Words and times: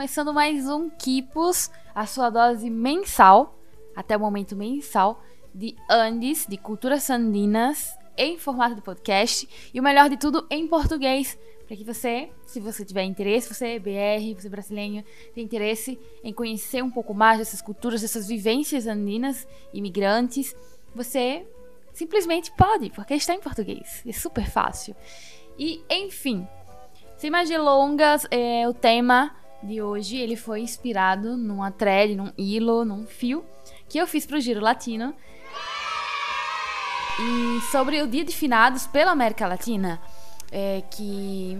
Começando 0.00 0.32
mais 0.32 0.66
um 0.66 0.88
Kipos, 0.88 1.70
a 1.94 2.06
sua 2.06 2.30
dose 2.30 2.70
mensal, 2.70 3.54
até 3.94 4.16
o 4.16 4.20
momento 4.20 4.56
mensal, 4.56 5.22
de 5.54 5.76
Andes, 5.90 6.46
de 6.48 6.56
culturas 6.56 7.10
andinas, 7.10 7.94
em 8.16 8.38
formato 8.38 8.74
de 8.74 8.80
podcast 8.80 9.46
e 9.74 9.78
o 9.78 9.82
melhor 9.82 10.08
de 10.08 10.16
tudo 10.16 10.46
em 10.48 10.66
português, 10.66 11.38
para 11.66 11.76
que 11.76 11.84
você, 11.84 12.30
se 12.46 12.60
você 12.60 12.82
tiver 12.82 13.02
interesse, 13.02 13.52
você 13.52 13.74
é 13.74 13.78
BR, 13.78 14.40
você 14.40 14.46
é 14.46 14.50
brasileiro, 14.50 15.04
tem 15.34 15.44
interesse 15.44 16.00
em 16.24 16.32
conhecer 16.32 16.82
um 16.82 16.90
pouco 16.90 17.12
mais 17.12 17.38
dessas 17.38 17.60
culturas, 17.60 18.00
dessas 18.00 18.26
vivências 18.26 18.86
andinas, 18.86 19.46
imigrantes, 19.70 20.56
você 20.94 21.46
simplesmente 21.92 22.50
pode, 22.52 22.88
porque 22.88 23.12
está 23.12 23.34
em 23.34 23.40
português, 23.40 24.02
é 24.06 24.12
super 24.12 24.48
fácil. 24.48 24.96
E 25.58 25.84
enfim, 25.90 26.48
sem 27.18 27.30
mais 27.30 27.50
delongas, 27.50 28.26
é, 28.30 28.66
o 28.66 28.72
tema 28.72 29.36
de 29.62 29.82
hoje 29.82 30.16
ele 30.16 30.36
foi 30.36 30.60
inspirado 30.60 31.36
numa 31.36 31.70
thread, 31.70 32.14
num 32.14 32.32
hilo, 32.36 32.84
num 32.84 33.06
fio 33.06 33.44
que 33.88 33.98
eu 33.98 34.06
fiz 34.06 34.24
pro 34.24 34.40
Giro 34.40 34.60
Latino. 34.60 35.14
E 37.18 37.60
sobre 37.70 38.00
o 38.00 38.06
Dia 38.06 38.24
de 38.24 38.34
Finados 38.34 38.86
pela 38.86 39.10
América 39.10 39.46
Latina, 39.46 40.00
é 40.50 40.82
que 40.90 41.58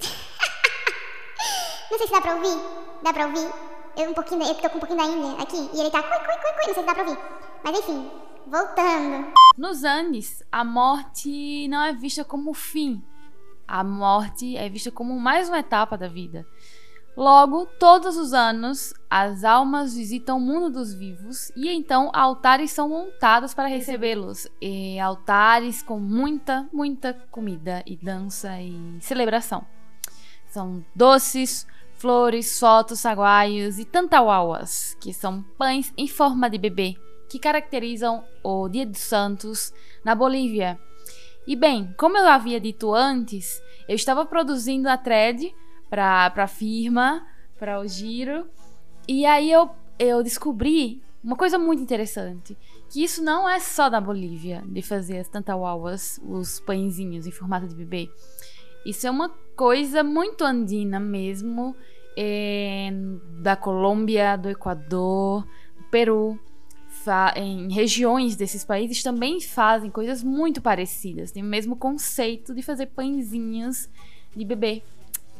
Não 1.90 1.98
sei 1.98 2.06
se 2.06 2.12
dá 2.12 2.20
pra 2.20 2.36
ouvir. 2.36 2.56
Dá 3.02 3.12
pra 3.12 3.26
ouvir? 3.26 3.50
Eu 3.96 4.10
um 4.10 4.14
pouquinho, 4.14 4.42
eu 4.42 4.54
tô 4.54 4.70
com 4.70 4.76
um 4.76 4.80
pouquinho 4.80 4.98
da 5.00 5.06
Índia 5.06 5.42
aqui 5.42 5.70
e 5.74 5.80
ele 5.80 5.90
tá 5.90 6.02
cui, 6.02 6.18
cui, 6.18 6.26
cui, 6.26 6.52
cui. 6.52 6.66
Não 6.68 6.74
sei 6.74 6.74
se 6.74 6.82
dá 6.84 6.94
pra 6.94 7.02
ouvir. 7.02 7.18
Mas 7.64 7.78
enfim, 7.78 8.10
voltando. 8.46 9.32
nos 9.58 9.84
Andes 9.84 10.42
a 10.50 10.64
morte 10.64 11.68
não 11.68 11.82
é 11.82 11.92
vista 11.92 12.24
como 12.24 12.54
fim, 12.54 13.02
a 13.66 13.84
morte 13.84 14.56
é 14.56 14.68
vista 14.68 14.90
como 14.90 15.18
mais 15.18 15.48
uma 15.48 15.58
etapa 15.58 15.98
da 15.98 16.08
vida. 16.08 16.46
Logo, 17.16 17.66
todos 17.78 18.16
os 18.16 18.32
anos, 18.32 18.94
as 19.10 19.44
almas 19.44 19.94
visitam 19.94 20.38
o 20.38 20.40
mundo 20.40 20.70
dos 20.70 20.94
vivos 20.94 21.52
e 21.54 21.68
então 21.68 22.10
altares 22.14 22.70
são 22.70 22.88
montados 22.88 23.52
para 23.52 23.68
recebê-los. 23.68 24.48
Altares 25.02 25.82
com 25.82 25.98
muita, 25.98 26.68
muita 26.72 27.12
comida 27.30 27.82
e 27.86 27.96
dança 27.96 28.60
e 28.60 28.96
celebração. 29.00 29.66
São 30.48 30.84
doces, 30.94 31.66
flores, 31.94 32.58
fotos, 32.58 33.00
saguaios 33.00 33.78
e 33.78 33.84
tantauauas, 33.84 34.96
que 35.00 35.12
são 35.12 35.42
pães 35.58 35.92
em 35.96 36.08
forma 36.08 36.48
de 36.48 36.58
bebê, 36.58 36.96
que 37.28 37.38
caracterizam 37.38 38.24
o 38.42 38.68
Dia 38.68 38.86
dos 38.86 39.00
Santos 39.00 39.72
na 40.04 40.14
Bolívia 40.14 40.78
e 41.46 41.56
bem, 41.56 41.92
como 41.96 42.16
eu 42.16 42.28
havia 42.28 42.60
dito 42.60 42.94
antes, 42.94 43.60
eu 43.88 43.96
estava 43.96 44.24
produzindo 44.24 44.88
a 44.88 44.96
thread 44.96 45.52
para 45.92 46.32
a 46.34 46.46
firma, 46.46 47.22
para 47.58 47.78
o 47.78 47.86
giro, 47.86 48.46
e 49.06 49.26
aí 49.26 49.52
eu, 49.52 49.68
eu 49.98 50.22
descobri 50.22 51.02
uma 51.22 51.36
coisa 51.36 51.58
muito 51.58 51.82
interessante, 51.82 52.56
que 52.88 53.04
isso 53.04 53.22
não 53.22 53.46
é 53.46 53.60
só 53.60 53.90
da 53.90 54.00
Bolívia, 54.00 54.64
de 54.66 54.80
fazer 54.80 55.18
as 55.18 55.28
tantauauas, 55.28 56.18
os 56.24 56.58
pãezinhos 56.60 57.26
em 57.26 57.30
formato 57.30 57.68
de 57.68 57.74
bebê. 57.74 58.10
Isso 58.86 59.06
é 59.06 59.10
uma 59.10 59.28
coisa 59.54 60.02
muito 60.02 60.44
andina 60.44 60.98
mesmo, 60.98 61.76
é, 62.16 62.90
da 63.42 63.54
Colômbia, 63.54 64.36
do 64.36 64.48
Equador, 64.48 65.46
do 65.76 65.84
Peru 65.90 66.40
em 67.36 67.72
regiões 67.72 68.36
desses 68.36 68.64
países 68.64 69.02
também 69.02 69.40
fazem 69.40 69.90
coisas 69.90 70.22
muito 70.22 70.62
parecidas. 70.62 71.32
Tem 71.32 71.42
o 71.42 71.46
mesmo 71.46 71.74
conceito 71.74 72.54
de 72.54 72.62
fazer 72.62 72.86
pãezinhos 72.86 73.90
de 74.34 74.44
bebê. 74.44 74.82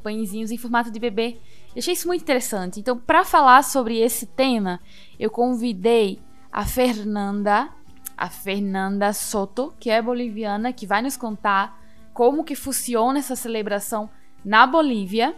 Pãezinhos 0.03 0.51
em 0.51 0.59
formato 0.59 0.91
de 0.91 0.99
bebê. 0.99 1.39
Eu 1.75 1.79
achei 1.79 1.95
isso 1.95 2.07
muito 2.07 2.23
interessante. 2.23 2.81
Então, 2.81 2.99
para 2.99 3.25
falar 3.25 3.63
sobre 3.63 3.99
esse 3.99 4.27
tema, 4.27 4.81
eu 5.19 5.31
convidei 5.31 6.21
a 6.51 6.67
Fernanda, 6.67 7.71
a 8.17 8.29
Fernanda 8.29 9.13
Soto, 9.13 9.73
que 9.81 9.89
é 9.89 10.03
boliviana, 10.03 10.73
que 10.73 10.87
vai 10.87 11.01
nos 11.01 11.17
contar 11.17 11.81
como 12.13 12.45
que 12.45 12.55
funciona 12.55 13.19
essa 13.19 13.35
celebração 13.35 14.11
na 14.45 14.67
Bolívia. 14.67 15.35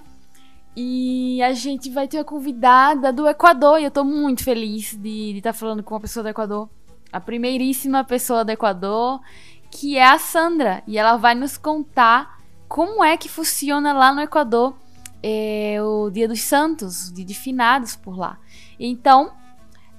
E 0.77 1.41
a 1.41 1.53
gente 1.53 1.89
vai 1.89 2.09
ter 2.09 2.19
a 2.19 2.25
convidada 2.25 3.13
do 3.13 3.29
Equador. 3.29 3.79
E 3.79 3.85
eu 3.85 3.91
tô 3.91 4.03
muito 4.03 4.43
feliz 4.43 4.97
de 4.97 5.37
estar 5.37 5.53
tá 5.53 5.59
falando 5.59 5.83
com 5.83 5.95
uma 5.95 6.01
pessoa 6.01 6.25
do 6.25 6.29
Equador. 6.31 6.69
A 7.13 7.21
primeiríssima 7.21 8.03
pessoa 8.03 8.45
do 8.45 8.51
Equador, 8.51 9.21
que 9.71 9.97
é 9.97 10.05
a 10.05 10.19
Sandra. 10.19 10.83
E 10.87 10.99
ela 10.99 11.17
vai 11.17 11.37
nos 11.37 11.57
contar 11.57 12.41
como 12.69 13.05
é 13.05 13.17
que 13.17 13.29
funciona 13.29 13.93
lá 13.93 14.13
no 14.13 14.21
Equador 14.21 14.75
é, 15.23 15.81
o 15.83 16.11
Dia 16.11 16.29
dos 16.29 16.43
Santos, 16.43 17.09
o 17.09 17.15
Dia 17.15 17.25
de 17.25 17.35
Finados 17.35 17.97
por 17.97 18.19
lá. 18.19 18.39
Então, 18.79 19.33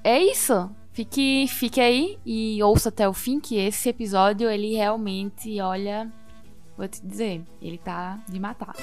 é 0.03 0.20
isso. 0.20 0.70
Fique, 0.94 1.48
fique 1.50 1.81
aí 1.81 2.18
e 2.26 2.62
ouça 2.64 2.90
até 2.90 3.09
o 3.09 3.12
fim, 3.12 3.40
que 3.40 3.58
esse 3.58 3.90
episódio, 3.90 4.50
ele 4.50 4.76
realmente, 4.76 5.59
olha, 5.59 6.09
vou 6.78 6.88
te 6.88 7.06
dizer, 7.06 7.44
ele 7.62 7.78
tá 7.78 8.20
de 8.30 8.40
matar. 8.40 8.76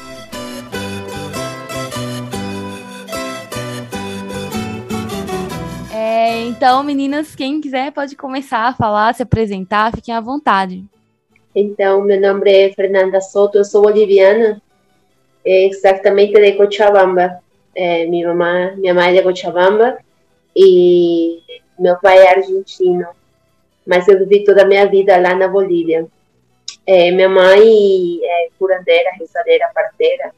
É, 5.91 6.45
então, 6.45 6.83
meninas, 6.83 7.35
quem 7.35 7.61
quiser 7.61 7.93
pode 7.93 8.17
começar 8.17 8.67
a 8.67 8.75
falar, 8.75 9.15
se 9.15 9.23
apresentar, 9.23 9.95
fiquem 9.95 10.13
à 10.13 10.21
vontade. 10.21 10.85
Então, 11.55 12.03
meu 12.03 12.19
nome 12.21 12.51
é 12.51 12.73
Fernanda 12.73 13.21
Soto, 13.21 13.59
eu 13.59 13.65
sou 13.65 13.83
boliviana, 13.83 14.61
é, 15.45 15.67
exatamente 15.67 16.33
de 16.33 16.53
Cochabamba. 16.53 17.41
É, 17.75 18.07
minha, 18.07 18.29
mamãe, 18.29 18.77
minha 18.77 18.95
mãe 18.95 19.11
é 19.11 19.13
de 19.15 19.23
Cochabamba 19.23 19.99
e 20.57 21.41
meu 21.79 21.97
pai 21.99 22.19
é 22.19 22.31
argentino, 22.31 23.07
mas 23.87 24.09
eu 24.09 24.19
vivi 24.19 24.45
toda 24.45 24.63
a 24.63 24.67
minha 24.67 24.87
vida 24.87 25.17
lá 25.19 25.35
na 25.35 25.49
Bolívia. 25.49 26.07
É, 26.87 27.11
minha 27.11 27.29
mãe 27.29 28.21
é 28.23 28.49
curandeira, 28.59 29.11
rezadeira, 29.19 29.71
parteira, 29.75 30.33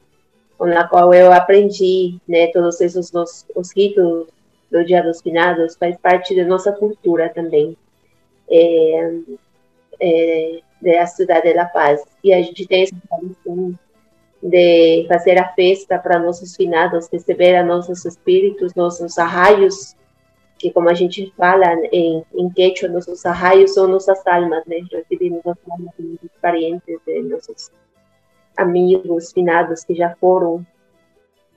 com 0.58 0.64
a 0.64 0.84
qual 0.84 1.14
eu 1.14 1.32
aprendi 1.32 2.18
né, 2.28 2.48
todos 2.48 2.80
esses 2.80 3.12
os, 3.14 3.46
os 3.54 3.76
ritos 3.76 4.26
do 4.70 4.84
Dia 4.84 5.02
dos 5.02 5.20
Finados 5.22 5.76
faz 5.76 5.96
parte 5.96 6.34
da 6.34 6.44
nossa 6.44 6.72
cultura 6.72 7.28
também, 7.28 7.76
é, 8.50 9.10
é, 10.00 10.60
da 10.84 11.06
cidade 11.06 11.48
de 11.48 11.54
La 11.54 11.66
Paz. 11.66 12.02
E 12.22 12.32
a 12.32 12.40
gente 12.42 12.66
tem 12.66 12.82
essa 12.82 12.94
tradição 13.08 13.78
de 14.42 15.06
fazer 15.08 15.38
a 15.38 15.48
festa 15.54 15.98
para 15.98 16.18
nossos 16.18 16.54
finados, 16.54 17.08
receber 17.10 17.56
a 17.56 17.64
nossos 17.64 18.04
espíritos, 18.04 18.74
nossos 18.74 19.18
arraios, 19.18 19.96
que 20.58 20.70
como 20.70 20.90
a 20.90 20.94
gente 20.94 21.32
fala 21.36 21.74
em, 21.90 22.22
em 22.34 22.50
quechua, 22.50 22.88
nossos 22.88 23.24
arraios 23.24 23.72
são 23.74 23.88
nossas 23.88 24.24
almas, 24.26 24.64
né? 24.66 24.78
Recebemos 24.92 25.40
as 25.46 25.56
almas 25.68 25.94
de 25.98 26.06
nossos 26.06 26.30
parentes, 26.40 27.00
de 27.06 27.22
nossos 27.22 27.70
amigos 28.56 29.32
finados 29.32 29.82
que 29.82 29.94
já 29.94 30.14
foram, 30.20 30.64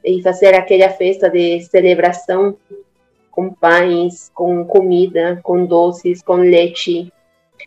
e 0.04 0.22
fazer 0.22 0.56
aquela 0.56 0.90
festa 0.90 1.30
de 1.30 1.60
celebração 1.62 2.56
com 3.30 3.54
pães, 3.54 4.32
com 4.34 4.66
comida, 4.66 5.40
com 5.44 5.66
doces, 5.66 6.24
com 6.24 6.36
leite, 6.36 7.12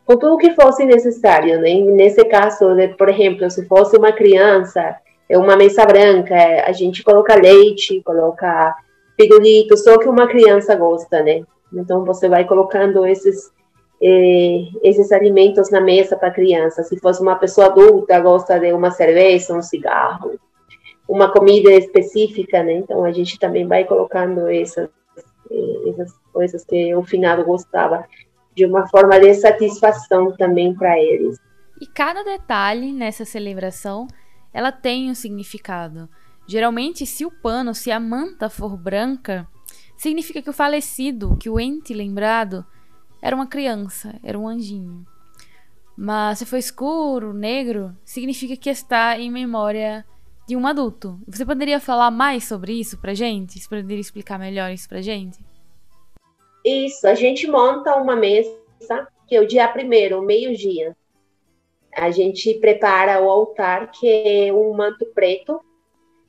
com 0.05 0.17
tudo 0.17 0.39
que 0.39 0.55
fosse 0.55 0.85
necessário. 0.85 1.61
Né? 1.61 1.75
Nesse 1.81 2.25
caso, 2.25 2.75
né, 2.75 2.89
por 2.89 3.09
exemplo, 3.09 3.51
se 3.51 3.67
fosse 3.67 3.97
uma 3.97 4.13
criança, 4.13 4.97
é 5.29 5.39
uma 5.39 5.57
mesa 5.57 5.85
branca, 5.85 6.35
a 6.67 6.73
gente 6.73 7.03
coloca 7.03 7.35
leite, 7.35 8.03
coloca 8.03 8.75
pirulito, 9.17 9.77
só 9.77 9.99
que 9.99 10.09
uma 10.09 10.27
criança 10.27 10.75
gosta, 10.75 11.23
né? 11.23 11.43
Então 11.73 12.05
você 12.05 12.29
vai 12.29 12.45
colocando 12.45 13.07
esses 13.07 13.53
eh, 14.03 14.65
esses 14.83 15.13
alimentos 15.13 15.71
na 15.71 15.81
mesa 15.81 16.17
para 16.17 16.31
criança. 16.33 16.83
Se 16.83 16.99
fosse 16.99 17.23
uma 17.23 17.37
pessoa 17.37 17.67
adulta, 17.67 18.19
gosta 18.19 18.59
de 18.59 18.73
uma 18.73 18.91
cerveja, 18.91 19.55
um 19.55 19.63
cigarro, 19.63 20.33
uma 21.09 21.31
comida 21.31 21.71
específica, 21.71 22.63
né? 22.63 22.73
Então 22.73 23.05
a 23.05 23.13
gente 23.13 23.39
também 23.39 23.67
vai 23.69 23.85
colocando 23.85 24.49
essas 24.49 24.89
essas 25.89 26.13
coisas 26.33 26.65
que 26.65 26.95
o 26.95 27.03
finado 27.03 27.45
gostava, 27.45 28.05
de 28.61 28.67
uma 28.67 28.87
forma 28.89 29.19
de 29.19 29.33
satisfação 29.33 30.37
também 30.37 30.75
para 30.75 30.99
eles. 31.01 31.39
E 31.81 31.87
cada 31.87 32.23
detalhe 32.23 32.93
nessa 32.93 33.25
celebração, 33.25 34.07
ela 34.53 34.71
tem 34.71 35.11
um 35.11 35.15
significado. 35.15 36.11
Geralmente, 36.47 37.07
se 37.07 37.25
o 37.25 37.31
pano, 37.31 37.75
se 37.75 37.91
a 37.91 37.99
manta 37.99 38.51
for 38.51 38.77
branca, 38.77 39.49
significa 39.97 40.43
que 40.43 40.51
o 40.51 40.53
falecido, 40.53 41.39
que 41.39 41.49
o 41.49 41.59
ente 41.59 41.95
lembrado, 41.95 42.67
era 43.23 43.35
uma 43.35 43.47
criança, 43.47 44.15
era 44.23 44.39
um 44.39 44.47
anjinho. 44.47 45.07
Mas 45.97 46.41
se 46.41 46.45
for 46.45 46.59
escuro, 46.59 47.33
negro, 47.33 47.97
significa 48.05 48.59
que 48.59 48.69
está 48.69 49.19
em 49.19 49.31
memória 49.31 50.05
de 50.47 50.55
um 50.55 50.67
adulto. 50.67 51.19
Você 51.27 51.47
poderia 51.47 51.81
falar 51.81 52.11
mais 52.11 52.45
sobre 52.45 52.75
isso 52.75 52.99
pra 52.99 53.15
gente? 53.15 53.59
Você 53.59 53.67
poderia 53.67 54.01
explicar 54.01 54.39
melhor 54.39 54.71
isso 54.71 54.87
pra 54.87 55.01
gente? 55.01 55.39
Isso, 56.65 57.07
a 57.07 57.15
gente 57.15 57.47
monta 57.47 57.97
uma 57.97 58.15
mesa, 58.17 58.55
que 59.27 59.37
é 59.37 59.41
o 59.41 59.47
dia 59.47 59.67
primeiro, 59.69 60.21
meio-dia. 60.23 60.97
A 61.95 62.11
gente 62.11 62.55
prepara 62.55 63.21
o 63.23 63.29
altar, 63.29 63.91
que 63.91 64.09
é 64.09 64.53
um 64.53 64.73
manto 64.75 65.07
preto, 65.15 65.61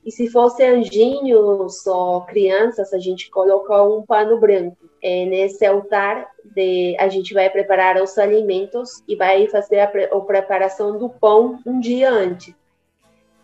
E 0.04 0.10
se 0.10 0.28
fosse 0.28 0.64
anjinhos 0.64 1.86
ou 1.86 2.22
crianças, 2.22 2.92
a 2.92 2.98
gente 2.98 3.30
coloca 3.30 3.82
um 3.84 4.02
pano 4.02 4.38
branco. 4.38 4.76
É, 5.00 5.24
nesse 5.24 5.64
altar, 5.64 6.28
de, 6.44 6.96
a 6.98 7.08
gente 7.08 7.32
vai 7.32 7.48
preparar 7.48 8.02
os 8.02 8.18
alimentos 8.18 9.02
e 9.06 9.14
vai 9.14 9.46
fazer 9.46 9.78
a, 9.78 9.84
a 9.84 10.20
preparação 10.20 10.98
do 10.98 11.08
pão 11.08 11.60
um 11.64 11.78
dia 11.78 12.10
antes. 12.10 12.54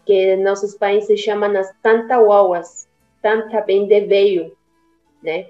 Que 0.05 0.37
nossos 0.37 0.75
pais 0.75 1.07
se 1.07 1.17
chamam 1.17 1.57
as 1.57 1.73
tantauauas. 1.81 2.89
Tanta 3.23 3.61
bem 3.61 3.87
de 3.87 4.01
veio, 4.01 4.57
né? 5.23 5.47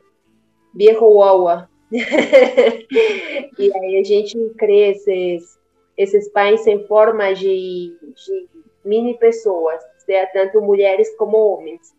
Uaua. 1.05 1.69
e 1.91 3.73
aí 3.75 3.97
a 3.99 4.05
gente 4.05 4.37
cria 4.59 4.91
esses, 4.91 5.59
esses 5.97 6.31
em 6.67 6.87
forma 6.87 7.33
de, 7.33 7.97
de 8.01 8.49
mini 8.85 9.17
pessoas 9.19 9.83
seja 10.09 10.27
tanto 10.33 10.63
mulheres 10.63 11.15
como 11.17 11.37
homens. 11.37 11.95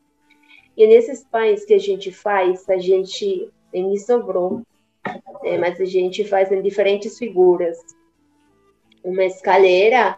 E 0.75 0.87
nesses 0.87 1.23
pães 1.25 1.63
que 1.63 1.75
a 1.75 1.79
gente 1.79 2.11
faz, 2.11 2.67
a 2.67 2.77
gente 2.77 3.51
nem 3.71 3.95
sobrou, 3.97 4.61
né, 5.43 5.57
mas 5.59 5.79
a 5.79 5.85
gente 5.85 6.23
faz 6.23 6.51
em 6.51 6.61
diferentes 6.61 7.19
figuras. 7.19 7.77
Uma 9.03 9.25
escaleira 9.25 10.17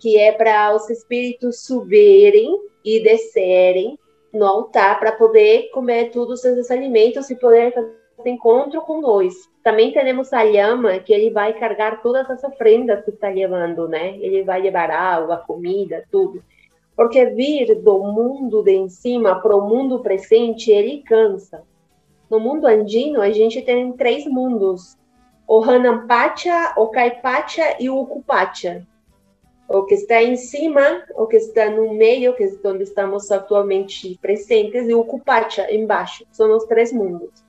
que 0.00 0.18
é 0.18 0.32
para 0.32 0.74
os 0.74 0.88
espíritos 0.88 1.64
subirem 1.64 2.58
e 2.84 3.00
descerem 3.00 3.98
no 4.32 4.46
altar 4.46 4.98
para 4.98 5.12
poder 5.12 5.70
comer 5.70 6.10
todos 6.10 6.44
esses 6.44 6.70
alimentos 6.70 7.28
e 7.30 7.36
poder 7.36 7.72
fazer 7.72 8.02
encontro 8.24 8.80
com 8.82 9.00
nós. 9.00 9.34
Também 9.62 9.92
temos 9.92 10.32
a 10.32 10.42
lhama, 10.42 10.98
que 10.98 11.12
ele 11.12 11.30
vai 11.30 11.52
carregar 11.52 12.02
todas 12.02 12.28
as 12.30 12.42
ofrendas 12.42 13.04
que 13.04 13.10
está 13.10 13.28
levando, 13.28 13.88
né? 13.88 14.16
Ele 14.18 14.42
vai 14.42 14.60
levar 14.60 14.90
água, 14.90 15.36
comida, 15.38 16.04
tudo. 16.10 16.42
Porque 16.96 17.24
vir 17.26 17.80
do 17.80 17.98
mundo 17.98 18.62
de 18.62 18.72
em 18.72 18.88
cima 18.88 19.40
para 19.40 19.56
o 19.56 19.68
mundo 19.68 20.00
presente, 20.00 20.70
ele 20.70 21.02
cansa. 21.02 21.62
No 22.30 22.38
mundo 22.38 22.66
andino, 22.66 23.20
a 23.20 23.30
gente 23.30 23.62
tem 23.62 23.92
três 23.92 24.26
mundos: 24.26 24.96
o 25.46 25.62
Hanampacha, 25.62 26.74
o 26.76 26.88
Kaipacha 26.88 27.76
e 27.80 27.88
o 27.88 28.00
Ukupacha. 28.00 28.86
O 29.72 29.84
que 29.84 29.94
está 29.94 30.22
em 30.22 30.36
cima, 30.36 31.02
o 31.16 31.26
que 31.26 31.36
está 31.36 31.70
no 31.70 31.94
meio, 31.94 32.34
que 32.36 32.44
é 32.44 32.68
onde 32.68 32.82
estamos 32.82 33.30
atualmente 33.30 34.18
presentes, 34.20 34.86
e 34.86 34.94
o 34.94 35.00
Ukupacha 35.00 35.72
embaixo. 35.72 36.26
São 36.30 36.54
os 36.54 36.64
três 36.64 36.92
mundos. 36.92 37.42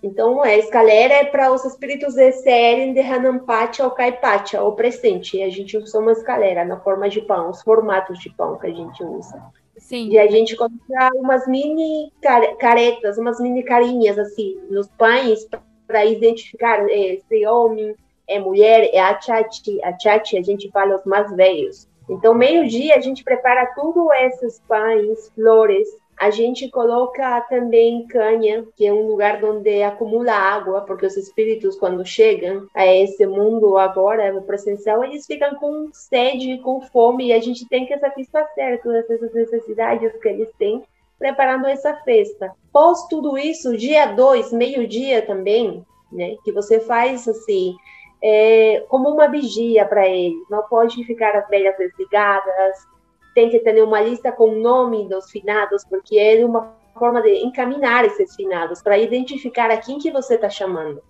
Então, 0.00 0.40
a 0.42 0.54
escalera 0.56 1.14
é 1.14 1.24
para 1.24 1.52
os 1.52 1.64
espíritos 1.64 2.14
descerem 2.14 2.94
de 2.94 3.00
Hanampacha 3.00 3.82
ou 3.82 3.90
Kaipacha, 3.90 4.62
o 4.62 4.72
presente. 4.72 5.38
E 5.38 5.42
a 5.42 5.50
gente 5.50 5.76
usa 5.76 5.98
uma 5.98 6.12
escalera 6.12 6.64
na 6.64 6.78
forma 6.78 7.08
de 7.08 7.20
pão, 7.22 7.50
os 7.50 7.62
formatos 7.62 8.20
de 8.20 8.30
pão 8.30 8.56
que 8.56 8.68
a 8.68 8.72
gente 8.72 9.02
usa. 9.02 9.42
Sim. 9.76 10.08
E 10.10 10.18
a 10.18 10.30
gente 10.30 10.54
coloca 10.56 11.10
umas 11.14 11.48
mini 11.48 12.12
caretas, 12.60 13.18
umas 13.18 13.40
mini 13.40 13.64
carinhas, 13.64 14.18
assim, 14.18 14.60
nos 14.70 14.86
pães, 14.88 15.48
para 15.86 16.04
identificar 16.04 16.88
é, 16.88 17.18
se 17.28 17.46
homem, 17.46 17.96
é 18.28 18.38
mulher, 18.38 18.90
é 18.92 19.00
a 19.00 19.20
chati. 19.20 19.82
A 19.82 19.98
chati, 19.98 20.36
a 20.36 20.42
gente 20.42 20.70
fala 20.70 20.96
os 20.96 21.04
mais 21.04 21.34
velhos. 21.34 21.88
Então, 22.08 22.34
meio-dia, 22.34 22.96
a 22.96 23.00
gente 23.00 23.22
prepara 23.22 23.66
tudo 23.74 24.12
esses 24.12 24.60
pães, 24.66 25.30
flores, 25.34 25.88
a 26.18 26.30
gente 26.30 26.68
coloca 26.68 27.40
também 27.42 28.04
canha, 28.08 28.66
que 28.76 28.84
é 28.84 28.92
um 28.92 29.06
lugar 29.06 29.42
onde 29.44 29.82
acumula 29.84 30.32
água, 30.32 30.80
porque 30.80 31.06
os 31.06 31.16
espíritos, 31.16 31.76
quando 31.78 32.04
chegam 32.04 32.66
a 32.74 32.84
esse 32.84 33.24
mundo 33.24 33.78
agora 33.78 34.40
presencial, 34.40 35.04
eles 35.04 35.26
ficam 35.26 35.54
com 35.54 35.88
sede, 35.92 36.58
com 36.58 36.80
fome, 36.80 37.28
e 37.28 37.32
a 37.32 37.40
gente 37.40 37.68
tem 37.68 37.86
que 37.86 37.96
satisfazer 37.98 38.82
todas 38.82 39.08
essas 39.08 39.32
necessidades 39.32 40.12
que 40.20 40.28
eles 40.28 40.48
têm, 40.58 40.82
preparando 41.18 41.66
essa 41.66 41.94
festa. 42.02 42.52
Pós 42.72 43.06
tudo 43.06 43.38
isso, 43.38 43.76
dia 43.76 44.06
2, 44.06 44.52
meio-dia 44.52 45.22
também, 45.22 45.84
né, 46.10 46.34
que 46.44 46.50
você 46.50 46.80
faz 46.80 47.28
assim, 47.28 47.76
é, 48.22 48.84
como 48.88 49.08
uma 49.10 49.28
vigia 49.28 49.84
para 49.84 50.08
eles, 50.08 50.42
não 50.50 50.62
pode 50.64 51.02
ficar 51.04 51.36
as 51.36 51.48
velhas 51.48 51.76
desligadas, 51.76 52.86
tem 53.34 53.48
que 53.48 53.60
ter 53.60 53.80
uma 53.82 54.00
lista 54.00 54.32
com 54.32 54.50
o 54.50 54.58
nome 54.60 55.08
dos 55.08 55.30
finados, 55.30 55.84
porque 55.84 56.18
é 56.18 56.44
uma 56.44 56.74
forma 56.98 57.22
de 57.22 57.44
encaminhar 57.44 58.04
esses 58.04 58.34
finados, 58.34 58.82
para 58.82 58.98
identificar 58.98 59.70
a 59.70 59.76
quem 59.76 59.98
que 59.98 60.10
você 60.10 60.34
está 60.34 60.50
chamando. 60.50 61.00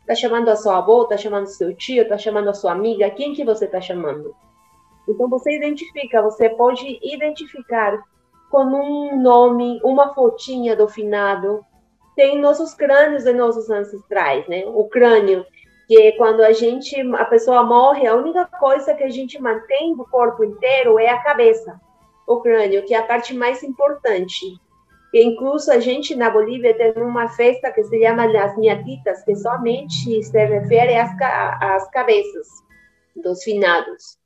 Está 0.00 0.14
chamando 0.14 0.48
a 0.48 0.56
sua 0.56 0.78
avó, 0.78 1.04
está 1.04 1.16
chamando 1.16 1.46
seu 1.46 1.74
tio, 1.76 2.02
está 2.02 2.18
chamando 2.18 2.48
a 2.48 2.54
sua 2.54 2.72
amiga, 2.72 3.10
quem 3.10 3.32
que 3.32 3.44
você 3.44 3.66
está 3.66 3.80
chamando? 3.80 4.34
Então 5.08 5.28
você 5.28 5.56
identifica, 5.56 6.20
você 6.22 6.48
pode 6.48 6.98
identificar 7.02 8.02
com 8.50 8.64
um 8.64 9.22
nome, 9.22 9.80
uma 9.84 10.12
fotinha 10.12 10.74
do 10.74 10.88
finado. 10.88 11.64
Tem 12.16 12.40
nossos 12.40 12.74
crânios 12.74 13.24
de 13.24 13.32
nossos 13.32 13.70
ancestrais, 13.70 14.46
né? 14.48 14.64
O 14.66 14.84
crânio 14.88 15.46
que 15.90 16.12
quando 16.12 16.40
a 16.42 16.52
gente, 16.52 16.94
a 17.16 17.24
pessoa 17.24 17.64
morre, 17.64 18.06
a 18.06 18.14
única 18.14 18.46
coisa 18.46 18.94
que 18.94 19.02
a 19.02 19.08
gente 19.08 19.42
mantém 19.42 19.96
do 19.96 20.04
corpo 20.04 20.44
inteiro 20.44 21.00
é 21.00 21.08
a 21.08 21.18
cabeça, 21.18 21.80
o 22.28 22.40
crânio, 22.40 22.84
que 22.84 22.94
é 22.94 22.98
a 22.98 23.02
parte 23.02 23.34
mais 23.34 23.64
importante. 23.64 24.46
E 25.12 25.20
incluso 25.20 25.72
a 25.72 25.80
gente 25.80 26.14
na 26.14 26.30
Bolívia 26.30 26.72
tem 26.74 26.92
uma 27.02 27.28
festa 27.30 27.72
que 27.72 27.82
se 27.82 28.00
chama 28.00 28.26
as 28.38 28.56
Niatitas, 28.56 29.24
que 29.24 29.34
somente 29.34 30.22
se 30.22 30.46
refere 30.46 30.94
às, 30.96 31.10
às 31.60 31.90
cabeças 31.90 32.46
dos 33.16 33.42
finados. 33.42 34.16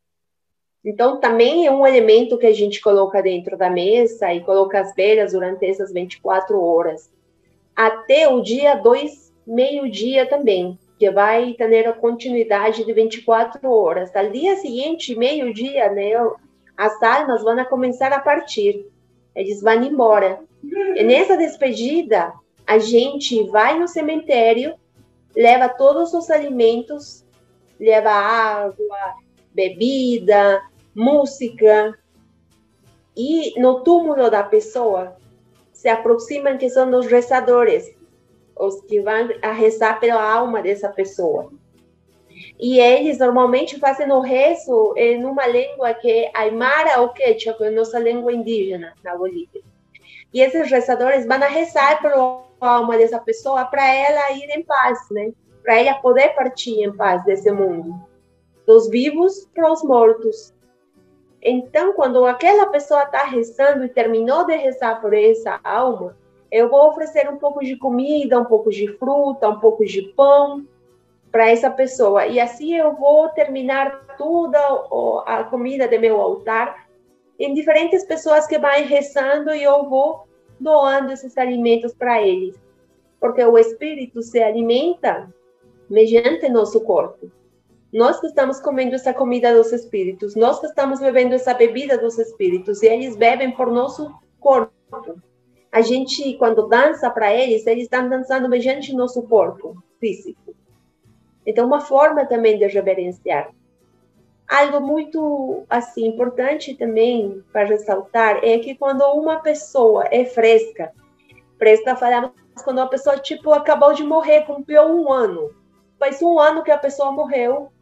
Então, 0.84 1.18
também 1.18 1.66
é 1.66 1.70
um 1.70 1.86
elemento 1.86 2.36
que 2.36 2.44
a 2.44 2.52
gente 2.52 2.78
coloca 2.82 3.22
dentro 3.22 3.56
da 3.56 3.70
mesa 3.70 4.34
e 4.34 4.44
coloca 4.44 4.78
as 4.78 4.94
velas 4.94 5.32
durante 5.32 5.64
essas 5.64 5.90
24 5.90 6.62
horas. 6.62 7.10
Até 7.74 8.28
o 8.28 8.42
dia 8.42 8.74
2, 8.74 9.32
meio-dia 9.46 10.28
também 10.28 10.78
que 10.98 11.10
vai 11.10 11.54
ter 11.54 11.88
a 11.88 11.92
continuidade 11.92 12.84
de 12.84 12.92
24 12.92 13.68
horas. 13.68 14.14
Al 14.14 14.30
dia 14.30 14.56
seguinte, 14.56 15.16
meio-dia, 15.16 15.90
né, 15.90 16.12
as 16.76 17.02
almas 17.02 17.42
vão 17.42 17.64
começar 17.64 18.12
a 18.12 18.20
partir. 18.20 18.86
Eles 19.34 19.60
vão 19.60 19.82
embora. 19.82 20.40
E 20.94 21.02
nessa 21.02 21.36
despedida, 21.36 22.32
a 22.66 22.78
gente 22.78 23.42
vai 23.44 23.78
no 23.78 23.88
cemitério, 23.88 24.74
leva 25.36 25.68
todos 25.68 26.14
os 26.14 26.30
alimentos, 26.30 27.24
leva 27.78 28.10
água, 28.10 29.14
bebida, 29.52 30.62
música. 30.94 31.98
E 33.16 33.60
no 33.60 33.82
túmulo 33.82 34.30
da 34.30 34.42
pessoa 34.42 35.16
se 35.72 35.88
aproximam 35.88 36.56
que 36.56 36.70
são 36.70 36.88
os 36.96 37.06
rezadores, 37.06 37.93
os 38.56 38.80
que 38.82 39.00
vão 39.00 39.28
a 39.42 39.52
rezar 39.52 40.00
pela 40.00 40.22
alma 40.22 40.62
dessa 40.62 40.88
pessoa. 40.88 41.50
E 42.58 42.78
eles 42.78 43.18
normalmente 43.18 43.78
fazem 43.78 44.10
o 44.10 44.20
rezo 44.20 44.94
em 44.96 45.24
uma 45.24 45.46
língua 45.46 45.94
que 45.94 46.10
é 46.10 46.30
aimara 46.34 47.00
ou 47.00 47.10
quechua, 47.10 47.54
que 47.54 47.64
é 47.64 47.68
a 47.68 47.70
nossa 47.70 47.98
língua 47.98 48.32
indígena 48.32 48.94
na 49.02 49.16
Bolívia. 49.16 49.62
E 50.32 50.40
esses 50.40 50.68
rezadores 50.70 51.26
vão 51.26 51.36
a 51.36 51.46
rezar 51.46 52.02
pela 52.02 52.42
alma 52.60 52.96
dessa 52.96 53.20
pessoa 53.20 53.64
para 53.66 53.88
ela 53.94 54.32
ir 54.32 54.50
em 54.50 54.64
paz, 54.64 54.98
né? 55.10 55.32
Para 55.62 55.80
ela 55.80 55.94
poder 55.94 56.34
partir 56.34 56.82
em 56.82 56.92
paz 56.92 57.24
desse 57.24 57.50
mundo, 57.50 57.94
dos 58.66 58.88
vivos 58.88 59.48
para 59.54 59.72
os 59.72 59.82
mortos. 59.82 60.52
Então, 61.40 61.92
quando 61.92 62.24
aquela 62.24 62.66
pessoa 62.66 63.04
está 63.04 63.24
rezando 63.24 63.84
e 63.84 63.88
terminou 63.88 64.46
de 64.46 64.56
rezar 64.56 65.00
por 65.00 65.14
essa 65.14 65.60
alma, 65.62 66.16
eu 66.54 66.68
vou 66.68 66.86
oferecer 66.86 67.28
um 67.28 67.36
pouco 67.36 67.64
de 67.64 67.76
comida, 67.76 68.38
um 68.38 68.44
pouco 68.44 68.70
de 68.70 68.86
fruta, 68.96 69.48
um 69.48 69.58
pouco 69.58 69.84
de 69.84 70.02
pão 70.16 70.64
para 71.32 71.50
essa 71.50 71.68
pessoa. 71.68 72.28
E 72.28 72.38
assim 72.38 72.76
eu 72.76 72.94
vou 72.94 73.28
terminar 73.30 74.14
toda 74.16 74.56
a 75.26 75.42
comida 75.42 75.88
do 75.88 75.98
meu 75.98 76.20
altar 76.20 76.86
em 77.40 77.52
diferentes 77.54 78.04
pessoas 78.04 78.46
que 78.46 78.56
vão 78.56 78.70
rezando 78.70 79.52
e 79.52 79.64
eu 79.64 79.88
vou 79.90 80.28
doando 80.60 81.10
esses 81.10 81.36
alimentos 81.36 81.92
para 81.92 82.22
eles. 82.22 82.54
Porque 83.18 83.44
o 83.44 83.58
espírito 83.58 84.22
se 84.22 84.40
alimenta 84.40 85.28
mediante 85.90 86.48
nosso 86.48 86.80
corpo. 86.82 87.32
Nós 87.92 88.20
que 88.20 88.28
estamos 88.28 88.60
comendo 88.60 88.94
essa 88.94 89.12
comida 89.12 89.52
dos 89.52 89.72
espíritos, 89.72 90.36
nós 90.36 90.60
que 90.60 90.66
estamos 90.66 91.00
bebendo 91.00 91.34
essa 91.34 91.52
bebida 91.52 91.98
dos 91.98 92.16
espíritos, 92.16 92.80
e 92.80 92.86
eles 92.86 93.16
bebem 93.16 93.50
por 93.50 93.72
nosso 93.72 94.08
corpo 94.38 94.72
a 95.74 95.80
gente, 95.80 96.34
quando 96.34 96.68
dança 96.68 97.10
para 97.10 97.34
eles, 97.34 97.66
eles 97.66 97.82
estão 97.82 98.08
dançando 98.08 98.48
mediante 98.48 98.94
nosso 98.94 99.20
corpo 99.24 99.76
físico. 99.98 100.54
Então, 101.44 101.66
uma 101.66 101.80
forma 101.80 102.24
também 102.24 102.56
de 102.56 102.64
reverenciar. 102.66 103.50
Algo 104.48 104.80
muito 104.80 105.64
assim 105.68 106.06
importante 106.06 106.76
também 106.76 107.42
para 107.52 107.64
ressaltar 107.64 108.38
é 108.44 108.56
que 108.60 108.76
quando 108.76 109.02
uma 109.14 109.40
pessoa 109.40 110.04
é 110.12 110.24
fresca, 110.24 110.92
fresca 111.58 111.96
falamos 111.96 112.30
quando 112.62 112.78
a 112.78 112.86
pessoa 112.86 113.18
tipo 113.18 113.52
acabou 113.52 113.92
de 113.94 114.04
morrer, 114.04 114.42
cumpriu 114.42 114.82
um 114.82 115.12
ano, 115.12 115.50
faz 115.98 116.22
um 116.22 116.38
ano 116.38 116.62
que 116.62 116.70
a 116.70 116.78
pessoa 116.78 117.10
morreu. 117.10 117.72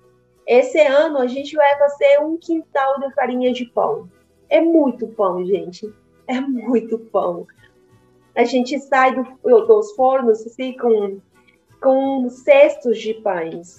Esse 0.46 0.80
ano 0.80 1.18
a 1.18 1.26
gente 1.26 1.54
vai 1.54 1.76
fazer 1.76 2.20
um 2.22 2.38
quintal 2.38 2.99
de 3.00 3.12
farinha 3.12 3.52
de 3.52 3.66
pão 3.66 4.08
É 4.49 4.62
muito 4.62 5.06
pão, 5.08 5.44
gente. 5.44 5.92
É 6.26 6.40
muito 6.40 6.99
pão. 6.99 7.46
A 8.34 8.44
gente 8.44 8.78
sai 8.80 9.14
do, 9.14 9.24
dos 9.66 9.92
fornos 9.92 10.44
assim, 10.46 10.76
com, 10.76 11.20
com 11.80 12.28
cestos 12.30 12.98
de 12.98 13.14
pães. 13.14 13.76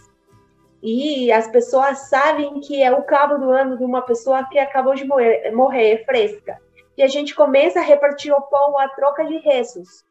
E 0.82 1.32
as 1.32 1.48
pessoas 1.48 2.10
sabem 2.10 2.60
que 2.60 2.84
é 2.84 2.92
o 2.92 3.04
cabo 3.04 3.38
do 3.38 3.52
ano 3.52 3.78
de 3.78 3.84
uma 3.84 4.02
pessoa 4.02 4.48
que 4.50 4.60
acabou 4.60 4.94
de 4.96 5.06
morrer, 5.06 5.52
morrer 5.52 6.04
fresca. 6.06 6.60
E 6.98 7.02
a 7.02 7.08
gente 7.08 7.34
começa 7.34 7.80
a 7.80 7.84
repartir 7.84 8.34
o 8.34 8.42
pão 8.42 8.78
a 8.78 8.90
troca 8.90 9.26
de 9.26 9.38
rezos. 9.38 10.06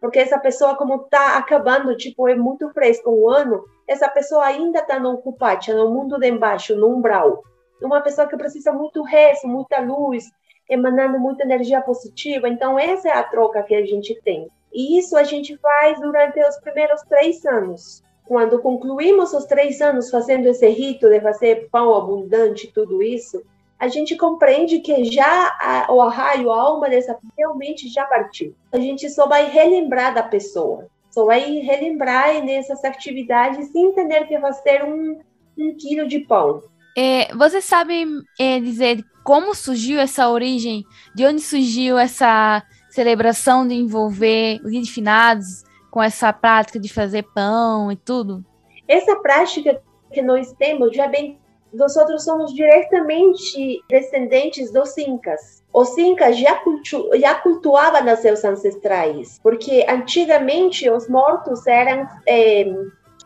Porque 0.00 0.18
essa 0.18 0.38
pessoa, 0.38 0.76
como 0.76 0.96
está 0.96 1.38
acabando, 1.38 1.96
tipo, 1.96 2.28
é 2.28 2.34
muito 2.34 2.68
fresco 2.70 3.10
o 3.10 3.30
ano, 3.30 3.64
essa 3.86 4.08
pessoa 4.08 4.44
ainda 4.44 4.80
está 4.80 4.98
no 4.98 5.14
ocupate, 5.14 5.72
no 5.72 5.90
mundo 5.90 6.18
de 6.18 6.28
embaixo, 6.28 6.76
no 6.76 6.88
umbral 6.88 7.42
uma 7.86 8.00
pessoa 8.00 8.26
que 8.26 8.36
precisa 8.36 8.72
muito 8.72 9.02
rezo, 9.02 9.46
muita 9.46 9.80
luz, 9.80 10.24
emanando 10.68 11.18
muita 11.18 11.44
energia 11.44 11.80
positiva. 11.80 12.48
Então, 12.48 12.78
essa 12.78 13.08
é 13.08 13.12
a 13.12 13.22
troca 13.22 13.62
que 13.62 13.74
a 13.74 13.84
gente 13.84 14.14
tem. 14.22 14.48
E 14.72 14.98
isso 14.98 15.16
a 15.16 15.24
gente 15.24 15.56
faz 15.56 16.00
durante 16.00 16.40
os 16.40 16.56
primeiros 16.58 17.00
três 17.02 17.44
anos. 17.46 18.02
Quando 18.26 18.60
concluímos 18.60 19.32
os 19.32 19.46
três 19.46 19.80
anos 19.80 20.10
fazendo 20.10 20.46
esse 20.46 20.68
rito 20.68 21.08
de 21.08 21.20
fazer 21.20 21.68
pão 21.70 21.94
abundante, 21.94 22.70
tudo 22.74 23.02
isso, 23.02 23.42
a 23.78 23.88
gente 23.88 24.16
compreende 24.16 24.80
que 24.80 25.04
já 25.04 25.56
a, 25.60 25.86
o 25.90 26.00
arraio, 26.02 26.50
a 26.50 26.60
alma 26.60 26.90
dessa 26.90 27.16
realmente 27.36 27.88
já 27.88 28.04
partiu. 28.04 28.54
A 28.72 28.78
gente 28.78 29.08
só 29.08 29.26
vai 29.26 29.48
relembrar 29.48 30.12
da 30.12 30.22
pessoa, 30.22 30.88
só 31.10 31.24
vai 31.24 31.40
relembrar 31.60 32.44
nessas 32.44 32.84
atividades 32.84 33.70
sem 33.70 33.92
ter 33.92 34.26
que 34.26 34.38
fazer 34.38 34.84
um, 34.84 35.20
um 35.56 35.74
quilo 35.76 36.06
de 36.06 36.20
pão. 36.20 36.62
É, 37.00 37.32
você 37.32 37.60
sabe 37.60 38.04
é, 38.40 38.58
dizer 38.58 39.04
como 39.22 39.54
surgiu 39.54 40.00
essa 40.00 40.28
origem? 40.28 40.84
De 41.14 41.24
onde 41.24 41.40
surgiu 41.40 41.96
essa 41.96 42.60
celebração 42.90 43.68
de 43.68 43.74
envolver 43.74 44.60
os 44.64 44.88
finados 44.88 45.62
com 45.92 46.02
essa 46.02 46.32
prática 46.32 46.80
de 46.80 46.92
fazer 46.92 47.22
pão 47.32 47.92
e 47.92 47.94
tudo? 47.94 48.44
Essa 48.88 49.14
prática 49.14 49.80
que 50.12 50.20
nós 50.20 50.52
temos 50.54 50.96
já 50.96 51.06
bem 51.06 51.38
nós 51.72 51.96
outros 51.96 52.24
somos 52.24 52.54
diretamente 52.54 53.82
descendentes 53.88 54.72
dos 54.72 54.96
incas. 54.96 55.62
Os 55.72 55.96
incas 55.98 56.38
já, 56.38 56.54
cultu 56.56 57.10
já 57.20 57.34
cultuavam 57.34 58.16
seus 58.16 58.42
ancestrais, 58.42 59.38
porque 59.42 59.84
antigamente 59.88 60.88
os 60.88 61.08
mortos 61.08 61.66
eram 61.66 62.08
é, 62.26 62.64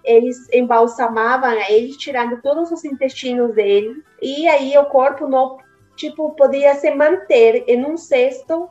eles 0.04 0.36
embalsamavam 0.52 1.52
ele, 1.68 1.96
tirando 1.96 2.40
todos 2.40 2.70
os 2.70 2.84
intestinos 2.84 3.54
dele, 3.54 4.02
e 4.20 4.48
aí 4.48 4.76
o 4.76 4.86
corpo 4.86 5.26
não, 5.26 5.58
tipo, 5.96 6.30
podia 6.30 6.74
se 6.74 6.90
manter 6.94 7.64
em 7.66 7.84
um 7.84 7.96
cesto, 7.96 8.68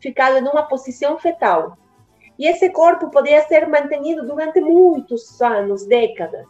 ficado 0.00 0.40
numa 0.42 0.62
posição 0.62 1.18
fetal. 1.18 1.76
E 2.38 2.46
esse 2.46 2.70
corpo 2.70 3.10
podia 3.10 3.42
ser 3.42 3.68
mantido 3.68 4.26
durante 4.26 4.60
muitos 4.60 5.40
anos, 5.42 5.86
décadas. 5.86 6.46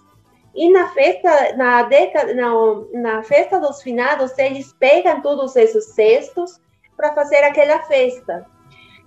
E 0.54 0.70
na 0.70 0.88
festa, 0.90 1.56
na 1.56 1.82
década, 1.82 2.34
na, 2.34 2.50
na 2.92 3.22
festa 3.22 3.58
dos 3.58 3.82
finados, 3.82 4.36
eles 4.38 4.72
pegam 4.72 5.20
todos 5.20 5.56
esses 5.56 5.92
cestos 5.94 6.60
para 6.96 7.14
fazer 7.14 7.38
aquela 7.38 7.80
festa. 7.82 8.46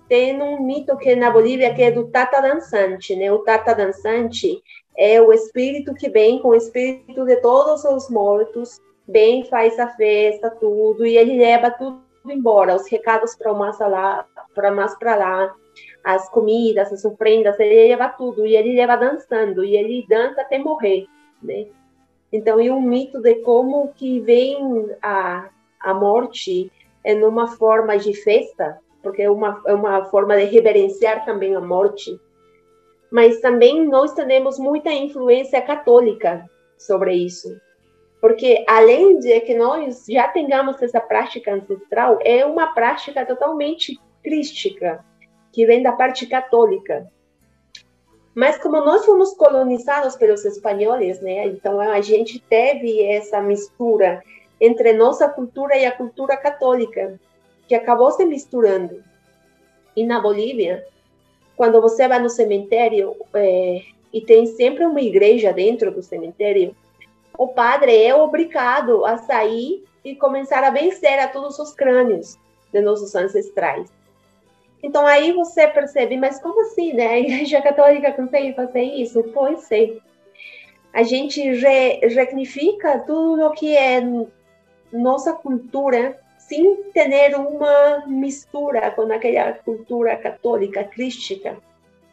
Tem 0.08 0.40
um 0.40 0.62
mito 0.62 0.96
que 0.98 1.16
na 1.16 1.30
Bolívia 1.30 1.74
que 1.74 1.82
é 1.82 1.90
do 1.90 2.08
tata 2.08 2.40
dançante, 2.40 3.16
né? 3.16 3.32
O 3.32 3.38
tata 3.38 3.74
dançante 3.74 4.62
é 4.96 5.20
o 5.20 5.32
espírito 5.32 5.94
que 5.94 6.08
vem 6.08 6.40
com 6.40 6.48
o 6.48 6.54
espírito 6.54 7.24
de 7.24 7.36
todos 7.36 7.84
os 7.84 8.08
mortos, 8.08 8.80
vem, 9.06 9.44
faz 9.44 9.78
a 9.78 9.88
festa, 9.88 10.50
tudo, 10.50 11.04
e 11.04 11.16
ele 11.16 11.36
leva 11.36 11.70
tudo 11.70 12.02
embora, 12.26 12.74
os 12.74 12.88
recados 12.88 13.36
para 13.36 13.52
mais 13.52 13.78
lá, 13.78 14.26
para 14.54 14.70
mais 14.70 14.94
para 14.98 15.14
lá, 15.16 15.54
as 16.02 16.28
comidas, 16.30 16.92
as 16.92 17.04
ofrendas, 17.04 17.58
ele 17.58 17.88
leva 17.88 18.08
tudo, 18.08 18.46
e 18.46 18.56
ele 18.56 18.74
leva 18.74 18.96
dançando, 18.96 19.64
e 19.64 19.76
ele 19.76 20.06
dança 20.08 20.40
até 20.40 20.58
morrer, 20.58 21.06
né? 21.42 21.66
Então, 22.32 22.58
é 22.58 22.70
um 22.70 22.80
mito 22.80 23.20
de 23.20 23.36
como 23.36 23.92
que 23.94 24.20
vem 24.20 24.88
a, 25.02 25.48
a 25.78 25.94
morte 25.94 26.70
é 27.04 27.14
numa 27.14 27.46
forma 27.46 27.96
de 27.96 28.14
festa, 28.14 28.80
porque 29.02 29.22
é 29.22 29.30
uma, 29.30 29.62
é 29.66 29.74
uma 29.74 30.04
forma 30.06 30.36
de 30.36 30.44
reverenciar 30.44 31.24
também 31.24 31.54
a 31.54 31.60
morte, 31.60 32.18
mas 33.14 33.38
também 33.38 33.86
nós 33.86 34.12
temos 34.12 34.58
muita 34.58 34.90
influência 34.90 35.62
católica 35.62 36.50
sobre 36.76 37.14
isso. 37.14 37.56
Porque 38.20 38.64
além 38.68 39.20
de 39.20 39.40
que 39.42 39.54
nós 39.54 40.04
já 40.08 40.26
tenhamos 40.26 40.82
essa 40.82 41.00
prática 41.00 41.54
ancestral, 41.54 42.18
é 42.24 42.44
uma 42.44 42.74
prática 42.74 43.24
totalmente 43.24 44.00
crística, 44.20 45.04
que 45.52 45.64
vem 45.64 45.80
da 45.80 45.92
parte 45.92 46.26
católica. 46.26 47.08
Mas 48.34 48.58
como 48.58 48.78
nós 48.78 49.06
fomos 49.06 49.32
colonizados 49.34 50.16
pelos 50.16 50.44
espanhóis, 50.44 51.20
né? 51.20 51.46
Então 51.46 51.78
a 51.78 52.00
gente 52.00 52.40
teve 52.40 53.00
essa 53.00 53.40
mistura 53.40 54.24
entre 54.60 54.92
nossa 54.92 55.28
cultura 55.28 55.76
e 55.76 55.86
a 55.86 55.92
cultura 55.92 56.36
católica, 56.36 57.20
que 57.68 57.76
acabou 57.76 58.10
se 58.10 58.24
misturando. 58.24 59.04
E 59.94 60.04
na 60.04 60.20
Bolívia, 60.20 60.84
quando 61.56 61.80
você 61.80 62.08
vai 62.08 62.18
no 62.18 62.28
cemitério 62.28 63.16
é, 63.34 63.82
e 64.12 64.20
tem 64.20 64.46
sempre 64.46 64.84
uma 64.84 65.00
igreja 65.00 65.52
dentro 65.52 65.90
do 65.90 66.02
cemitério, 66.02 66.74
o 67.36 67.48
padre 67.48 68.02
é 68.02 68.14
obrigado 68.14 69.04
a 69.04 69.18
sair 69.18 69.84
e 70.04 70.14
começar 70.14 70.62
a 70.62 70.70
vencer 70.70 71.18
a 71.18 71.28
todos 71.28 71.58
os 71.58 71.72
crânios 71.72 72.38
de 72.72 72.80
nossos 72.80 73.14
ancestrais. 73.14 73.90
Então 74.82 75.06
aí 75.06 75.32
você 75.32 75.66
percebe, 75.66 76.16
mas 76.16 76.40
como 76.40 76.60
assim, 76.60 76.92
né? 76.92 77.06
A 77.06 77.18
Igreja 77.20 77.62
Católica 77.62 78.12
consegue 78.12 78.52
fazer 78.52 78.82
isso? 78.82 79.22
Pois 79.32 79.70
é. 79.72 79.96
A 80.92 81.02
gente 81.02 81.40
re, 81.40 82.00
tudo 83.06 83.46
o 83.46 83.50
que 83.52 83.76
é 83.76 84.02
nossa 84.92 85.32
cultura 85.32 86.20
sem 86.54 86.76
ter 86.92 87.34
uma 87.34 88.04
mistura 88.06 88.90
com 88.92 89.12
aquela 89.12 89.52
cultura 89.52 90.16
católica, 90.16 90.84
crística. 90.84 91.56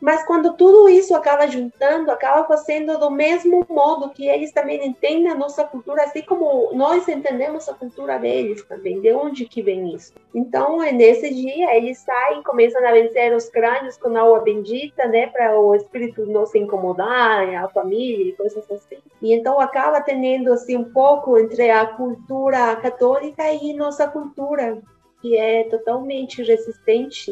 Mas 0.01 0.25
quando 0.25 0.53
tudo 0.53 0.89
isso 0.89 1.15
acaba 1.15 1.47
juntando, 1.47 2.09
acaba 2.09 2.47
fazendo 2.47 2.97
do 2.97 3.11
mesmo 3.11 3.63
modo 3.69 4.09
que 4.09 4.27
eles 4.27 4.51
também 4.51 4.83
entendem 4.83 5.29
a 5.29 5.35
nossa 5.35 5.63
cultura, 5.63 6.03
assim 6.03 6.23
como 6.23 6.73
nós 6.73 7.07
entendemos 7.07 7.69
a 7.69 7.73
cultura 7.75 8.17
deles 8.17 8.63
também, 8.63 8.99
de 8.99 9.13
onde 9.13 9.45
que 9.45 9.61
vem 9.61 9.93
isso. 9.93 10.13
Então, 10.33 10.81
é 10.81 10.91
nesse 10.91 11.31
dia, 11.31 11.77
eles 11.77 11.99
saem, 11.99 12.41
começam 12.41 12.83
a 12.85 12.91
vencer 12.91 13.31
os 13.35 13.47
crânios 13.47 13.95
com 13.97 14.17
água 14.17 14.39
bendita, 14.39 15.07
né, 15.07 15.27
para 15.27 15.59
o 15.59 15.75
espírito 15.75 16.25
não 16.25 16.47
se 16.47 16.57
incomodar, 16.57 17.47
a 17.63 17.69
família 17.69 18.29
e 18.29 18.35
coisas 18.35 18.69
assim. 18.71 18.97
E 19.21 19.33
então 19.33 19.59
acaba 19.59 20.01
tendo 20.01 20.51
assim 20.51 20.77
um 20.77 20.91
pouco 20.91 21.37
entre 21.37 21.69
a 21.69 21.85
cultura 21.85 22.75
católica 22.77 23.53
e 23.53 23.73
nossa 23.73 24.07
cultura, 24.07 24.81
que 25.21 25.37
é 25.37 25.65
totalmente 25.65 26.41
resistente 26.41 27.31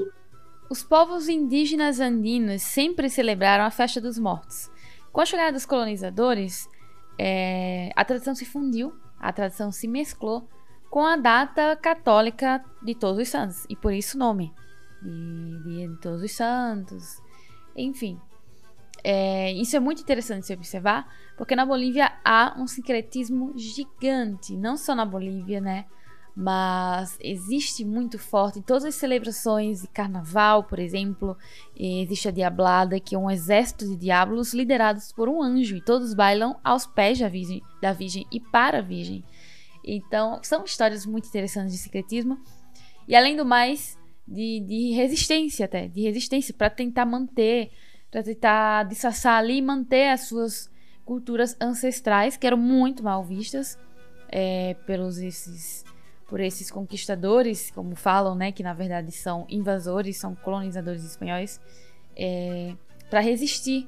os 0.69 0.83
povos 0.83 1.27
indígenas 1.27 1.99
andinos 1.99 2.61
sempre 2.61 3.09
celebraram 3.09 3.65
a 3.65 3.71
festa 3.71 3.99
dos 3.99 4.19
mortos. 4.19 4.69
Com 5.11 5.21
a 5.21 5.25
chegada 5.25 5.53
dos 5.53 5.65
colonizadores, 5.65 6.69
é, 7.17 7.91
a 7.95 8.05
tradição 8.05 8.35
se 8.35 8.45
fundiu, 8.45 8.93
a 9.19 9.33
tradição 9.33 9.71
se 9.71 9.87
mesclou 9.87 10.47
com 10.89 11.05
a 11.05 11.15
data 11.15 11.75
católica 11.75 12.63
de 12.81 12.95
Todos 12.95 13.19
os 13.19 13.29
Santos, 13.29 13.65
e 13.69 13.75
por 13.75 13.93
isso 13.93 14.15
o 14.15 14.19
nome 14.19 14.53
de 15.01 15.87
de 15.87 15.97
Todos 15.97 16.21
os 16.21 16.31
Santos. 16.31 17.21
Enfim, 17.75 18.19
é, 19.03 19.51
isso 19.53 19.75
é 19.75 19.79
muito 19.79 20.01
interessante 20.01 20.45
se 20.45 20.53
observar, 20.53 21.07
porque 21.37 21.55
na 21.55 21.65
Bolívia 21.65 22.11
há 22.23 22.55
um 22.57 22.67
sincretismo 22.67 23.53
gigante, 23.57 24.55
não 24.55 24.77
só 24.77 24.93
na 24.93 25.05
Bolívia, 25.05 25.59
né? 25.59 25.85
Mas 26.35 27.17
existe 27.21 27.83
muito 27.83 28.17
forte 28.17 28.59
em 28.59 28.61
todas 28.61 28.85
as 28.85 28.95
celebrações 28.95 29.85
carnaval, 29.93 30.63
por 30.63 30.79
exemplo, 30.79 31.37
existe 31.75 32.27
a 32.27 32.31
Diablada, 32.31 32.99
que 32.99 33.15
é 33.15 33.17
um 33.17 33.29
exército 33.29 33.87
de 33.87 33.95
diabos 33.95 34.53
liderados 34.53 35.11
por 35.11 35.27
um 35.27 35.41
anjo, 35.41 35.75
e 35.75 35.81
todos 35.81 36.13
bailam 36.13 36.57
aos 36.63 36.85
pés 36.85 37.19
da 37.19 37.27
Virgem, 37.27 37.61
da 37.81 37.91
virgem 37.93 38.25
e 38.31 38.39
para 38.39 38.79
a 38.79 38.81
Virgem. 38.81 39.23
Então, 39.83 40.39
são 40.43 40.63
histórias 40.63 41.05
muito 41.05 41.27
interessantes 41.27 41.73
de 41.73 41.79
secretismo, 41.79 42.37
e 43.07 43.15
além 43.15 43.35
do 43.35 43.45
mais, 43.45 43.97
de, 44.27 44.59
de 44.61 44.91
resistência 44.91 45.65
até, 45.65 45.87
de 45.87 46.01
resistência, 46.01 46.53
para 46.53 46.69
tentar 46.69 47.05
manter, 47.05 47.71
para 48.11 48.21
tentar 48.23 48.83
disfarçar 48.83 49.39
ali 49.39 49.57
e 49.57 49.61
manter 49.61 50.09
as 50.09 50.21
suas 50.21 50.69
culturas 51.03 51.57
ancestrais, 51.59 52.37
que 52.37 52.45
eram 52.45 52.57
muito 52.57 53.03
mal 53.03 53.23
vistas 53.23 53.77
é, 54.31 54.75
pelos 54.85 55.17
esses 55.17 55.83
por 56.29 56.39
esses 56.39 56.69
conquistadores, 56.69 57.71
como 57.71 57.95
falam, 57.95 58.35
né, 58.35 58.51
que 58.51 58.63
na 58.63 58.73
verdade 58.73 59.11
são 59.11 59.45
invasores, 59.49 60.17
são 60.17 60.35
colonizadores 60.35 61.03
espanhóis, 61.03 61.59
é, 62.15 62.75
para 63.09 63.19
resistir. 63.19 63.87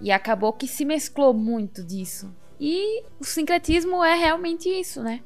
E 0.00 0.12
acabou 0.12 0.52
que 0.52 0.68
se 0.68 0.84
mesclou 0.84 1.34
muito 1.34 1.82
disso. 1.82 2.32
E 2.60 3.02
o 3.18 3.24
sincretismo 3.24 4.04
é 4.04 4.14
realmente 4.14 4.68
isso, 4.68 5.02
né? 5.02 5.22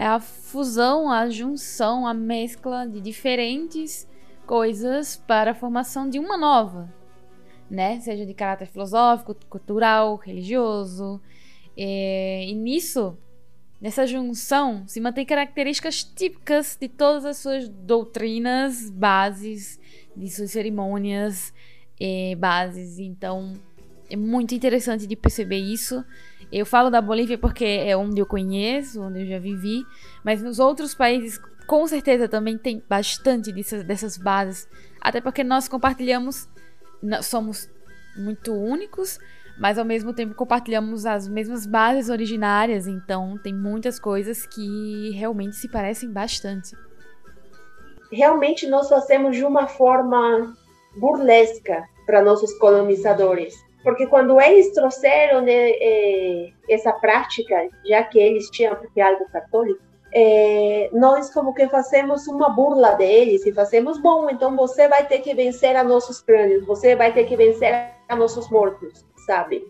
é 0.00 0.06
a 0.06 0.20
fusão, 0.20 1.10
a 1.10 1.28
junção, 1.28 2.06
a 2.06 2.14
mescla 2.14 2.86
de 2.86 3.00
diferentes 3.00 4.08
coisas 4.46 5.16
para 5.16 5.50
a 5.50 5.54
formação 5.54 6.08
de 6.08 6.18
uma 6.18 6.38
nova, 6.38 6.92
né? 7.70 8.00
Seja 8.00 8.24
de 8.24 8.34
caráter 8.34 8.66
filosófico, 8.66 9.36
cultural, 9.48 10.16
religioso. 10.16 11.20
É, 11.76 12.46
e 12.46 12.54
nisso, 12.54 13.16
nessa 13.80 14.06
junção, 14.06 14.84
se 14.86 15.00
mantém 15.00 15.24
características 15.24 16.04
típicas 16.04 16.76
de 16.80 16.88
todas 16.88 17.24
as 17.24 17.38
suas 17.38 17.68
doutrinas, 17.68 18.90
bases, 18.90 19.80
de 20.16 20.28
suas 20.28 20.50
cerimônias, 20.50 21.54
é, 21.98 22.34
bases. 22.36 22.98
Então, 22.98 23.54
é 24.08 24.16
muito 24.16 24.54
interessante 24.54 25.06
de 25.06 25.16
perceber 25.16 25.58
isso. 25.58 26.04
Eu 26.52 26.66
falo 26.66 26.90
da 26.90 27.00
Bolívia 27.00 27.38
porque 27.38 27.64
é 27.64 27.96
onde 27.96 28.20
eu 28.20 28.26
conheço, 28.26 29.00
onde 29.00 29.20
eu 29.20 29.26
já 29.26 29.38
vivi, 29.38 29.84
mas 30.24 30.42
nos 30.42 30.58
outros 30.58 30.94
países 30.94 31.40
com 31.66 31.86
certeza 31.86 32.28
também 32.28 32.58
tem 32.58 32.82
bastante 32.88 33.52
dessas, 33.52 33.84
dessas 33.84 34.16
bases, 34.18 34.68
até 35.00 35.20
porque 35.20 35.44
nós 35.44 35.68
compartilhamos, 35.68 36.48
somos 37.22 37.70
muito 38.16 38.52
únicos, 38.52 39.20
mas 39.60 39.78
ao 39.78 39.84
mesmo 39.84 40.12
tempo 40.12 40.34
compartilhamos 40.34 41.06
as 41.06 41.28
mesmas 41.28 41.66
bases 41.66 42.08
originárias, 42.08 42.86
então 42.86 43.38
tem 43.38 43.54
muitas 43.54 44.00
coisas 44.00 44.46
que 44.46 45.10
realmente 45.10 45.56
se 45.56 45.68
parecem 45.68 46.10
bastante. 46.10 46.74
Realmente 48.10 48.66
nós 48.66 48.88
fazemos 48.88 49.36
de 49.36 49.44
uma 49.44 49.66
forma 49.66 50.54
burlesca 50.98 51.84
para 52.06 52.22
nossos 52.22 52.52
colonizadores 52.58 53.54
porque 53.82 54.06
quando 54.06 54.40
eles 54.40 54.72
trouxeram 54.72 55.40
né, 55.40 55.70
é, 55.70 56.50
essa 56.68 56.92
prática, 56.92 57.68
já 57.84 58.02
que 58.04 58.18
eles 58.18 58.50
tinham 58.50 58.74
porque 58.76 59.00
algo 59.00 59.24
católico, 59.30 59.80
é, 60.12 60.90
nós 60.92 61.32
como 61.32 61.54
que 61.54 61.68
fazemos 61.68 62.26
uma 62.26 62.50
burla 62.50 62.92
deles 62.92 63.46
e 63.46 63.52
fazemos 63.52 63.98
bom, 63.98 64.28
então 64.28 64.56
você 64.56 64.88
vai 64.88 65.06
ter 65.06 65.20
que 65.20 65.32
vencer 65.34 65.76
a 65.76 65.84
nossos 65.84 66.20
crânios, 66.20 66.66
você 66.66 66.96
vai 66.96 67.12
ter 67.12 67.24
que 67.24 67.36
vencer 67.36 67.90
a 68.08 68.16
nossos 68.16 68.50
mortos, 68.50 69.06
sabe? 69.30 69.64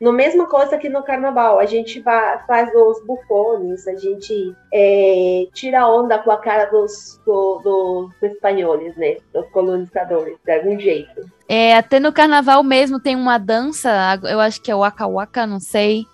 No 0.00 0.10
mesma 0.10 0.46
coisa 0.46 0.78
que 0.78 0.88
no 0.88 1.02
carnaval, 1.02 1.60
a 1.60 1.66
gente 1.66 2.02
faz 2.02 2.74
os 2.74 3.04
bufones, 3.04 3.86
a 3.86 3.94
gente 3.94 4.54
é, 4.72 5.46
tira 5.52 5.86
onda 5.86 6.18
com 6.18 6.30
a 6.30 6.38
cara 6.38 6.64
dos, 6.70 7.20
do, 7.26 7.58
dos 7.62 8.22
espanhóis, 8.22 8.96
né? 8.96 9.16
Dos 9.32 9.46
colonizadores, 9.50 10.38
de 10.44 10.52
algum 10.52 10.80
jeito. 10.80 11.20
É, 11.46 11.76
até 11.76 12.00
no 12.00 12.12
carnaval 12.12 12.62
mesmo 12.64 12.98
tem 12.98 13.14
uma 13.14 13.38
dança, 13.38 14.18
eu 14.24 14.40
acho 14.40 14.60
que 14.62 14.70
é 14.70 14.74
o 14.74 14.80
Waka 14.80 15.06
Waka, 15.06 15.46
não 15.46 15.60
sei, 15.60 16.04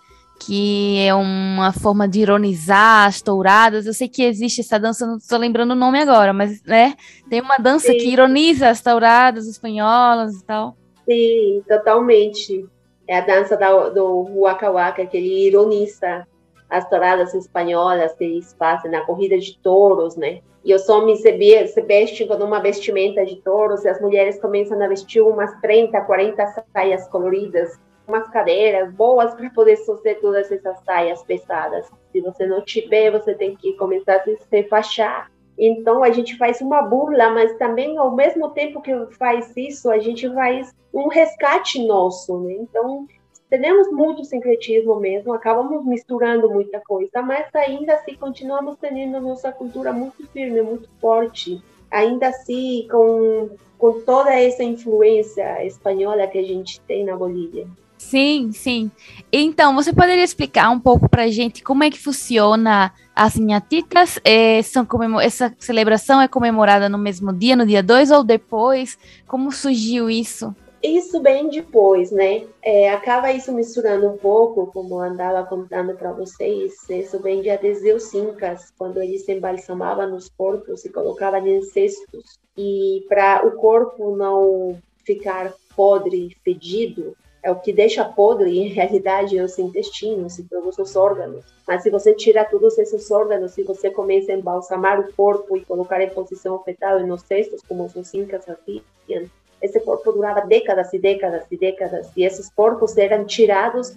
que 0.41 1.01
é 1.01 1.15
uma 1.15 1.73
forma 1.73 2.07
de 2.09 2.21
ironizar 2.21 3.07
as 3.07 3.23
touradas. 3.23 3.87
Eu 3.87 3.95
sei 3.95 4.09
que 4.09 4.23
existe 4.23 4.61
essa 4.61 4.79
dança, 4.79 5.07
não 5.07 5.17
estou 5.17 5.39
lembrando 5.39 5.71
o 5.71 5.77
nome 5.77 6.01
agora, 6.01 6.33
mas 6.33 6.63
né, 6.65 6.95
tem 7.31 7.41
uma 7.41 7.57
dança 7.59 7.93
Sim. 7.93 7.97
que 7.97 8.11
ironiza 8.11 8.69
as 8.69 8.83
touradas 8.83 9.47
espanholas 9.47 10.35
e 10.35 10.45
tal. 10.45 10.77
Sim, 11.07 11.63
totalmente 11.67 12.67
é 13.09 13.17
a 13.17 13.23
dança 13.23 13.57
da, 13.57 13.89
do 13.89 14.43
Waka 14.43 14.71
Waka, 14.71 15.07
que 15.07 15.17
ele 15.17 15.47
ironiza 15.47 16.27
as 16.69 16.87
touradas 16.89 17.33
espanholas 17.33 18.13
que 18.13 18.25
eles 18.25 18.55
fazem 18.59 18.91
na 18.91 19.01
corrida 19.01 19.39
de 19.39 19.59
touros, 19.59 20.17
né? 20.17 20.43
E 20.63 20.75
os 20.75 20.87
homens 20.91 21.23
se, 21.23 21.67
se 21.69 21.81
vestem 21.81 22.29
com 22.29 22.35
uma 22.35 22.61
vestimenta 22.61 23.25
de 23.25 23.37
touros 23.37 23.85
e 23.85 23.89
as 23.89 23.99
mulheres 24.03 24.39
começam 24.39 24.81
a 24.83 24.87
vestir 24.87 25.23
umas 25.23 25.59
30, 25.63 25.99
40 26.03 26.65
saias 26.75 27.09
coloridas, 27.09 27.81
umas 28.07 28.29
cadeiras 28.29 28.93
boas 28.93 29.35
para 29.35 29.49
poder 29.51 29.77
fazer 29.79 30.17
todas 30.17 30.53
essas 30.53 30.79
saias 30.85 31.23
pesadas. 31.23 31.91
Se 32.13 32.21
você 32.21 32.47
não 32.47 32.63
tiver, 32.63 33.11
você 33.11 33.35
tem 33.35 33.57
que 33.57 33.73
começar 33.75 34.17
a 34.17 34.25
se 34.25 34.63
fachar. 34.65 35.31
Então 35.59 36.05
a 36.05 36.11
gente 36.11 36.37
faz 36.37 36.61
uma 36.61 36.83
burla, 36.83 37.31
mas 37.31 37.57
também 37.57 37.99
ao 37.99 38.15
mesmo 38.15 38.51
tempo 38.51 38.81
que 38.81 38.95
faz 39.19 39.53
isso, 39.57 39.91
a 39.91 39.99
gente 39.99 40.33
faz 40.33 40.73
um 40.95 41.09
resgate 41.09 41.85
nosso, 41.85 42.39
né? 42.41 42.55
Então 42.61 43.07
temos 43.51 43.91
muito 43.91 44.25
sincretismo 44.25 45.01
mesmo, 45.01 45.33
acabamos 45.33 45.85
misturando 45.85 46.51
muita 46.51 46.81
coisa, 46.81 47.23
mas 47.23 47.47
ainda 47.55 47.95
assim 47.95 48.15
continuamos 48.15 48.77
tendo 48.81 49.21
nossa 49.21 49.51
cultura 49.51 49.93
muito 49.93 50.27
firme, 50.29 50.61
muito 50.63 50.89
forte, 51.01 51.61
ainda 51.91 52.29
assim 52.29 52.87
com, 52.91 53.51
com 53.79 54.01
toda 54.03 54.33
essa 54.33 54.63
influência 54.63 55.65
espanhola 55.65 56.27
que 56.27 56.39
a 56.39 56.45
gente 56.45 56.81
tem 56.83 57.05
na 57.05 57.17
Bolívia. 57.17 57.67
Sim, 57.97 58.53
sim. 58.53 58.91
Então, 59.33 59.75
você 59.75 59.93
poderia 59.93 60.23
explicar 60.23 60.71
um 60.71 60.79
pouco 60.79 61.09
para 61.09 61.27
gente 61.29 61.65
como 61.65 61.83
é 61.83 61.91
que 61.91 61.99
funciona 61.99 62.93
as 63.19 63.37
Nhatitas? 63.37 64.21
É, 64.25 64.63
são 64.63 64.87
Essa 65.21 65.53
celebração 65.59 66.21
é 66.21 66.29
comemorada 66.29 66.89
no 66.89 66.97
mesmo 66.97 67.33
dia, 67.33 67.57
no 67.57 67.67
dia 67.67 67.83
2 67.83 68.13
ou 68.13 68.23
depois? 68.23 68.97
Como 69.27 69.51
surgiu 69.51 70.09
isso? 70.09 70.55
Isso 70.81 71.21
bem 71.21 71.49
depois, 71.49 72.13
né? 72.13 72.47
É, 72.63 72.91
acaba 72.93 73.33
isso 73.33 73.53
misturando 73.53 74.09
um 74.09 74.17
pouco, 74.17 74.69
como 74.69 74.95
eu 74.95 75.01
andava 75.01 75.45
contando 75.45 75.95
para 75.95 76.13
vocês, 76.13 76.89
isso 76.89 77.19
vem 77.21 77.43
de 77.43 77.51
Adeseus 77.51 78.15
Incas, 78.15 78.73
quando 78.79 79.03
eles 79.03 79.29
embalsamavam 79.29 80.09
nos 80.09 80.29
corpos 80.29 80.85
e 80.85 80.89
colocavam 80.89 81.45
em 81.45 81.61
cestos. 81.63 82.39
E 82.57 83.05
para 83.09 83.45
o 83.45 83.57
corpo 83.57 84.15
não 84.17 84.79
ficar 85.05 85.53
podre, 85.75 86.37
fedido, 86.45 87.17
é 87.43 87.51
o 87.51 87.57
que 87.57 87.73
deixa 87.73 88.05
podre, 88.05 88.59
em 88.59 88.69
realidade, 88.69 89.41
os 89.41 89.59
intestinos 89.59 90.39
e 90.39 90.45
todos 90.45 90.79
os 90.79 90.97
órgãos. 90.97 91.45
Mas 91.67 91.83
se 91.83 91.91
você 91.91 92.15
tira 92.15 92.45
todos 92.45 92.79
esses 92.79 93.11
órgãos, 93.11 93.53
se 93.53 93.63
você 93.63 93.91
começa 93.91 94.33
a 94.33 94.37
embalsamar 94.37 95.01
o 95.01 95.13
corpo 95.13 95.57
e 95.57 95.65
colocar 95.65 96.01
em 96.01 96.11
posição 96.11 96.59
fetal 96.63 97.01
nos 97.01 97.23
cestos, 97.23 97.63
como 97.69 97.85
os 97.85 98.15
incas 98.15 98.45
faziam, 98.45 99.31
esse 99.61 99.81
corpo 99.81 100.13
durava 100.13 100.43
décadas 100.43 100.93
e 100.93 100.99
décadas 100.99 101.45
e 101.51 101.57
décadas, 101.57 102.11
e 102.17 102.25
esses 102.25 102.49
corpos 102.51 102.97
eram 102.97 103.25
tirados 103.25 103.95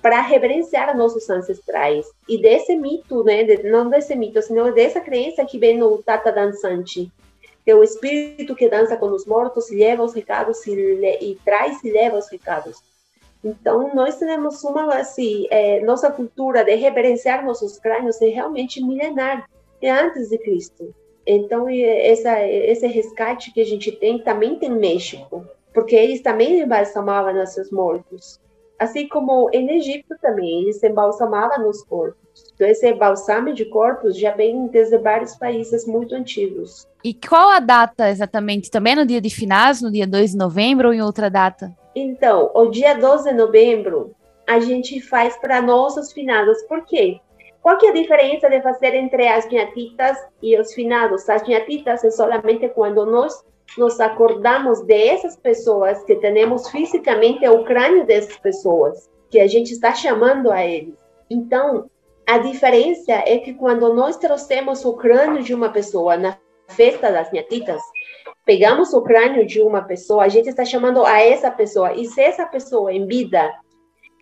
para 0.00 0.20
reverenciar 0.20 0.96
nossos 0.96 1.30
ancestrais. 1.30 2.06
E 2.28 2.40
desse 2.40 2.74
mito, 2.74 3.22
né, 3.22 3.44
não 3.64 3.88
desse 3.88 4.16
mito, 4.16 4.42
senão 4.42 4.72
dessa 4.72 5.00
crença 5.00 5.44
que 5.44 5.58
vem 5.58 5.78
no 5.78 6.02
Tata 6.02 6.32
Dançante, 6.32 7.10
que 7.64 7.70
é 7.70 7.84
espírito 7.84 8.54
que 8.54 8.68
dança 8.68 8.96
com 8.96 9.06
os 9.06 9.26
mortos 9.26 9.70
leva 9.70 10.02
os 10.02 10.14
recados 10.14 10.66
e, 10.66 10.72
e 11.20 11.38
traz 11.44 11.82
e 11.84 11.90
leva 11.90 12.18
os 12.18 12.28
recados. 12.28 12.82
Então, 13.44 13.92
nós 13.94 14.18
temos 14.18 14.62
uma, 14.62 14.94
assim, 14.96 15.46
é, 15.50 15.80
nossa 15.80 16.10
cultura 16.10 16.64
de 16.64 16.74
reverenciar 16.74 17.44
nossos 17.44 17.78
crânios 17.78 18.20
é 18.22 18.26
realmente 18.26 18.84
milenar, 18.84 19.48
é 19.80 19.90
antes 19.90 20.28
de 20.28 20.38
Cristo. 20.38 20.94
Então, 21.26 21.68
essa, 21.68 22.40
esse 22.46 22.86
resgate 22.86 23.52
que 23.52 23.60
a 23.60 23.64
gente 23.64 23.92
tem 23.92 24.22
também 24.22 24.58
tem 24.58 24.70
México, 24.70 25.44
porque 25.74 25.96
eles 25.96 26.20
também 26.20 26.60
embalsamavam 26.60 27.34
nossos 27.34 27.70
mortos. 27.70 28.40
Assim 28.78 29.08
como 29.08 29.48
em 29.52 29.76
Egito 29.76 30.16
também, 30.20 30.62
eles 30.62 30.82
embalsamavam 30.82 31.64
nos 31.66 31.82
corpos. 31.84 32.21
Então, 32.54 32.66
esse 32.66 32.92
balsame 32.94 33.52
de 33.52 33.64
corpos 33.64 34.16
já 34.16 34.32
vem 34.32 34.66
desde 34.68 34.98
vários 34.98 35.34
países 35.36 35.86
muito 35.86 36.14
antigos. 36.14 36.86
E 37.02 37.12
qual 37.12 37.50
a 37.50 37.58
data 37.58 38.08
exatamente? 38.08 38.70
Também 38.70 38.94
no 38.94 39.06
dia 39.06 39.20
de 39.20 39.30
finados, 39.30 39.82
no 39.82 39.90
dia 39.90 40.06
2 40.06 40.32
de 40.32 40.36
novembro 40.36 40.88
ou 40.88 40.94
em 40.94 41.02
outra 41.02 41.28
data? 41.28 41.72
Então, 41.94 42.50
o 42.54 42.66
dia 42.66 42.94
12 42.94 43.30
de 43.30 43.36
novembro 43.36 44.14
a 44.46 44.60
gente 44.60 45.00
faz 45.00 45.36
para 45.38 45.62
nossos 45.62 46.12
finados. 46.12 46.62
Por 46.64 46.84
quê? 46.84 47.20
Qual 47.60 47.78
que 47.78 47.86
é 47.86 47.90
a 47.90 47.94
diferença 47.94 48.48
de 48.48 48.60
fazer 48.60 48.94
entre 48.94 49.26
as 49.28 49.48
ñatitas 49.48 50.18
e 50.42 50.58
os 50.58 50.72
finados? 50.74 51.28
As 51.28 51.46
ñatitas 51.46 52.02
é 52.02 52.10
solamente 52.10 52.68
quando 52.68 53.06
nós 53.06 53.44
nos 53.78 54.00
acordamos 54.00 54.82
dessas 54.84 55.36
pessoas 55.36 56.02
que 56.04 56.16
temos 56.16 56.68
fisicamente 56.68 57.46
o 57.48 57.64
crânio 57.64 58.04
dessas 58.04 58.36
pessoas, 58.38 59.08
que 59.30 59.38
a 59.38 59.46
gente 59.46 59.72
está 59.72 59.94
chamando 59.94 60.50
a 60.50 60.64
eles. 60.64 60.94
Então, 61.30 61.88
a 62.26 62.38
diferença 62.38 63.12
é 63.12 63.38
que 63.38 63.54
quando 63.54 63.92
nós 63.94 64.16
trouxemos 64.16 64.84
o 64.84 64.94
crânio 64.94 65.42
de 65.42 65.54
uma 65.54 65.70
pessoa 65.70 66.16
na 66.16 66.38
festa 66.68 67.10
das 67.10 67.30
ñatitas, 67.32 67.82
pegamos 68.44 68.92
o 68.92 69.02
crânio 69.02 69.46
de 69.46 69.60
uma 69.60 69.82
pessoa, 69.82 70.24
a 70.24 70.28
gente 70.28 70.48
está 70.48 70.64
chamando 70.64 71.04
a 71.04 71.20
essa 71.20 71.50
pessoa. 71.50 71.92
E 71.94 72.06
se 72.06 72.20
essa 72.20 72.46
pessoa 72.46 72.92
em 72.92 73.06
vida, 73.06 73.52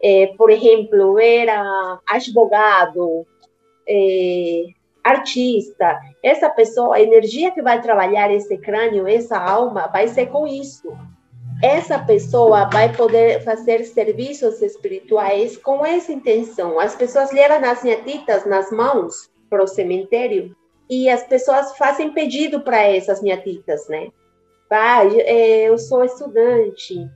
é, 0.03 0.29
por 0.39 0.51
exemplo, 0.51 1.19
era 1.19 1.99
advogado, 2.09 3.27
é, 3.89 4.65
artista, 5.05 5.99
essa 6.23 6.49
pessoa, 6.49 6.97
a 6.97 7.01
energia 7.01 7.51
que 7.51 7.63
vai 7.63 7.81
trabalhar 7.81 8.31
esse 8.31 8.57
crânio, 8.59 9.07
essa 9.07 9.39
alma, 9.39 9.89
vai 9.89 10.09
ser 10.09 10.27
com 10.27 10.47
isso. 10.47 10.91
Essa 11.63 11.99
pessoa 11.99 12.65
vai 12.71 12.95
poder 12.95 13.43
fazer 13.45 13.85
serviços 13.85 14.63
espirituais 14.63 15.57
com 15.57 15.85
essa 15.85 16.13
intenção. 16.13 16.81
As 16.81 16.95
pessoas 16.95 17.31
levam 17.33 17.69
as 17.69 17.83
nhatitas 17.85 18.47
nas 18.47 18.71
mãos 18.71 19.31
para 19.49 19.63
o 19.63 19.67
cemitério 19.67 20.57
e 20.89 21.09
as 21.09 21.23
pessoas 21.25 21.77
fazem 21.77 22.13
pedido 22.13 22.63
para 22.63 22.83
essas 22.83 23.23
nhatitas, 23.23 23.89
né? 23.89 24.09
Vai, 24.69 25.21
é, 25.21 25.69
eu 25.69 25.77
sou 25.77 26.05
estudante, 26.05 27.09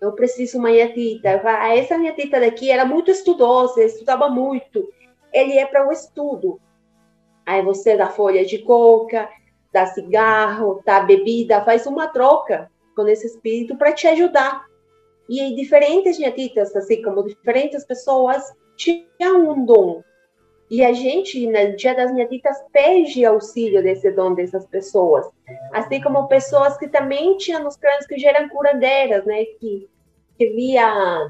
eu 0.00 0.12
preciso 0.12 0.58
uma 0.58 0.70
nyatita. 0.70 1.38
Vai, 1.38 1.78
essa 1.78 1.96
nyatita 1.96 2.40
daqui 2.40 2.70
era 2.70 2.84
muito 2.84 3.10
estudosa, 3.10 3.82
estudava 3.82 4.28
muito. 4.28 4.88
Ele 5.32 5.56
é 5.58 5.64
para 5.64 5.88
o 5.88 5.92
estudo 5.92 6.60
Aí 7.50 7.62
você 7.62 7.96
dá 7.96 8.08
folha 8.08 8.44
de 8.44 8.58
coca, 8.58 9.28
dá 9.72 9.84
cigarro, 9.86 10.80
dá 10.84 11.00
bebida, 11.00 11.64
faz 11.64 11.84
uma 11.84 12.06
troca 12.06 12.70
com 13.00 13.08
esse 13.08 13.26
espírito 13.26 13.76
para 13.76 13.92
te 13.92 14.06
ajudar. 14.06 14.66
E 15.28 15.54
diferentes 15.54 16.18
nhatitas, 16.18 16.74
assim 16.76 17.02
como 17.02 17.26
diferentes 17.26 17.84
pessoas, 17.84 18.52
tinham 18.76 19.50
um 19.50 19.64
dom. 19.64 20.02
E 20.70 20.84
a 20.84 20.92
gente, 20.92 21.46
no 21.46 21.76
Dia 21.76 21.94
das 21.94 22.12
Nhatitas, 22.12 22.56
pede 22.72 23.24
auxílio 23.24 23.82
desse 23.82 24.10
dom 24.12 24.34
dessas 24.34 24.66
pessoas. 24.66 25.26
Assim 25.72 26.00
como 26.00 26.28
pessoas 26.28 26.76
que 26.76 26.88
também 26.88 27.36
tinham 27.36 27.64
nos 27.64 27.76
crânios 27.76 28.06
que 28.06 28.18
já 28.18 28.30
eram 28.30 28.48
curandeiras, 28.48 29.24
né? 29.24 29.44
Que, 29.58 29.88
que 30.38 30.46
via 30.50 31.28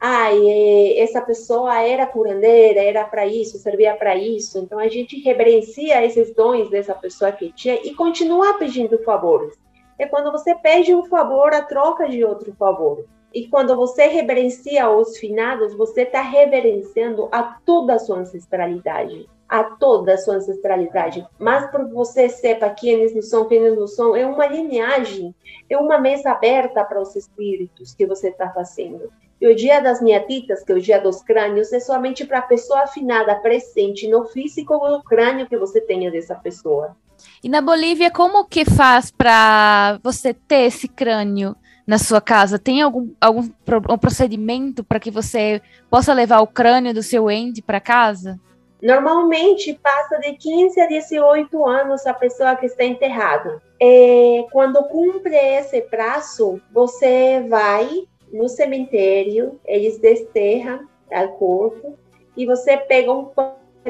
ai, 0.00 0.98
essa 0.98 1.20
pessoa 1.20 1.80
era 1.80 2.06
curandeira, 2.06 2.80
era 2.80 3.04
para 3.04 3.24
isso, 3.24 3.56
servia 3.58 3.94
para 3.94 4.16
isso. 4.16 4.58
Então 4.58 4.78
a 4.78 4.88
gente 4.88 5.20
reverencia 5.20 6.04
esses 6.04 6.34
dons 6.34 6.68
dessa 6.70 6.94
pessoa 6.94 7.30
que 7.30 7.52
tinha 7.52 7.74
e 7.74 7.94
continua 7.94 8.58
pedindo 8.58 8.98
favores. 9.04 9.56
É 10.02 10.06
quando 10.08 10.32
você 10.32 10.52
pede 10.52 10.92
um 10.92 11.04
favor 11.04 11.54
a 11.54 11.62
troca 11.62 12.08
de 12.08 12.24
outro 12.24 12.52
favor. 12.54 13.04
E 13.32 13.46
quando 13.46 13.76
você 13.76 14.08
reverencia 14.08 14.90
os 14.90 15.16
finados, 15.16 15.74
você 15.74 16.02
está 16.02 16.20
reverenciando 16.20 17.28
a 17.30 17.44
toda 17.64 17.94
a 17.94 17.98
sua 18.00 18.18
ancestralidade. 18.18 19.30
A 19.48 19.62
toda 19.62 20.14
a 20.14 20.18
sua 20.18 20.34
ancestralidade. 20.34 21.24
Mas 21.38 21.70
para 21.70 21.84
você 21.84 22.28
sepa 22.28 22.68
quem 22.70 22.94
eles 22.94 23.14
não 23.14 23.22
são, 23.22 23.46
quem 23.46 23.58
eles 23.58 23.78
não 23.78 23.86
são, 23.86 24.16
é 24.16 24.26
uma 24.26 24.44
linhagem, 24.48 25.32
é 25.70 25.78
uma 25.78 26.00
mesa 26.00 26.32
aberta 26.32 26.82
para 26.84 27.00
os 27.00 27.14
espíritos 27.14 27.94
que 27.94 28.04
você 28.04 28.30
está 28.30 28.50
fazendo. 28.50 29.08
E 29.40 29.46
o 29.46 29.54
dia 29.54 29.78
das 29.78 30.02
niatitas, 30.02 30.64
que 30.64 30.72
é 30.72 30.74
o 30.74 30.80
dia 30.80 31.00
dos 31.00 31.22
crânios, 31.22 31.72
é 31.72 31.78
somente 31.78 32.26
para 32.26 32.40
a 32.40 32.42
pessoa 32.42 32.80
afinada 32.80 33.36
presente 33.36 34.08
no 34.08 34.24
físico 34.24 34.74
ou 34.74 34.90
no 34.90 35.04
crânio 35.04 35.48
que 35.48 35.56
você 35.56 35.80
tenha 35.80 36.10
dessa 36.10 36.34
pessoa. 36.34 36.96
E 37.42 37.48
na 37.48 37.60
Bolívia, 37.60 38.10
como 38.10 38.44
que 38.44 38.64
faz 38.64 39.10
para 39.10 39.98
você 40.02 40.32
ter 40.32 40.66
esse 40.66 40.88
crânio 40.88 41.56
na 41.86 41.98
sua 41.98 42.20
casa? 42.20 42.58
Tem 42.58 42.82
algum, 42.82 43.10
algum 43.20 43.48
um 43.90 43.98
procedimento 43.98 44.84
para 44.84 45.00
que 45.00 45.10
você 45.10 45.60
possa 45.90 46.12
levar 46.12 46.40
o 46.40 46.46
crânio 46.46 46.94
do 46.94 47.02
seu 47.02 47.30
ente 47.30 47.60
para 47.60 47.80
casa? 47.80 48.38
Normalmente 48.82 49.78
passa 49.80 50.18
de 50.18 50.32
15 50.32 50.80
a 50.80 50.86
18 50.88 51.66
anos 51.66 52.04
a 52.04 52.12
pessoa 52.12 52.56
que 52.56 52.66
está 52.66 52.84
enterrada. 52.84 53.62
É, 53.80 54.44
quando 54.50 54.82
cumpre 54.88 55.36
esse 55.36 55.82
prazo, 55.82 56.60
você 56.72 57.46
vai 57.48 57.88
no 58.32 58.48
cemitério, 58.48 59.60
eles 59.64 59.98
desterram 59.98 60.88
o 61.10 61.28
corpo 61.38 61.98
e 62.36 62.46
você 62.46 62.76
pega 62.76 63.12
um 63.12 63.26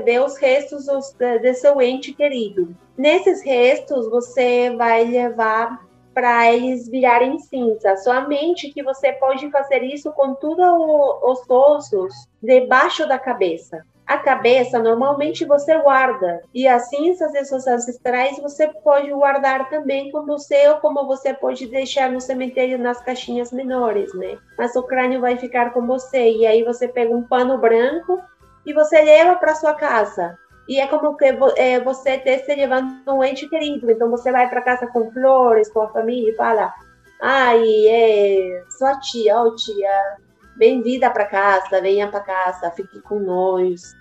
vê 0.00 0.18
os 0.18 0.36
restos 0.36 0.86
de 1.40 1.54
seu 1.54 1.80
ente 1.80 2.12
querido. 2.12 2.74
Nesses 2.96 3.42
restos, 3.42 4.08
você 4.08 4.74
vai 4.76 5.04
levar 5.04 5.84
para 6.14 6.52
eles 6.52 6.88
virarem 6.88 7.38
cinza. 7.38 7.96
Somente 7.96 8.72
que 8.72 8.82
você 8.82 9.12
pode 9.14 9.50
fazer 9.50 9.82
isso 9.82 10.12
com 10.12 10.34
todos 10.34 10.66
os 11.22 11.48
ossos 11.48 12.12
debaixo 12.42 13.06
da 13.08 13.18
cabeça 13.18 13.84
a 14.06 14.18
cabeça 14.18 14.78
normalmente 14.78 15.44
você 15.44 15.78
guarda 15.78 16.42
e 16.52 16.66
as 16.66 16.88
cinzas 16.88 17.32
de 17.32 17.44
seus 17.44 17.66
ancestrais 17.66 18.36
você 18.38 18.68
pode 18.68 19.10
guardar 19.10 19.70
também 19.70 20.10
com 20.10 20.26
você 20.26 20.68
ou 20.68 20.76
como 20.76 21.06
você 21.06 21.32
pode 21.32 21.66
deixar 21.66 22.10
no 22.10 22.20
cemitério 22.20 22.78
nas 22.78 23.00
caixinhas 23.00 23.52
menores, 23.52 24.12
né? 24.14 24.36
Mas 24.58 24.74
o 24.76 24.82
crânio 24.82 25.20
vai 25.20 25.38
ficar 25.38 25.72
com 25.72 25.86
você 25.86 26.30
e 26.30 26.46
aí 26.46 26.62
você 26.62 26.88
pega 26.88 27.14
um 27.14 27.22
pano 27.22 27.58
branco 27.58 28.22
e 28.64 28.72
você 28.72 29.00
leva 29.02 29.36
para 29.36 29.54
sua 29.54 29.74
casa. 29.74 30.38
E 30.68 30.78
é 30.78 30.86
como 30.86 31.16
que 31.16 31.24
é, 31.56 31.80
você 31.80 32.10
esteja 32.10 32.54
levando 32.54 33.02
um 33.08 33.24
ente 33.24 33.48
querido. 33.48 33.90
Então 33.90 34.10
você 34.10 34.30
vai 34.30 34.48
para 34.48 34.62
casa 34.62 34.86
com 34.86 35.10
flores, 35.10 35.70
com 35.70 35.80
a 35.80 35.88
família 35.88 36.30
e 36.30 36.36
fala: 36.36 36.72
Ai, 37.20 37.64
é 37.88 38.64
sua 38.78 38.98
tia, 39.00 39.38
ó 39.38 39.54
tia, 39.56 40.16
bem-vinda 40.56 41.10
para 41.10 41.26
casa, 41.26 41.80
venha 41.80 42.08
para 42.08 42.20
casa, 42.20 42.70
fique 42.70 43.00
com 43.00 43.18
nós. 43.18 43.94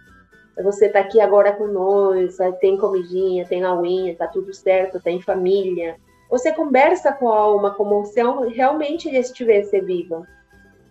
Você 0.64 0.88
está 0.88 1.00
aqui 1.00 1.20
agora 1.20 1.54
com 1.54 1.66
nós, 1.66 2.38
tem 2.60 2.78
comidinha, 2.78 3.46
tem 3.48 3.64
auinha, 3.64 4.16
tá 4.16 4.28
tudo 4.28 4.54
certo, 4.54 5.02
tem 5.02 5.22
família. 5.22 5.96
Você 6.30 6.54
conversa 6.54 7.12
com 7.12 7.32
a 7.32 7.38
alma 7.38 7.74
como 7.74 8.06
se 8.06 8.22
realmente 8.54 9.08
ele 9.08 9.18
estivesse 9.18 9.82
vivo. 9.82 10.26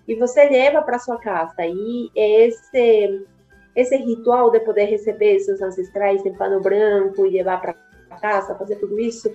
E 0.08 0.14
você 0.16 0.48
leva 0.48 0.82
para 0.82 0.98
sua 0.98 1.18
casa. 1.18 1.64
E 1.64 2.10
esse 2.16 3.24
esse 3.74 3.96
ritual 3.96 4.50
de 4.50 4.60
poder 4.60 4.84
receber 4.84 5.38
seus 5.40 5.60
ancestrais 5.60 6.24
em 6.24 6.34
pano 6.34 6.60
branco 6.60 7.26
e 7.26 7.30
levar 7.30 7.60
para 7.60 7.74
casa, 8.20 8.54
fazer 8.56 8.76
tudo 8.76 8.98
isso, 8.98 9.32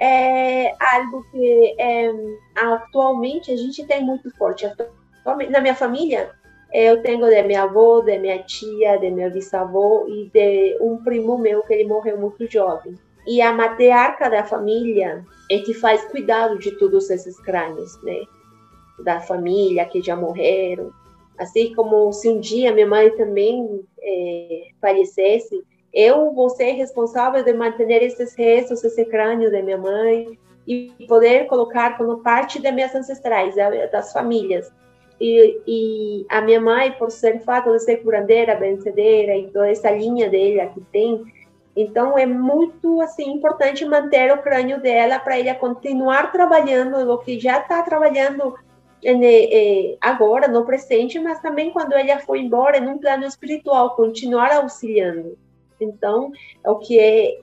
é 0.00 0.74
algo 0.94 1.24
que 1.30 1.76
é, 1.78 2.10
atualmente 2.56 3.52
a 3.52 3.56
gente 3.56 3.86
tem 3.86 4.04
muito 4.04 4.30
forte 4.36 4.66
na 5.50 5.60
minha 5.60 5.74
família, 5.74 6.32
eu 6.72 7.00
tenho 7.02 7.28
de 7.28 7.42
minha 7.44 7.62
avó, 7.62 8.00
de 8.00 8.18
minha 8.18 8.42
tia, 8.42 8.98
de 8.98 9.08
meu 9.10 9.30
bisavô 9.30 10.06
e 10.08 10.28
de 10.34 10.76
um 10.80 10.96
primo 10.96 11.38
meu 11.38 11.62
que 11.62 11.72
ele 11.72 11.88
morreu 11.88 12.18
muito 12.18 12.50
jovem. 12.50 12.98
E 13.26 13.40
a 13.40 13.52
matriarca 13.52 14.28
da 14.28 14.44
família 14.44 15.24
é 15.50 15.58
que 15.60 15.72
faz 15.72 16.04
cuidado 16.06 16.58
de 16.58 16.72
todos 16.72 17.08
esses 17.10 17.38
crânios, 17.40 18.02
né? 18.02 18.22
Da 19.04 19.20
família 19.20 19.84
que 19.86 20.02
já 20.02 20.16
morreram. 20.16 20.92
Assim 21.38 21.74
como 21.74 22.12
se 22.12 22.28
um 22.28 22.38
dia 22.38 22.72
minha 22.72 22.86
mãe 22.86 23.10
também 23.10 23.84
é, 24.00 24.68
falecesse, 24.80 25.62
eu 25.92 26.32
vou 26.32 26.50
ser 26.50 26.72
responsável 26.72 27.42
de 27.42 27.52
manter 27.52 28.02
esses 28.02 28.34
restos, 28.34 28.82
esse 28.82 29.04
crânio 29.04 29.50
da 29.50 29.62
minha 29.62 29.78
mãe 29.78 30.38
e 30.66 30.92
poder 31.06 31.46
colocar 31.46 31.96
como 31.96 32.18
parte 32.18 32.60
das 32.60 32.74
minhas 32.74 32.94
ancestrais, 32.94 33.54
das 33.92 34.12
famílias. 34.12 34.72
E, 35.20 35.60
e, 35.66 36.26
a 36.28 36.40
minha 36.40 36.60
mãe, 36.60 36.92
por 36.92 37.10
ser 37.10 37.40
fato 37.40 37.70
de 37.70 37.78
ser 37.78 37.98
curandeira, 37.98 38.56
benzedeira 38.56 39.36
e 39.36 39.46
toda 39.48 39.70
essa 39.70 39.90
linha 39.90 40.28
dela 40.28 40.66
que 40.66 40.80
tem, 40.92 41.22
então 41.76 42.16
é 42.16 42.26
muito 42.26 43.00
assim 43.00 43.32
importante 43.32 43.84
manter 43.84 44.32
o 44.32 44.42
crânio 44.42 44.80
dela 44.80 45.18
para 45.18 45.38
ela 45.38 45.54
continuar 45.54 46.30
trabalhando 46.30 47.10
o 47.10 47.18
que 47.18 47.38
já 47.38 47.58
está 47.58 47.82
trabalhando 47.82 48.54
agora 50.00 50.48
no 50.48 50.64
presente, 50.64 51.18
mas 51.18 51.40
também 51.40 51.70
quando 51.70 51.92
ela 51.92 52.18
foi 52.20 52.40
embora, 52.40 52.80
num 52.80 52.98
plano 52.98 53.24
espiritual, 53.24 53.96
continuar 53.96 54.52
auxiliando. 54.52 55.36
Então, 55.80 56.30
é 56.64 56.70
o 56.70 56.78
que 56.78 56.98
é 56.98 57.38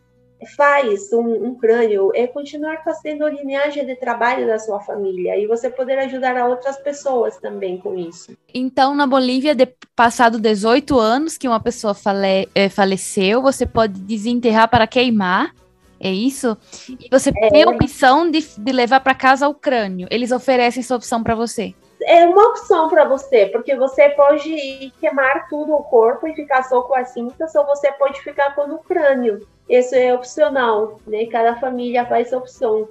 faz 0.55 1.11
um, 1.13 1.49
um, 1.49 1.55
crânio 1.55 2.11
é 2.15 2.25
continuar 2.25 2.83
fazendo 2.83 3.25
a 3.25 3.29
linhagem 3.29 3.85
de 3.85 3.95
trabalho 3.95 4.47
da 4.47 4.57
sua 4.57 4.79
família 4.79 5.37
e 5.37 5.47
você 5.47 5.69
poder 5.69 5.97
ajudar 5.99 6.35
a 6.35 6.47
outras 6.47 6.77
pessoas 6.77 7.37
também 7.37 7.77
com 7.77 7.97
isso. 7.97 8.35
Então, 8.53 8.95
na 8.95 9.05
Bolívia, 9.05 9.53
de, 9.53 9.67
passado 9.95 10.39
18 10.39 10.97
anos 10.99 11.37
que 11.37 11.47
uma 11.47 11.59
pessoa 11.59 11.93
fale, 11.93 12.49
é, 12.55 12.69
faleceu, 12.69 13.41
você 13.41 13.65
pode 13.65 13.99
desenterrar 14.01 14.69
para 14.69 14.87
queimar. 14.87 15.53
É 16.03 16.09
isso? 16.09 16.57
E 16.89 17.07
você 17.11 17.29
é, 17.29 17.49
tem 17.49 17.63
a 17.63 17.69
opção 17.69 18.29
de, 18.29 18.41
de 18.57 18.71
levar 18.71 19.01
para 19.01 19.13
casa 19.13 19.47
o 19.47 19.53
crânio. 19.53 20.07
Eles 20.09 20.31
oferecem 20.31 20.81
essa 20.81 20.95
opção 20.95 21.21
para 21.21 21.35
você. 21.35 21.75
É 22.03 22.25
uma 22.25 22.47
opção 22.47 22.89
para 22.89 23.05
você, 23.05 23.45
porque 23.45 23.75
você 23.75 24.09
pode 24.09 24.91
queimar 24.99 25.47
tudo 25.47 25.75
o 25.75 25.83
corpo 25.83 26.27
e 26.27 26.33
ficar 26.33 26.63
só 26.63 26.81
com 26.81 26.95
as 26.95 27.09
cintas, 27.09 27.53
ou 27.53 27.63
você 27.67 27.91
pode 27.91 28.19
ficar 28.21 28.55
com 28.55 28.63
o 28.63 28.79
crânio. 28.79 29.47
Isso 29.69 29.93
é 29.93 30.13
opcional, 30.13 30.99
né? 31.05 31.27
Cada 31.27 31.55
família 31.59 32.05
faz 32.05 32.33
opção. 32.33 32.89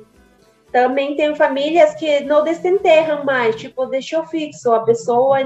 Também 0.70 1.16
tem 1.16 1.34
famílias 1.34 1.94
que 1.96 2.20
não 2.20 2.44
desenterram 2.44 3.24
mais, 3.24 3.56
tipo, 3.56 3.86
deixou 3.86 4.24
fixo 4.26 4.72
a 4.72 4.84
pessoa. 4.84 5.38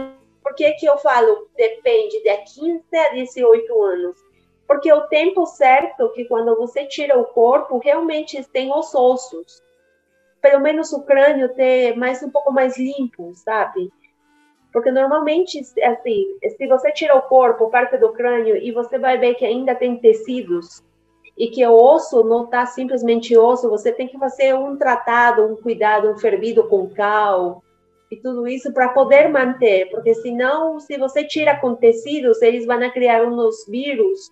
Por 0.42 0.54
que, 0.54 0.70
que 0.72 0.84
eu 0.84 0.98
falo 0.98 1.48
depende 1.56 2.22
de 2.22 2.36
15 2.36 2.82
a 2.94 3.14
18 3.14 3.82
anos? 3.82 4.23
Porque 4.66 4.92
o 4.92 5.02
tempo 5.08 5.46
certo 5.46 6.10
que 6.10 6.24
quando 6.24 6.56
você 6.56 6.86
tira 6.86 7.18
o 7.18 7.24
corpo, 7.24 7.78
realmente 7.78 8.42
tem 8.50 8.72
os 8.72 8.94
ossos. 8.94 9.62
Pelo 10.40 10.60
menos 10.60 10.92
o 10.92 11.02
crânio 11.02 11.54
ter 11.54 11.96
mais 11.96 12.22
um 12.22 12.30
pouco 12.30 12.52
mais 12.52 12.78
limpo, 12.78 13.32
sabe? 13.34 13.90
Porque 14.72 14.90
normalmente, 14.90 15.60
assim, 15.82 16.38
se 16.56 16.66
você 16.66 16.92
tira 16.92 17.16
o 17.16 17.22
corpo, 17.22 17.70
parte 17.70 17.96
do 17.96 18.12
crânio, 18.12 18.56
e 18.56 18.72
você 18.72 18.98
vai 18.98 19.16
ver 19.16 19.34
que 19.34 19.44
ainda 19.44 19.74
tem 19.74 19.96
tecidos, 19.96 20.82
e 21.36 21.48
que 21.48 21.64
o 21.66 21.74
osso 21.74 22.22
não 22.24 22.44
está 22.44 22.66
simplesmente 22.66 23.36
osso, 23.36 23.68
você 23.68 23.92
tem 23.92 24.06
que 24.06 24.18
fazer 24.18 24.54
um 24.54 24.76
tratado, 24.76 25.44
um 25.44 25.56
cuidado, 25.56 26.10
um 26.10 26.18
fervido 26.18 26.68
com 26.68 26.88
cal 26.88 27.63
e 28.14 28.20
tudo 28.20 28.46
isso 28.46 28.72
para 28.72 28.88
poder 28.88 29.28
manter, 29.28 29.90
porque 29.90 30.14
senão, 30.14 30.78
se 30.78 30.96
você 30.96 31.24
tira 31.24 31.56
com 31.56 31.74
tecidos, 31.74 32.40
eles 32.40 32.64
vão 32.66 32.78
criar 32.90 33.26
uns 33.26 33.66
vírus 33.68 34.30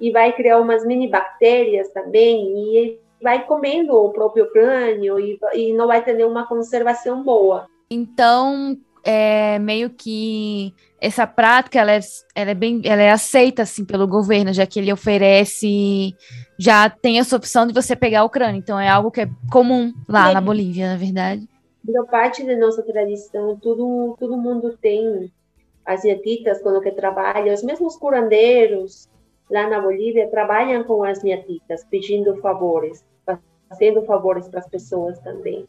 e 0.00 0.10
vai 0.10 0.32
criar 0.32 0.60
umas 0.60 0.84
mini 0.84 1.08
bactérias 1.08 1.88
também 1.92 2.52
e 2.56 2.98
vai 3.22 3.46
comendo 3.46 3.94
o 3.94 4.10
próprio 4.10 4.50
crânio 4.50 5.18
e, 5.18 5.38
e 5.54 5.72
não 5.72 5.86
vai 5.86 6.04
ter 6.04 6.14
nenhuma 6.14 6.46
conservação 6.46 7.22
boa. 7.22 7.66
Então, 7.90 8.76
é 9.04 9.58
meio 9.58 9.90
que 9.90 10.74
essa 11.00 11.26
prática 11.26 11.80
ela 11.80 11.92
é, 11.92 12.00
ela 12.34 12.50
é 12.50 12.54
bem 12.54 12.80
ela 12.84 13.02
é 13.02 13.10
aceita 13.10 13.62
assim 13.62 13.84
pelo 13.84 14.06
governo, 14.06 14.52
já 14.52 14.66
que 14.66 14.78
ele 14.78 14.92
oferece 14.92 16.14
já 16.58 16.88
tem 16.88 17.18
essa 17.18 17.36
opção 17.36 17.66
de 17.66 17.72
você 17.72 17.96
pegar 17.96 18.20
a 18.20 18.24
Ucrânia. 18.24 18.58
Então 18.58 18.78
é 18.78 18.88
algo 18.88 19.10
que 19.10 19.22
é 19.22 19.30
comum 19.50 19.92
lá 20.08 20.32
na 20.32 20.40
Bolívia, 20.40 20.92
na 20.92 20.96
verdade. 20.96 21.48
Virou 21.84 22.06
parte 22.06 22.44
da 22.44 22.56
nossa 22.56 22.82
tradição. 22.82 23.56
Todo 23.56 24.16
todo 24.18 24.36
mundo 24.36 24.76
tem 24.80 25.32
as 25.84 26.04
nietitas 26.04 26.62
quando 26.62 26.80
que 26.80 26.92
trabalham, 26.92 27.52
os 27.52 27.62
mesmos 27.62 27.96
curandeiros 27.96 29.08
lá 29.50 29.68
na 29.68 29.80
Bolívia 29.80 30.28
trabalham 30.30 30.84
com 30.84 31.02
as 31.02 31.22
nietitas, 31.22 31.84
pedindo 31.84 32.36
favores, 32.36 33.04
fazendo 33.68 34.02
favores 34.02 34.48
para 34.48 34.60
as 34.60 34.68
pessoas 34.68 35.18
também. 35.20 35.66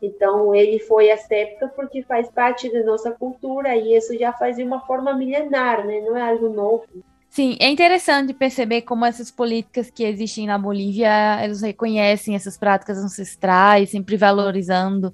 Então, 0.00 0.54
ele 0.54 0.78
foi 0.78 1.10
aceito 1.10 1.68
porque 1.74 2.02
faz 2.02 2.30
parte 2.30 2.70
da 2.72 2.82
nossa 2.84 3.10
cultura 3.12 3.74
e 3.74 3.96
isso 3.96 4.16
já 4.16 4.32
faz 4.32 4.56
de 4.56 4.62
uma 4.62 4.80
forma 4.80 5.14
milenar, 5.14 5.86
né? 5.86 6.00
Não 6.00 6.16
é 6.16 6.22
algo 6.22 6.48
novo. 6.48 6.86
Sim, 7.28 7.56
é 7.60 7.68
interessante 7.68 8.32
perceber 8.32 8.82
como 8.82 9.04
essas 9.04 9.30
políticas 9.30 9.90
que 9.90 10.04
existem 10.04 10.46
na 10.46 10.56
Bolívia, 10.56 11.44
eles 11.44 11.60
reconhecem 11.60 12.34
essas 12.34 12.56
práticas 12.56 12.96
ancestrais, 12.96 13.90
sempre 13.90 14.16
valorizando 14.16 15.12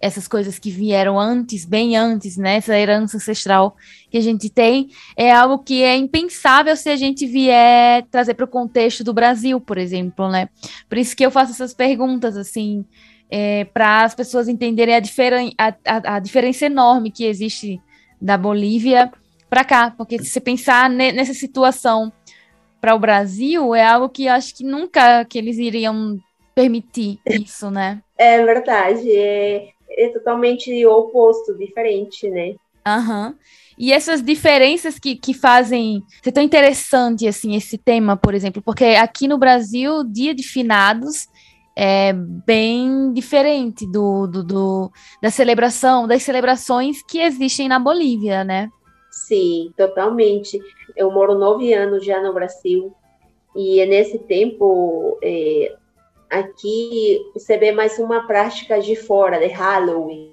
essas 0.00 0.28
coisas 0.28 0.58
que 0.58 0.70
vieram 0.70 1.18
antes, 1.18 1.64
bem 1.64 1.96
antes, 1.96 2.36
né? 2.36 2.56
Essa 2.56 2.78
herança 2.78 3.16
ancestral 3.16 3.76
que 4.10 4.18
a 4.18 4.20
gente 4.20 4.50
tem, 4.50 4.88
é 5.16 5.32
algo 5.32 5.58
que 5.58 5.82
é 5.82 5.96
impensável 5.96 6.76
se 6.76 6.88
a 6.88 6.96
gente 6.96 7.26
vier 7.26 8.04
trazer 8.10 8.34
para 8.34 8.44
o 8.44 8.48
contexto 8.48 9.02
do 9.02 9.12
Brasil, 9.12 9.60
por 9.60 9.78
exemplo, 9.78 10.28
né? 10.28 10.48
Por 10.88 10.98
isso 10.98 11.16
que 11.16 11.24
eu 11.24 11.30
faço 11.30 11.52
essas 11.52 11.74
perguntas, 11.74 12.36
assim, 12.36 12.84
é, 13.30 13.64
para 13.64 14.04
as 14.04 14.14
pessoas 14.14 14.48
entenderem 14.48 14.94
a, 14.94 15.00
diferen 15.00 15.52
a, 15.58 15.68
a, 15.84 16.16
a, 16.16 16.18
diferença 16.18 16.66
enorme 16.66 17.10
que 17.10 17.24
existe 17.24 17.80
da 18.20 18.38
Bolívia 18.38 19.10
para 19.50 19.64
cá, 19.64 19.92
porque 19.96 20.18
se 20.18 20.26
você 20.26 20.40
pensar 20.40 20.88
nessa 20.88 21.34
situação 21.34 22.12
para 22.80 22.94
o 22.94 22.98
Brasil, 22.98 23.74
é 23.74 23.84
algo 23.84 24.08
que 24.08 24.28
acho 24.28 24.54
que 24.54 24.64
nunca 24.64 25.24
que 25.24 25.38
eles 25.38 25.58
iriam 25.58 26.18
permitir 26.54 27.18
isso, 27.26 27.70
né? 27.70 28.02
É 28.16 28.42
verdade, 28.44 29.10
é, 29.10 29.68
é 29.90 30.08
totalmente 30.08 30.84
oposto, 30.86 31.56
diferente, 31.56 32.28
né? 32.28 32.54
Aham. 32.86 33.28
Uhum. 33.28 33.34
E 33.78 33.92
essas 33.92 34.22
diferenças 34.22 34.98
que, 34.98 35.16
que 35.16 35.34
fazem 35.34 36.02
ser 36.22 36.32
tão 36.32 36.42
interessante 36.42 37.28
assim 37.28 37.54
esse 37.54 37.76
tema, 37.76 38.16
por 38.16 38.34
exemplo, 38.34 38.62
porque 38.62 38.84
aqui 38.84 39.28
no 39.28 39.36
Brasil, 39.36 40.02
dia 40.02 40.34
de 40.34 40.42
finados 40.42 41.28
é 41.76 42.14
bem 42.14 43.12
diferente 43.12 43.86
do, 43.86 44.26
do, 44.26 44.42
do, 44.42 44.90
da 45.20 45.30
celebração, 45.30 46.08
das 46.08 46.22
celebrações 46.22 47.02
que 47.02 47.18
existem 47.18 47.68
na 47.68 47.78
Bolívia, 47.78 48.42
né? 48.44 48.70
Sim, 49.10 49.72
totalmente. 49.76 50.58
Eu 50.96 51.10
moro 51.10 51.38
nove 51.38 51.74
anos 51.74 52.02
já 52.02 52.22
no 52.22 52.32
Brasil 52.32 52.94
e 53.54 53.84
nesse 53.84 54.18
tempo 54.20 55.18
é, 55.22 55.74
aqui 56.30 57.30
você 57.34 57.56
vê 57.56 57.72
mais 57.72 57.98
uma 57.98 58.26
prática 58.26 58.80
de 58.80 58.96
fora, 58.96 59.38
de 59.38 59.46
Halloween. 59.46 60.32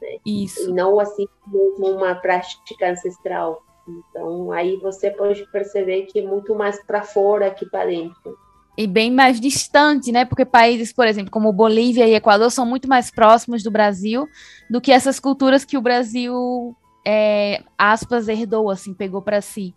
Né? 0.00 0.18
Isso. 0.24 0.70
E 0.70 0.72
não 0.72 0.98
assim 0.98 1.26
mesmo 1.46 1.96
uma 1.96 2.14
prática 2.14 2.90
ancestral. 2.90 3.62
Então 3.88 4.52
aí 4.52 4.76
você 4.76 5.10
pode 5.10 5.44
perceber 5.50 6.02
que 6.02 6.20
é 6.20 6.22
muito 6.22 6.54
mais 6.54 6.82
para 6.84 7.02
fora 7.02 7.50
que 7.50 7.66
para 7.66 7.86
dentro 7.86 8.36
e 8.78 8.86
bem 8.86 9.10
mais 9.10 9.40
distante, 9.40 10.12
né? 10.12 10.24
Porque 10.24 10.44
países, 10.44 10.92
por 10.92 11.04
exemplo, 11.04 11.32
como 11.32 11.52
Bolívia 11.52 12.06
e 12.06 12.14
Equador 12.14 12.48
são 12.48 12.64
muito 12.64 12.88
mais 12.88 13.10
próximos 13.10 13.60
do 13.60 13.72
Brasil 13.72 14.28
do 14.70 14.80
que 14.80 14.92
essas 14.92 15.18
culturas 15.18 15.64
que 15.64 15.76
o 15.76 15.82
Brasil, 15.82 16.76
é, 17.04 17.60
aspas, 17.76 18.28
herdou, 18.28 18.70
assim, 18.70 18.94
pegou 18.94 19.20
para 19.20 19.40
si. 19.40 19.74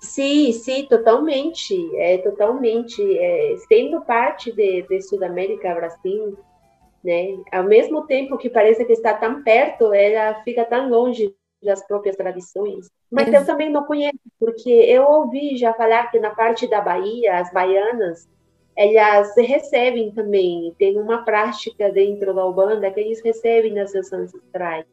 Sim, 0.00 0.52
sim, 0.52 0.86
totalmente, 0.86 1.74
é 1.96 2.18
totalmente, 2.18 3.02
é, 3.18 3.56
sendo 3.68 4.00
parte 4.02 4.52
de, 4.52 4.82
de 4.82 5.02
Sudamérica, 5.02 5.74
Brasil, 5.74 6.38
né? 7.02 7.36
Ao 7.52 7.64
mesmo 7.64 8.06
tempo 8.06 8.38
que 8.38 8.48
parece 8.48 8.84
que 8.84 8.92
está 8.92 9.14
tão 9.14 9.42
perto, 9.42 9.92
ela 9.92 10.42
fica 10.42 10.64
tão 10.64 10.88
longe 10.88 11.34
das 11.62 11.86
próprias 11.86 12.16
tradições. 12.16 12.90
Mas 13.10 13.32
eu 13.32 13.44
também 13.44 13.70
não 13.70 13.84
conheço, 13.84 14.18
porque 14.38 14.70
eu 14.70 15.04
ouvi 15.04 15.56
já 15.56 15.72
falar 15.74 16.10
que 16.10 16.18
na 16.18 16.30
parte 16.30 16.68
da 16.68 16.80
Bahia, 16.80 17.38
as 17.38 17.52
baianas, 17.52 18.28
elas 18.76 19.34
recebem 19.36 20.12
também, 20.12 20.74
tem 20.78 20.98
uma 20.98 21.24
prática 21.24 21.90
dentro 21.90 22.34
da 22.34 22.44
Ubanda 22.44 22.90
que 22.90 23.00
eles 23.00 23.22
recebem 23.22 23.72
nas 23.72 23.90
seus 23.92 24.12
ancestrais. 24.12 24.84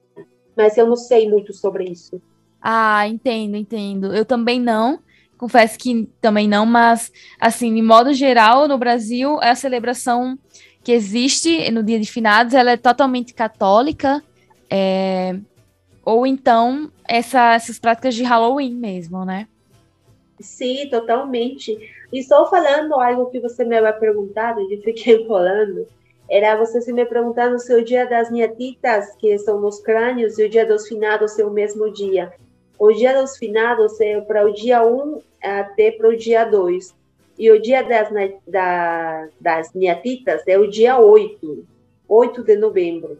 Mas 0.56 0.78
eu 0.78 0.86
não 0.86 0.96
sei 0.96 1.30
muito 1.30 1.54
sobre 1.54 1.86
isso. 1.86 2.22
Ah, 2.62 3.08
entendo, 3.08 3.56
entendo. 3.56 4.14
Eu 4.14 4.24
também 4.24 4.60
não. 4.60 5.00
Confesso 5.38 5.78
que 5.80 6.08
também 6.22 6.48
não, 6.48 6.68
mas, 6.68 7.12
assim, 7.40 7.74
de 7.74 7.82
modo 7.82 8.14
geral, 8.14 8.68
no 8.68 8.78
Brasil, 8.78 9.40
a 9.42 9.56
celebração 9.56 10.38
que 10.84 10.92
existe 10.92 11.72
no 11.72 11.84
Dia 11.84 12.00
de 12.00 12.12
Finados, 12.12 12.54
ela 12.54 12.72
é 12.72 12.78
totalmente 12.78 13.34
católica. 13.34 14.24
É, 14.70 15.36
ou 16.06 16.26
então 16.26 16.92
essa, 17.08 17.54
essas 17.54 17.80
práticas 17.80 18.16
de 18.16 18.24
Halloween 18.24 18.76
mesmo, 18.76 19.26
né? 19.26 19.48
Sim, 20.40 20.88
totalmente. 20.90 21.78
E 22.12 22.24
só 22.24 22.50
falando 22.50 22.94
algo 22.96 23.30
que 23.30 23.40
você 23.40 23.64
me 23.64 23.78
havia 23.78 23.94
perguntado 23.94 24.62
e 24.62 24.82
fiquei 24.82 25.26
falando, 25.28 25.88
era 26.30 26.56
você 26.56 26.82
se 26.82 26.94
me 26.94 27.06
perguntar 27.06 27.50
no 27.50 27.60
seu 27.60 27.84
dia 27.84 28.08
das 28.08 28.32
nietitas, 28.32 29.16
que 29.18 29.38
são 29.40 29.60
nos 29.60 29.80
crânios, 29.80 30.40
e 30.40 30.46
o 30.46 30.50
dia 30.50 30.66
dos 30.66 30.88
finados 30.88 31.38
é 31.38 31.46
o 31.46 31.52
mesmo 31.52 31.92
dia. 31.92 32.32
O 32.82 32.92
dia 32.92 33.20
dos 33.20 33.38
finados 33.38 34.02
é 34.02 34.20
para 34.22 34.46
o 34.46 34.52
dia 34.52 34.84
1 34.84 35.22
até 35.44 35.92
para 35.92 36.10
o 36.10 36.18
dia 36.18 36.44
2. 36.46 36.96
E 37.38 37.52
o 37.52 37.62
dia 37.62 37.84
das, 37.84 38.10
da, 38.48 39.28
das 39.40 39.74
nietitas 39.74 40.42
é 40.48 40.58
o 40.58 40.68
dia 40.68 40.98
8, 40.98 41.66
8 42.08 42.44
de 42.44 42.56
novembro 42.56 43.20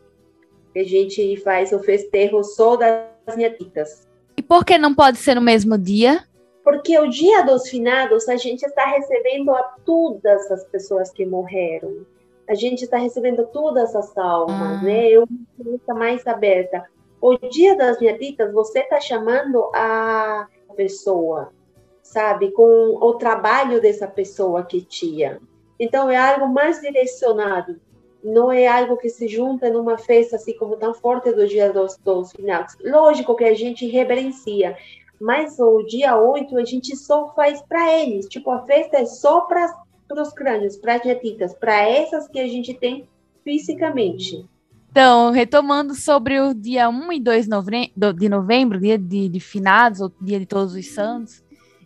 a 0.80 0.84
gente 0.84 1.36
faz 1.38 1.72
o 1.72 1.80
festejo 1.80 2.44
só 2.44 2.76
das 2.76 3.36
nietitas. 3.36 4.08
E 4.38 4.42
por 4.42 4.64
que 4.64 4.78
não 4.78 4.94
pode 4.94 5.18
ser 5.18 5.36
no 5.36 5.42
mesmo 5.42 5.78
dia? 5.78 6.24
Porque 6.64 6.98
o 6.98 7.08
dia 7.08 7.42
dos 7.42 7.68
finados 7.70 8.30
a 8.30 8.38
gente 8.38 8.64
está 8.64 8.86
recebendo 8.86 9.52
a 9.52 9.64
todas 9.86 10.50
as 10.52 10.64
pessoas 10.66 11.12
que 11.12 11.26
morreram. 11.26 12.06
A 12.48 12.54
gente 12.54 12.84
está 12.84 12.98
recebendo 12.98 13.46
todas 13.48 13.96
as 13.96 14.18
almas, 14.18 14.80
ah. 14.80 14.84
né? 14.84 15.08
Eu 15.08 15.28
estou 15.58 15.96
mais 15.96 16.26
aberta. 16.28 16.86
O 17.22 17.38
dia 17.38 17.78
das 17.78 18.00
nietitas, 18.00 18.52
você 18.52 18.80
está 18.80 19.00
chamando 19.00 19.70
a 19.74 20.48
pessoa, 20.76 21.54
sabe? 22.02 22.52
Com 22.52 22.98
o 23.00 23.14
trabalho 23.14 23.80
dessa 23.80 24.08
pessoa 24.08 24.64
que 24.64 24.82
tinha. 24.82 25.40
Então, 25.80 26.10
é 26.10 26.18
algo 26.18 26.48
mais 26.48 26.82
direcionado 26.82 27.80
não 28.24 28.52
é 28.52 28.68
algo 28.68 28.98
que 28.98 29.10
se 29.10 29.28
junta 29.28 29.70
numa 29.70 29.98
festa 29.98 30.36
assim 30.36 30.56
como 30.56 30.78
tão 30.78 30.94
forte 30.94 31.32
do 31.32 31.48
dia 31.48 31.72
dos, 31.72 31.98
dos 31.98 32.32
finados. 32.32 32.76
Lógico 32.84 33.36
que 33.36 33.44
a 33.44 33.54
gente 33.54 33.88
reverencia, 33.88 34.78
mas 35.20 35.60
o 35.60 35.84
dia 35.84 36.20
8 36.20 36.58
a 36.58 36.64
gente 36.64 36.96
só 36.96 37.34
faz 37.34 37.62
para 37.62 37.92
eles. 38.00 38.28
Tipo, 38.28 38.52
a 38.52 38.66
festa 38.66 38.98
é 38.98 39.06
só 39.06 39.42
para 39.42 39.74
os 40.18 40.34
crânios, 40.34 40.78
para 40.78 40.96
as 40.96 41.04
netitas, 41.04 41.54
para 41.54 41.82
essas 41.88 42.28
que 42.28 42.40
a 42.40 42.48
gente 42.48 42.74
tem 42.74 43.08
fisicamente. 43.44 44.46
Então, 44.92 45.32
retomando 45.32 45.96
sobre 45.96 46.38
o 46.42 46.54
dia 46.54 46.90
1 46.90 47.14
e 47.14 47.20
2 47.22 47.48
de 48.18 48.30
novembro, 48.30 48.78
dia 48.78 48.98
de, 48.98 49.30
de 49.30 49.40
finados, 49.40 50.02
ou 50.02 50.12
dia 50.22 50.38
de 50.38 50.46
todos 50.46 50.76
os 50.76 50.86
santos, 50.88 51.42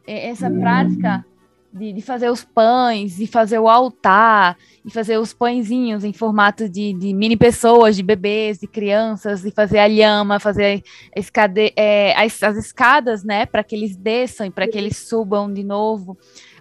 é, 0.08 0.30
essa 0.30 0.50
prática 0.50 1.24
de, 1.72 1.94
de, 1.94 2.02
fazer 2.02 2.32
os 2.32 2.44
pães, 2.44 3.18
de 3.18 3.28
fazer 3.28 3.60
o 3.60 3.70
altar, 3.70 4.58
e 4.84 4.90
fazer 4.90 5.20
os 5.20 5.36
pãezinhos 5.36 6.04
em 6.04 6.14
formato 6.14 6.68
de, 6.68 6.94
de, 6.94 7.14
mini 7.14 7.38
pessoas, 7.38 7.96
de 7.96 8.02
bebês, 8.02 8.58
de 8.58 8.66
crianças, 8.66 9.46
e 9.46 9.52
fazer 9.52 9.78
a 9.78 9.88
lhama, 9.88 10.40
fazer 10.40 10.82
a 11.16 11.20
escade, 11.20 11.74
é, 11.76 12.16
as, 12.18 12.42
as, 12.42 12.58
escadas, 12.58 13.24
né, 13.24 13.46
para 13.46 13.64
que 13.64 13.76
eles 13.76 13.96
desçam 13.96 14.48
e 14.48 14.52
para 14.52 14.68
que 14.68 14.80
eles 14.80 14.98
subam 14.98 15.54
de 15.54 15.64
novo. 15.64 16.18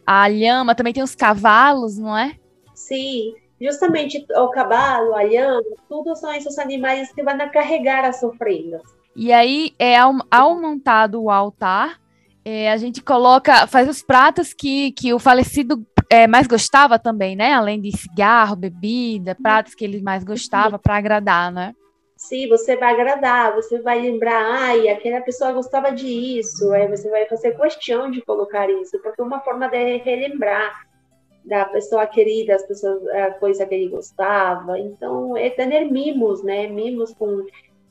A 0.06 0.28
lhama 0.28 0.74
também 0.74 0.92
tem 0.92 1.02
os 1.02 1.14
cavalos, 1.14 1.96
não 1.96 2.14
é? 2.14 2.34
Sim, 2.74 3.32
justamente 3.60 4.24
o 4.36 4.48
cavalo, 4.48 5.14
a 5.14 5.22
lhama, 5.22 5.62
tudo 5.88 6.14
são 6.16 6.32
esses 6.32 6.58
animais 6.58 7.12
que 7.12 7.22
vão 7.22 7.36
carregar 7.50 8.04
as 8.04 8.22
ofrendas. 8.22 8.82
E 9.16 9.32
aí, 9.32 9.72
é, 9.78 9.96
ao, 9.96 10.14
ao 10.30 10.60
montado 10.60 11.22
o 11.22 11.30
altar, 11.30 12.00
é, 12.44 12.70
a 12.70 12.76
gente 12.76 13.00
coloca, 13.00 13.66
faz 13.66 13.88
os 13.88 14.02
pratos 14.02 14.52
que, 14.52 14.92
que 14.92 15.14
o 15.14 15.18
falecido 15.18 15.86
é, 16.10 16.26
mais 16.26 16.46
gostava 16.46 16.98
também, 16.98 17.34
né? 17.36 17.52
Além 17.52 17.80
de 17.80 17.96
cigarro, 17.96 18.56
bebida, 18.56 19.36
pratos 19.40 19.74
que 19.74 19.84
ele 19.84 20.02
mais 20.02 20.24
gostava 20.24 20.78
para 20.78 20.96
agradar, 20.96 21.50
né? 21.50 21.74
Sim, 22.16 22.48
você 22.48 22.76
vai 22.76 22.94
agradar, 22.94 23.54
você 23.54 23.80
vai 23.80 24.00
lembrar, 24.00 24.40
ai, 24.40 24.88
aquela 24.88 25.20
pessoa 25.20 25.52
gostava 25.52 25.90
disso, 25.90 26.72
aí 26.72 26.88
você 26.88 27.10
vai 27.10 27.26
fazer 27.26 27.56
questão 27.56 28.10
de 28.10 28.22
colocar 28.22 28.70
isso, 28.70 28.98
porque 29.02 29.20
é 29.20 29.24
uma 29.24 29.40
forma 29.40 29.68
de 29.68 29.98
relembrar 29.98 30.86
da 31.44 31.64
pessoa 31.66 32.06
querida, 32.06 32.54
as 32.54 32.66
pessoas, 32.66 33.06
a 33.08 33.32
coisa 33.32 33.66
que 33.66 33.74
ele 33.74 33.88
gostava. 33.88 34.78
Então, 34.78 35.36
é 35.36 35.50
ter 35.50 35.84
mimos, 35.90 36.42
né? 36.42 36.66
Mimos 36.66 37.12
com 37.14 37.44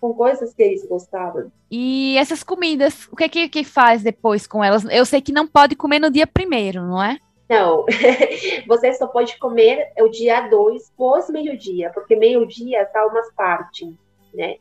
com 0.04 0.14
coisas 0.14 0.54
que 0.54 0.62
eles 0.62 0.86
gostavam. 0.86 1.50
E 1.72 2.18
essas 2.18 2.44
comidas, 2.44 3.08
o 3.10 3.16
que 3.16 3.24
é 3.24 3.30
que, 3.30 3.48
que 3.48 3.64
faz 3.64 4.04
depois 4.04 4.46
com 4.46 4.62
elas? 4.62 4.84
Eu 4.92 5.06
sei 5.06 5.22
que 5.22 5.32
não 5.32 5.48
pode 5.48 5.78
comer 5.78 5.98
no 5.98 6.12
dia 6.12 6.28
primeiro, 6.28 6.82
não 6.82 7.02
é? 7.02 7.18
Não, 7.50 7.86
você 8.68 8.92
só 8.92 9.08
pode 9.08 9.40
comer 9.40 9.94
o 10.02 10.10
dia 10.10 10.42
2 10.50 10.92
pós 10.98 11.30
meio-dia, 11.30 11.90
porque 11.94 12.18
meio-dia 12.18 12.86
tá 12.88 13.06
umas 13.06 13.32
partes, 13.34 13.94
né? 14.34 14.58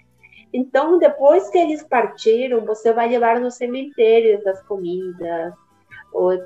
Então, 0.52 0.96
depois 0.98 1.48
que 1.48 1.59
eles 1.59 1.83
partiram, 1.83 2.64
você 2.64 2.92
vai 2.92 3.09
levar 3.09 3.40
no 3.40 3.50
cemitério 3.50 4.40
as 4.48 4.62
comidas, 4.62 5.55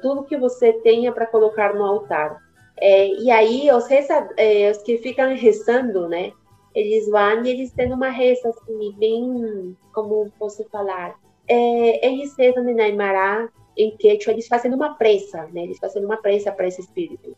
tudo 0.03 0.25
que 0.25 0.37
você 0.37 0.73
tenha 0.73 1.13
para 1.13 1.27
colocar 1.27 1.75
no 1.75 1.85
altar. 1.85 2.43
É, 2.79 3.09
e 3.09 3.31
aí, 3.31 3.71
os, 3.73 3.87
reza, 3.87 4.29
é, 4.37 4.71
os 4.71 4.79
que 4.79 4.99
ficam 4.99 5.35
rezando, 5.35 6.09
né? 6.09 6.33
Eles 6.75 7.09
vão 7.09 7.43
e 7.45 7.51
eles 7.51 7.73
têm 7.73 7.93
uma 7.93 8.11
reza 8.11 8.51
assim, 8.51 8.93
bem, 8.99 9.77
como 9.95 10.31
posso 10.39 10.65
falar? 10.65 11.19
É, 11.49 12.07
eles 12.07 12.37
rezam 12.37 12.69
em 12.69 12.81
Aymara, 12.81 13.49
em 13.77 13.97
Quechua, 13.97 14.33
eles 14.33 14.47
fazem 14.47 14.75
uma 14.75 14.95
pressa, 14.95 15.49
né? 15.53 15.63
Eles 15.63 15.79
fazem 15.79 16.05
uma 16.05 16.19
pressa 16.19 16.53
para 16.53 16.67
esse 16.67 16.83
espírito. 16.83 17.35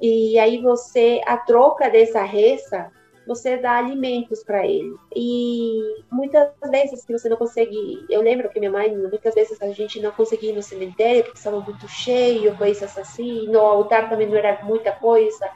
E 0.00 0.36
aí 0.38 0.60
você, 0.60 1.20
a 1.26 1.36
troca 1.36 1.88
dessa 1.88 2.24
reza, 2.24 2.90
você 3.26 3.56
dá 3.56 3.78
alimentos 3.78 4.42
para 4.42 4.66
ele. 4.66 4.94
E 5.14 6.02
muitas 6.10 6.50
vezes 6.70 7.04
que 7.04 7.12
você 7.12 7.28
não 7.28 7.36
consegue, 7.36 8.04
eu 8.10 8.20
lembro 8.20 8.48
que 8.48 8.58
minha 8.58 8.70
mãe, 8.70 8.96
muitas 8.96 9.34
vezes 9.34 9.60
a 9.62 9.68
gente 9.68 10.00
não 10.00 10.10
conseguia 10.10 10.50
ir 10.50 10.54
no 10.54 10.62
cemitério 10.62 11.24
porque 11.24 11.38
estava 11.38 11.60
muito 11.60 11.88
cheio, 11.88 12.56
coisas 12.56 12.96
assim, 12.98 13.46
no 13.48 13.60
altar 13.60 14.08
também 14.08 14.26
não 14.26 14.36
era 14.36 14.62
muita 14.64 14.92
coisa. 14.92 15.50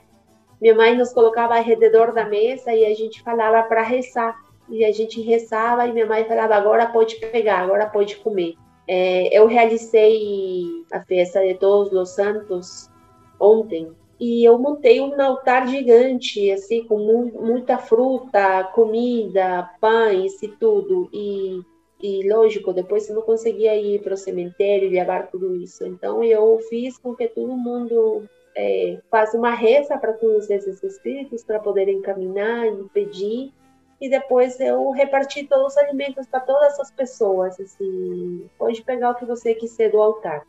Minha 0.60 0.74
mãe 0.74 0.96
nos 0.96 1.12
colocava 1.12 1.56
ao 1.56 1.62
redor 1.62 2.12
da 2.12 2.24
mesa 2.24 2.72
e 2.72 2.84
a 2.84 2.94
gente 2.94 3.22
falava 3.22 3.66
para 3.68 3.82
rezar. 3.82 4.36
E 4.68 4.84
a 4.84 4.92
gente 4.92 5.20
rezava 5.20 5.86
e 5.86 5.92
minha 5.92 6.06
mãe 6.06 6.24
falava: 6.24 6.56
agora 6.56 6.86
pode 6.86 7.16
pegar, 7.16 7.60
agora 7.60 7.86
pode 7.86 8.16
comer. 8.16 8.54
É, 8.88 9.36
eu 9.36 9.46
realizei 9.46 10.84
a 10.92 11.00
festa 11.00 11.40
de 11.40 11.54
Todos 11.54 11.92
os 11.92 12.10
Santos 12.10 12.90
ontem 13.38 13.94
e 14.18 14.44
eu 14.44 14.58
montei 14.58 15.00
um 15.00 15.20
altar 15.20 15.68
gigante, 15.68 16.50
assim, 16.50 16.84
com 16.84 16.98
mu 16.98 17.26
muita 17.42 17.78
fruta, 17.78 18.64
comida, 18.74 19.70
pães 19.80 20.42
e 20.42 20.48
tudo. 20.48 21.08
E, 21.12 21.60
e 22.02 22.28
lógico, 22.28 22.72
depois 22.72 23.08
eu 23.08 23.16
não 23.16 23.22
conseguia 23.22 23.76
ir 23.76 24.02
para 24.02 24.14
o 24.14 24.16
cemitério 24.16 24.88
e 24.88 24.94
levar 24.94 25.30
tudo 25.30 25.54
isso. 25.56 25.86
Então 25.86 26.24
eu 26.24 26.58
fiz 26.68 26.96
com 26.96 27.14
que 27.14 27.28
todo 27.28 27.56
mundo 27.56 28.24
é, 28.56 28.98
faça 29.10 29.36
uma 29.36 29.54
reza 29.54 29.98
para 29.98 30.14
todos 30.14 30.48
esses 30.48 30.82
espíritos 30.82 31.44
para 31.44 31.60
poderem 31.60 32.00
caminhar 32.00 32.66
e 32.66 32.88
pedir. 32.94 33.52
E 34.00 34.08
depois 34.08 34.58
eu 34.60 34.90
reparti 34.90 35.44
todos 35.44 35.72
os 35.72 35.78
alimentos 35.78 36.26
para 36.26 36.40
todas 36.40 36.78
as 36.80 36.90
pessoas. 36.90 37.60
Assim, 37.60 38.48
pode 38.58 38.82
pegar 38.82 39.10
o 39.10 39.14
que 39.14 39.26
você 39.26 39.54
quiser 39.54 39.90
do 39.90 40.00
altar 40.00 40.46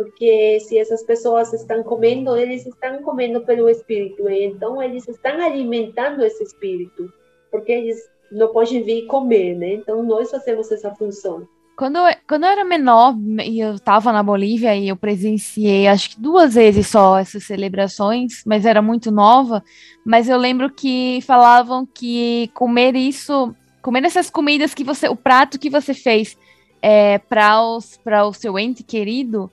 porque 0.00 0.58
se 0.60 0.78
essas 0.78 1.02
pessoas 1.02 1.52
estão 1.52 1.82
comendo, 1.82 2.34
eles 2.34 2.64
estão 2.64 3.02
comendo 3.02 3.42
pelo 3.42 3.68
espírito, 3.68 4.26
então 4.30 4.82
eles 4.82 5.06
estão 5.06 5.38
alimentando 5.38 6.24
esse 6.24 6.42
espírito, 6.42 7.12
porque 7.50 7.70
eles 7.70 7.98
não 8.32 8.48
podem 8.50 8.82
vir 8.82 9.04
comer, 9.04 9.54
né? 9.56 9.74
Então 9.74 10.02
nós 10.02 10.30
fazemos 10.30 10.72
essa 10.72 10.94
função. 10.94 11.46
Quando 11.76 11.98
quando 12.26 12.44
eu 12.44 12.48
era 12.48 12.64
menor 12.64 13.14
e 13.44 13.60
eu 13.60 13.74
estava 13.74 14.10
na 14.10 14.22
Bolívia 14.22 14.74
e 14.74 14.88
eu 14.88 14.96
presenciei, 14.96 15.86
acho 15.86 16.12
que 16.12 16.20
duas 16.20 16.54
vezes 16.54 16.86
só 16.86 17.18
essas 17.18 17.44
celebrações, 17.44 18.42
mas 18.46 18.64
era 18.64 18.80
muito 18.80 19.10
nova. 19.10 19.62
Mas 20.02 20.30
eu 20.30 20.38
lembro 20.38 20.70
que 20.70 21.20
falavam 21.26 21.86
que 21.86 22.50
comer 22.54 22.96
isso, 22.96 23.54
comer 23.82 24.04
essas 24.04 24.30
comidas 24.30 24.72
que 24.72 24.82
você, 24.82 25.10
o 25.10 25.16
prato 25.16 25.58
que 25.58 25.68
você 25.68 25.92
fez 25.92 26.38
é, 26.80 27.18
para 27.18 28.26
o 28.26 28.32
seu 28.32 28.58
ente 28.58 28.82
querido, 28.82 29.50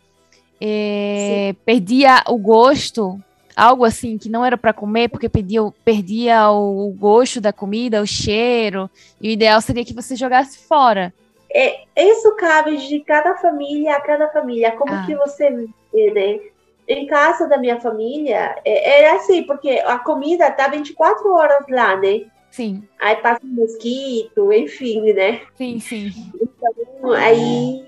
é, 0.60 1.56
perdia 1.66 2.24
o 2.28 2.38
gosto, 2.38 3.20
algo 3.56 3.84
assim 3.86 4.18
que 4.18 4.30
não 4.30 4.46
era 4.46 4.58
para 4.58 4.74
comer, 4.74 5.10
porque 5.10 5.30
perdia, 5.30 5.62
perdia 5.84 6.50
o, 6.52 6.94
gosto 6.98 7.42
da 7.42 7.54
comida, 7.54 8.02
o 8.02 8.08
cheiro, 8.08 8.90
e 9.22 9.30
o 9.30 9.32
ideal 9.32 9.60
seria 9.62 9.86
que 9.86 9.94
você 9.94 10.16
jogasse 10.16 10.60
fora. 10.60 11.14
É, 11.54 11.84
isso 11.96 12.36
cabe 12.36 12.78
de 12.78 13.00
cada 13.00 13.36
família 13.36 13.96
a 13.96 14.02
cada 14.02 14.28
família, 14.30 14.72
como 14.74 14.94
ah. 14.94 15.04
que 15.06 15.16
você 15.16 15.50
vê, 15.94 16.12
né? 16.12 16.40
Em 16.88 17.06
casa 17.06 17.48
da 17.48 17.58
minha 17.58 17.80
família, 17.80 18.56
é, 18.64 19.02
era 19.02 19.18
assim, 19.18 19.44
porque 19.44 19.72
a 19.86 20.00
comida 20.00 20.52
tá 20.52 20.68
24 20.68 21.32
horas 21.34 21.66
lá, 21.70 21.98
né? 21.98 22.26
Sim. 22.52 22.84
Aí 23.00 23.16
passa 23.18 23.42
um 23.46 23.50
mosquito, 23.50 24.52
enfim, 24.54 25.14
né? 25.14 25.42
Sim, 25.56 25.80
sim. 25.80 26.12
Então, 26.42 27.12
aí 27.12 27.86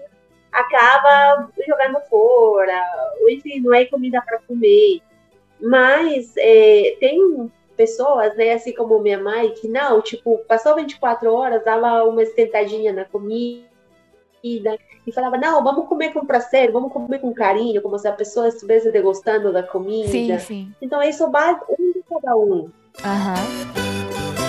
acaba 0.51 1.49
jogando 1.67 1.99
fora, 2.09 2.85
enfim, 3.29 3.59
não 3.59 3.73
é 3.73 3.85
comida 3.85 4.21
para 4.21 4.39
comer. 4.39 5.01
Mas 5.61 6.33
é, 6.37 6.95
tem 6.99 7.51
pessoas, 7.75 8.35
né, 8.35 8.53
assim 8.53 8.73
como 8.73 8.99
minha 8.99 9.21
mãe, 9.21 9.51
que 9.53 9.67
não, 9.67 10.01
tipo, 10.01 10.37
passou 10.47 10.75
24 10.75 11.33
horas, 11.33 11.63
dava 11.63 12.03
uma 12.03 12.23
esquentadinha 12.23 12.91
na 12.91 13.05
comida 13.05 13.69
e 14.43 15.11
falava, 15.13 15.37
não, 15.37 15.63
vamos 15.63 15.87
comer 15.87 16.13
com 16.13 16.25
prazer, 16.25 16.71
vamos 16.71 16.91
comer 16.91 17.19
com 17.19 17.33
carinho, 17.33 17.81
como 17.81 17.97
se 17.97 18.07
a 18.07 18.13
pessoa 18.13 18.47
estivesse 18.47 18.91
degustando 18.91 19.51
da 19.51 19.63
comida. 19.63 20.09
Sim, 20.09 20.39
sim. 20.39 20.71
Então 20.81 21.01
isso 21.01 21.29
vai 21.31 21.57
um 21.77 21.93
de 21.93 22.03
cada 22.09 22.35
um. 22.35 22.69
Aham. 23.03 23.35
Uhum. 23.35 24.48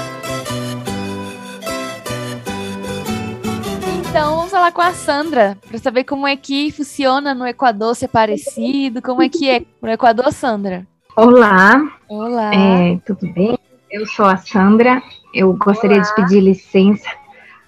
Então, 4.10 4.34
vamos 4.34 4.50
falar 4.50 4.72
com 4.72 4.82
a 4.82 4.92
Sandra 4.92 5.56
para 5.68 5.78
saber 5.78 6.02
como 6.02 6.26
é 6.26 6.36
que 6.36 6.72
funciona 6.72 7.32
no 7.32 7.46
Equador, 7.46 7.94
se 7.94 8.06
é 8.06 8.08
parecido, 8.08 9.00
como 9.00 9.22
é 9.22 9.28
que 9.28 9.48
é 9.48 9.62
no 9.80 9.88
Equador, 9.88 10.32
Sandra. 10.32 10.84
Olá. 11.14 11.80
Olá. 12.08 12.52
É, 12.52 12.98
tudo 13.06 13.32
bem? 13.32 13.56
Eu 13.88 14.04
sou 14.06 14.26
a 14.26 14.36
Sandra. 14.36 15.00
Eu 15.32 15.52
gostaria 15.52 15.98
Olá. 15.98 16.04
de 16.04 16.14
pedir 16.16 16.40
licença 16.40 17.08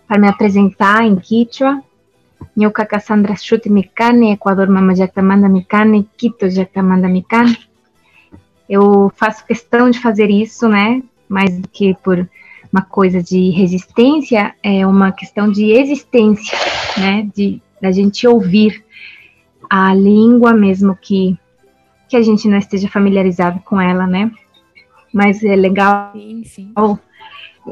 para 0.09 0.19
me 0.19 0.27
apresentar 0.27 1.05
em 1.05 1.15
Quichua. 1.15 1.81
Nyuka 2.57 2.99
Sandra 2.99 3.37
Chute 3.37 3.71
Mikane, 3.71 4.33
Equador 4.33 4.69
Mama 4.69 4.97
Jactamanda 4.97 5.49
Mikane, 5.49 6.11
Quito 6.17 6.51
Jactamanda 6.51 7.07
Mikane. 7.07 7.57
Eu 8.69 9.13
faço 9.15 9.47
questão 9.47 9.89
de 9.89 10.01
fazer 10.01 10.29
isso, 10.29 10.69
né? 10.69 11.05
Mais 11.29 11.57
do 11.57 11.69
que 11.69 11.95
por 12.03 12.29
uma 12.73 12.83
coisa 12.83 13.23
de 13.23 13.51
resistência, 13.51 14.55
é 14.63 14.87
uma 14.87 15.13
questão 15.13 15.51
de 15.51 15.73
existência, 15.73 16.57
né? 16.97 17.29
De 17.35 17.61
da 17.81 17.91
gente 17.91 18.27
ouvir 18.27 18.85
a 19.69 19.93
língua 19.93 20.55
mesmo 20.55 20.97
que 20.97 21.37
que 22.09 22.17
a 22.17 22.23
gente 22.23 22.47
não 22.47 22.59
esteja 22.59 22.89
familiarizado 22.89 23.61
com 23.61 23.81
ela, 23.81 24.07
né? 24.07 24.31
Mas 25.13 25.43
é 25.43 25.57
legal 25.57 26.13
sim, 26.13 26.45
sim. 26.45 26.73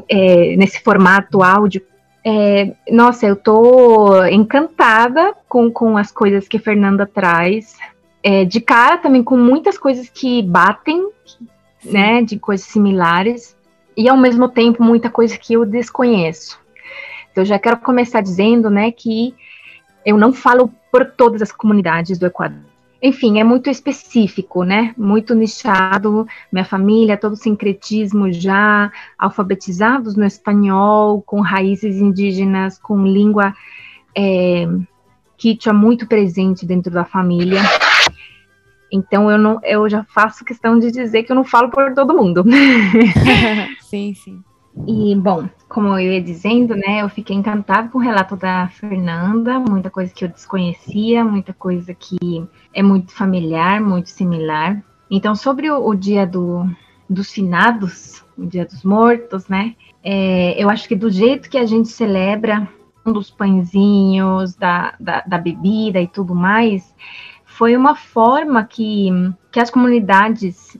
É, 0.09 0.55
nesse 0.55 0.81
formato 0.81 1.43
áudio. 1.43 1.81
É, 2.23 2.73
nossa, 2.91 3.25
eu 3.25 3.35
tô 3.35 4.23
encantada 4.25 5.33
com, 5.47 5.71
com 5.71 5.97
as 5.97 6.11
coisas 6.11 6.47
que 6.47 6.57
a 6.57 6.59
Fernanda 6.59 7.05
traz. 7.05 7.77
É, 8.23 8.45
de 8.45 8.61
cara 8.61 8.97
também 8.97 9.23
com 9.23 9.37
muitas 9.37 9.77
coisas 9.77 10.09
que 10.09 10.41
batem, 10.43 11.07
né? 11.83 12.21
De 12.21 12.37
coisas 12.37 12.65
similares 12.67 13.55
e 13.95 14.07
ao 14.09 14.17
mesmo 14.17 14.47
tempo 14.49 14.83
muita 14.83 15.09
coisa 15.09 15.37
que 15.37 15.53
eu 15.53 15.65
desconheço. 15.65 16.59
Então, 17.31 17.45
já 17.45 17.57
quero 17.57 17.77
começar 17.77 18.21
dizendo, 18.21 18.69
né, 18.69 18.91
que 18.91 19.33
eu 20.05 20.17
não 20.17 20.33
falo 20.33 20.71
por 20.91 21.05
todas 21.05 21.41
as 21.41 21.51
comunidades 21.51 22.17
do 22.17 22.25
Equador. 22.25 22.71
Enfim, 23.01 23.39
é 23.39 23.43
muito 23.43 23.67
específico, 23.67 24.63
né? 24.63 24.93
Muito 24.95 25.33
nichado. 25.33 26.27
Minha 26.51 26.65
família, 26.65 27.17
todo 27.17 27.35
sincretismo 27.35 28.31
já 28.31 28.91
alfabetizados 29.17 30.15
no 30.15 30.23
espanhol, 30.23 31.19
com 31.23 31.41
raízes 31.41 31.95
indígenas, 31.95 32.77
com 32.77 33.03
língua 33.03 33.55
é, 34.15 34.67
quichua 35.35 35.73
muito 35.73 36.05
presente 36.05 36.63
dentro 36.63 36.91
da 36.91 37.03
família. 37.03 37.61
Então 38.91 39.31
eu 39.31 39.37
não, 39.37 39.59
eu 39.63 39.89
já 39.89 40.03
faço 40.03 40.43
questão 40.43 40.77
de 40.77 40.91
dizer 40.91 41.23
que 41.23 41.31
eu 41.31 41.35
não 41.35 41.43
falo 41.43 41.69
por 41.69 41.93
todo 41.93 42.15
mundo. 42.15 42.43
sim, 43.79 44.13
sim. 44.13 44.43
E 44.87 45.15
bom, 45.15 45.49
como 45.67 45.87
eu 45.99 46.13
ia 46.13 46.21
dizendo, 46.21 46.75
né, 46.75 47.01
eu 47.01 47.09
fiquei 47.09 47.35
encantada 47.35 47.89
com 47.89 47.97
o 47.97 48.01
relato 48.01 48.35
da 48.35 48.69
Fernanda, 48.69 49.59
muita 49.59 49.89
coisa 49.89 50.13
que 50.13 50.23
eu 50.23 50.29
desconhecia, 50.29 51.23
muita 51.25 51.53
coisa 51.53 51.93
que 51.93 52.17
é 52.73 52.81
muito 52.81 53.13
familiar, 53.13 53.81
muito 53.81 54.09
similar. 54.09 54.81
Então, 55.09 55.35
sobre 55.35 55.69
o, 55.69 55.85
o 55.85 55.93
dia 55.93 56.25
do, 56.25 56.65
dos 57.09 57.31
finados, 57.31 58.23
o 58.37 58.45
dia 58.45 58.65
dos 58.65 58.83
mortos, 58.83 59.49
né, 59.49 59.75
é, 60.03 60.61
eu 60.61 60.69
acho 60.69 60.87
que 60.87 60.95
do 60.95 61.09
jeito 61.09 61.49
que 61.49 61.57
a 61.57 61.65
gente 61.65 61.89
celebra 61.89 62.67
um 63.05 63.11
dos 63.11 63.29
pãezinhos, 63.29 64.55
da, 64.55 64.93
da, 64.99 65.21
da 65.21 65.37
bebida 65.37 65.99
e 65.99 66.07
tudo 66.07 66.33
mais, 66.33 66.93
foi 67.61 67.77
uma 67.77 67.93
forma 67.93 68.65
que, 68.65 69.11
que 69.51 69.59
as 69.59 69.69
comunidades 69.69 70.75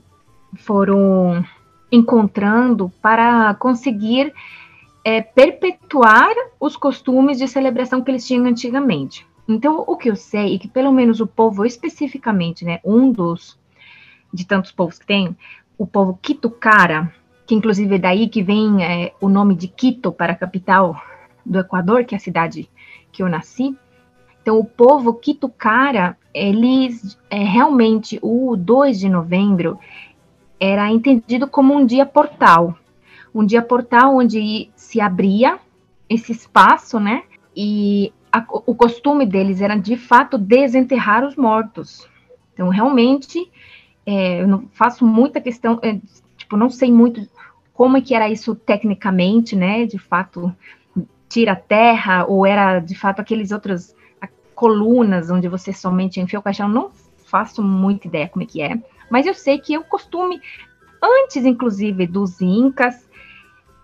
foram 0.56 1.44
encontrando 1.92 2.92
para 3.00 3.54
conseguir 3.54 4.34
é, 5.04 5.22
perpetuar 5.22 6.34
os 6.58 6.76
costumes 6.76 7.38
de 7.38 7.46
celebração 7.46 8.02
que 8.02 8.10
eles 8.10 8.26
tinham 8.26 8.46
antigamente. 8.46 9.24
Então, 9.46 9.84
o 9.86 9.96
que 9.96 10.10
eu 10.10 10.16
sei 10.16 10.56
é 10.56 10.58
que, 10.58 10.66
pelo 10.66 10.90
menos 10.90 11.20
o 11.20 11.26
povo 11.28 11.64
especificamente, 11.64 12.64
né, 12.64 12.80
um 12.84 13.12
dos 13.12 13.56
de 14.34 14.44
tantos 14.44 14.72
povos 14.72 14.98
que 14.98 15.06
tem, 15.06 15.36
o 15.78 15.86
povo 15.86 16.18
Quitucara, 16.20 17.14
que 17.46 17.54
inclusive 17.54 17.94
é 17.94 17.98
daí 17.98 18.28
que 18.28 18.42
vem 18.42 18.84
é, 18.84 19.12
o 19.20 19.28
nome 19.28 19.54
de 19.54 19.68
Quito 19.68 20.10
para 20.10 20.32
a 20.32 20.36
capital 20.36 21.00
do 21.46 21.60
Equador, 21.60 22.04
que 22.04 22.16
é 22.16 22.18
a 22.18 22.20
cidade 22.20 22.68
que 23.12 23.22
eu 23.22 23.28
nasci. 23.28 23.78
Então, 24.42 24.58
o 24.58 24.64
povo 24.64 25.14
Quitucara, 25.14 26.18
eles 26.34 27.16
é, 27.30 27.44
realmente, 27.44 28.18
o 28.20 28.56
2 28.56 28.98
de 28.98 29.08
novembro 29.08 29.78
era 30.58 30.90
entendido 30.90 31.46
como 31.46 31.72
um 31.74 31.86
dia 31.86 32.04
portal. 32.04 32.76
Um 33.32 33.46
dia 33.46 33.62
portal 33.62 34.16
onde 34.16 34.68
se 34.74 35.00
abria 35.00 35.58
esse 36.08 36.32
espaço, 36.32 36.98
né? 36.98 37.22
E 37.56 38.12
a, 38.32 38.44
o 38.66 38.74
costume 38.74 39.24
deles 39.24 39.60
era, 39.60 39.76
de 39.76 39.96
fato, 39.96 40.36
desenterrar 40.36 41.24
os 41.24 41.36
mortos. 41.36 42.08
Então, 42.52 42.68
realmente, 42.68 43.48
é, 44.04 44.42
eu 44.42 44.48
não 44.48 44.68
faço 44.72 45.06
muita 45.06 45.40
questão, 45.40 45.78
é, 45.82 46.00
tipo, 46.36 46.56
não 46.56 46.68
sei 46.68 46.92
muito 46.92 47.28
como 47.72 47.96
é 47.96 48.00
que 48.00 48.14
era 48.14 48.28
isso 48.28 48.56
tecnicamente, 48.56 49.54
né? 49.54 49.86
De 49.86 49.98
fato, 49.98 50.54
tira 51.28 51.52
a 51.52 51.56
terra, 51.56 52.26
ou 52.26 52.44
era 52.44 52.80
de 52.80 52.94
fato 52.96 53.20
aqueles 53.20 53.52
outros 53.52 53.94
colunas 54.62 55.28
onde 55.28 55.48
você 55.48 55.72
somente 55.72 56.20
enfia 56.20 56.38
o 56.38 56.42
caixão, 56.42 56.68
não 56.68 56.92
faço 57.26 57.60
muita 57.60 58.06
ideia 58.06 58.28
como 58.28 58.44
é 58.44 58.46
que 58.46 58.62
é, 58.62 58.80
mas 59.10 59.26
eu 59.26 59.34
sei 59.34 59.58
que 59.58 59.74
é 59.74 59.78
o 59.78 59.82
costume, 59.82 60.40
antes 61.02 61.44
inclusive 61.44 62.06
dos 62.06 62.40
incas, 62.40 63.10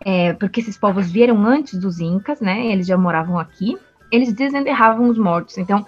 é, 0.00 0.34
porque 0.34 0.60
esses 0.60 0.78
povos 0.78 1.10
vieram 1.10 1.44
antes 1.44 1.76
dos 1.80 1.98
incas, 1.98 2.40
né, 2.40 2.64
eles 2.66 2.86
já 2.86 2.96
moravam 2.96 3.40
aqui, 3.40 3.76
eles 4.08 4.32
desenterravam 4.32 5.08
os 5.08 5.18
mortos, 5.18 5.58
então, 5.58 5.84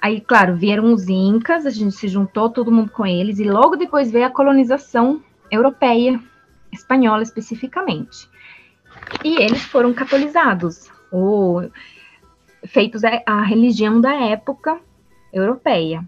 aí, 0.00 0.20
claro, 0.20 0.54
vieram 0.54 0.92
os 0.92 1.08
incas, 1.08 1.66
a 1.66 1.70
gente 1.70 1.96
se 1.96 2.06
juntou 2.06 2.48
todo 2.48 2.70
mundo 2.70 2.92
com 2.92 3.04
eles, 3.04 3.40
e 3.40 3.44
logo 3.44 3.74
depois 3.74 4.08
veio 4.08 4.26
a 4.26 4.30
colonização 4.30 5.20
europeia, 5.50 6.20
espanhola 6.70 7.24
especificamente, 7.24 8.28
e 9.24 9.42
eles 9.42 9.64
foram 9.64 9.92
catolizados, 9.92 10.88
ou 11.10 11.68
feitos 12.66 13.04
a, 13.04 13.22
a 13.26 13.42
religião 13.42 14.00
da 14.00 14.14
época 14.14 14.78
europeia. 15.32 16.04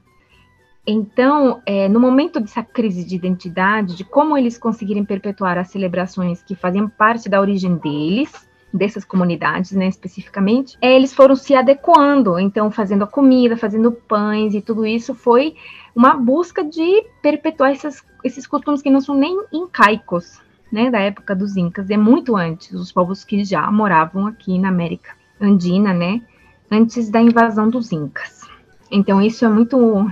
Então, 0.86 1.62
é, 1.66 1.88
no 1.88 2.01
momento 2.01 2.40
dessa 2.40 2.62
crise 2.62 3.05
de 3.05 3.14
identidade, 3.14 3.96
de 3.96 4.05
como 4.05 4.36
eles 4.36 4.59
conseguirem 4.59 5.05
perpetuar 5.05 5.59
as 5.59 5.68
celebrações 5.68 6.42
que 6.42 6.55
faziam 6.55 6.88
parte 6.88 7.28
da 7.28 7.40
origem 7.40 7.76
deles, 7.76 8.48
dessas 8.72 9.05
comunidades, 9.05 9.72
né, 9.72 9.88
especificamente, 9.88 10.76
é, 10.80 10.94
eles 10.94 11.12
foram 11.12 11.34
se 11.34 11.55
adequando, 11.55 12.38
então 12.38 12.70
fazendo 12.70 13.05
a 13.05 13.07
comida, 13.07 13.57
fazendo 13.57 13.92
pães 13.92 14.55
e 14.55 14.61
tudo 14.61 14.86
isso 14.86 15.14
foi 15.14 15.57
uma 15.94 16.14
busca 16.14 16.62
de 16.62 17.05
perpetuar 17.20 17.72
essas, 17.72 18.05
esses 18.24 18.46
costumes 18.46 18.80
que 18.80 18.90
não 18.90 19.01
são 19.01 19.14
nem 19.14 19.44
incaicos, 19.53 20.40
né, 20.72 20.88
da 20.88 21.01
época 21.01 21.34
dos 21.34 21.57
incas, 21.57 21.90
é 21.90 21.96
muito 21.96 22.36
antes, 22.36 22.72
os 22.72 22.92
povos 22.92 23.24
que 23.24 23.44
já 23.44 23.68
moravam 23.72 24.26
aqui 24.26 24.57
na 24.57 24.68
América 24.68 25.14
Andina, 25.40 25.92
né, 25.92 26.22
antes 26.70 27.10
da 27.10 27.20
invasão 27.20 27.68
dos 27.68 27.92
incas. 27.92 28.48
Então 28.90 29.20
isso 29.20 29.44
é 29.44 29.48
muito 29.48 30.08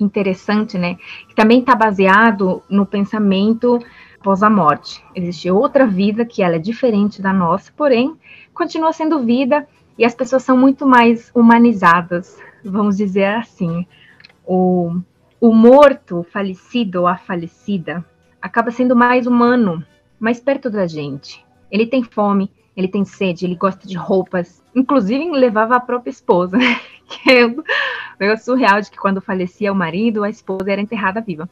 interessante, 0.00 0.78
né? 0.78 0.98
Também 1.34 1.60
está 1.60 1.74
baseado 1.74 2.62
no 2.68 2.86
pensamento 2.86 3.78
após 4.20 4.42
a 4.42 4.50
morte. 4.50 5.02
Existe 5.14 5.50
outra 5.50 5.86
vida 5.86 6.24
que 6.24 6.42
ela 6.42 6.56
é 6.56 6.58
diferente 6.58 7.22
da 7.22 7.32
nossa, 7.32 7.72
porém 7.76 8.16
continua 8.52 8.92
sendo 8.92 9.20
vida 9.20 9.66
e 9.96 10.04
as 10.04 10.14
pessoas 10.14 10.42
são 10.42 10.56
muito 10.56 10.86
mais 10.86 11.30
humanizadas, 11.34 12.38
vamos 12.64 12.96
dizer 12.96 13.26
assim. 13.36 13.86
O, 14.46 15.00
o 15.40 15.52
morto, 15.52 16.20
o 16.20 16.24
falecido 16.24 17.00
ou 17.00 17.06
a 17.06 17.16
falecida 17.16 18.04
acaba 18.40 18.70
sendo 18.70 18.94
mais 18.94 19.26
humano, 19.26 19.84
mais 20.18 20.40
perto 20.40 20.70
da 20.70 20.86
gente. 20.86 21.44
Ele 21.70 21.86
tem 21.86 22.02
fome, 22.02 22.50
ele 22.76 22.88
tem 22.88 23.04
sede, 23.04 23.44
ele 23.44 23.56
gosta 23.56 23.86
de 23.86 23.96
roupas, 23.96 24.62
inclusive 24.78 25.30
levava 25.30 25.76
a 25.76 25.80
própria 25.80 26.10
esposa, 26.10 26.58
que 27.08 27.54
é 28.20 28.36
surreal 28.36 28.80
de 28.80 28.90
que 28.90 28.96
quando 28.96 29.20
falecia 29.20 29.72
o 29.72 29.76
marido, 29.76 30.24
a 30.24 30.30
esposa 30.30 30.70
era 30.70 30.80
enterrada 30.80 31.20
viva. 31.20 31.48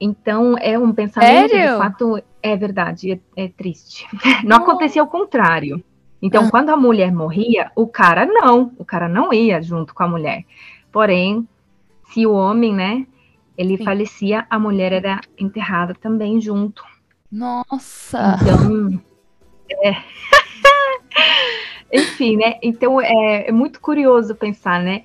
Então 0.00 0.56
é 0.58 0.78
um 0.78 0.92
pensamento 0.92 1.50
Sério? 1.50 1.72
de 1.72 1.78
fato 1.78 2.22
é 2.42 2.56
verdade, 2.56 3.12
é, 3.12 3.44
é 3.44 3.48
triste. 3.48 4.06
Não 4.44 4.58
acontecia 4.58 5.02
o 5.02 5.06
contrário. 5.06 5.82
Então, 6.20 6.46
ah. 6.46 6.50
quando 6.50 6.70
a 6.70 6.76
mulher 6.76 7.12
morria, 7.12 7.70
o 7.76 7.86
cara 7.86 8.24
não, 8.24 8.72
o 8.78 8.84
cara 8.84 9.10
não 9.10 9.30
ia 9.30 9.60
junto 9.60 9.94
com 9.94 10.04
a 10.04 10.08
mulher. 10.08 10.42
Porém, 10.90 11.46
se 12.08 12.26
o 12.26 12.32
homem, 12.32 12.72
né, 12.72 13.06
ele 13.58 13.76
Sim. 13.76 13.84
falecia, 13.84 14.46
a 14.48 14.58
mulher 14.58 14.90
era 14.92 15.20
enterrada 15.38 15.94
também 15.94 16.40
junto. 16.40 16.82
Nossa! 17.30 18.38
Então, 18.40 19.02
é. 19.84 19.96
Enfim, 21.94 22.36
né? 22.36 22.58
Então 22.60 23.00
é, 23.00 23.48
é, 23.48 23.52
muito 23.52 23.80
curioso 23.80 24.34
pensar, 24.34 24.82
né? 24.82 25.04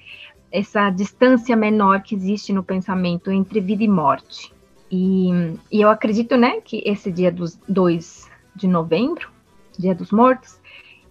Essa 0.52 0.90
distância 0.90 1.56
menor 1.56 2.02
que 2.02 2.16
existe 2.16 2.52
no 2.52 2.64
pensamento 2.64 3.32
entre 3.32 3.62
vida 3.62 3.84
e 3.84 3.88
morte. 3.88 4.52
E, 4.92 5.30
e 5.72 5.82
eu 5.82 5.90
acredito, 5.90 6.36
né, 6.36 6.62
que 6.62 6.82
esse 6.84 7.12
dia 7.12 7.32
dos 7.32 7.60
2 7.68 8.28
de 8.56 8.68
novembro, 8.68 9.30
Dia 9.78 9.94
dos 9.94 10.12
Mortos, 10.12 10.60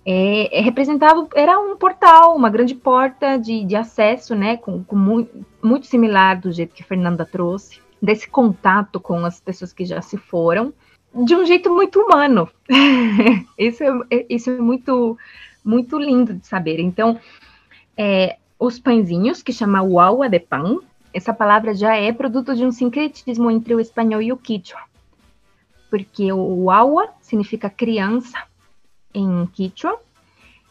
é, 0.05 0.67
é, 0.67 0.75
era 1.35 1.61
um 1.61 1.77
portal, 1.77 2.35
uma 2.35 2.51
grande 2.51 2.75
porta 2.75 3.39
de, 3.39 3.65
de 3.65 3.77
acesso, 3.77 4.35
né, 4.35 4.57
com, 4.57 4.83
com 4.83 4.97
muito, 4.97 5.47
muito 5.63 5.87
similar 5.87 6.41
do 6.41 6.51
jeito 6.51 6.75
que 6.75 6.83
Fernanda 6.83 7.25
trouxe, 7.25 7.81
desse 8.03 8.29
contato 8.29 8.99
com 8.99 9.25
as 9.25 9.41
pessoas 9.41 9.73
que 9.73 9.85
já 9.85 10.01
se 10.03 10.17
foram, 10.17 10.73
de 11.15 11.35
um 11.35 11.45
jeito 11.45 11.73
muito 11.73 12.01
humano. 12.01 12.49
isso, 13.59 13.83
é, 14.11 14.27
isso 14.29 14.51
é 14.51 14.59
muito, 14.59 15.17
muito 15.65 15.99
lindo 15.99 16.35
de 16.35 16.47
saber. 16.47 16.79
Então, 16.81 17.19
é, 17.97 18.37
os 18.59 18.79
pãezinhos, 18.79 19.43
que 19.43 19.53
chama 19.53 19.83
uaua 19.83 20.29
de 20.29 20.41
pão, 20.41 20.83
essa 21.13 21.33
palavra 21.33 21.75
já 21.75 21.97
é 21.97 22.13
produto 22.13 22.55
de 22.55 22.65
um 22.65 22.73
sincretismo 22.73 23.51
entre 23.51 23.75
o 23.75 23.81
espanhol 23.81 24.23
e 24.23 24.33
o 24.33 24.37
quichua. 24.37 24.81
Porque 25.91 26.33
o 26.33 26.65
uaua 26.65 27.09
significa 27.21 27.71
criança 27.71 28.43
em 29.15 29.47
quichua 29.47 29.99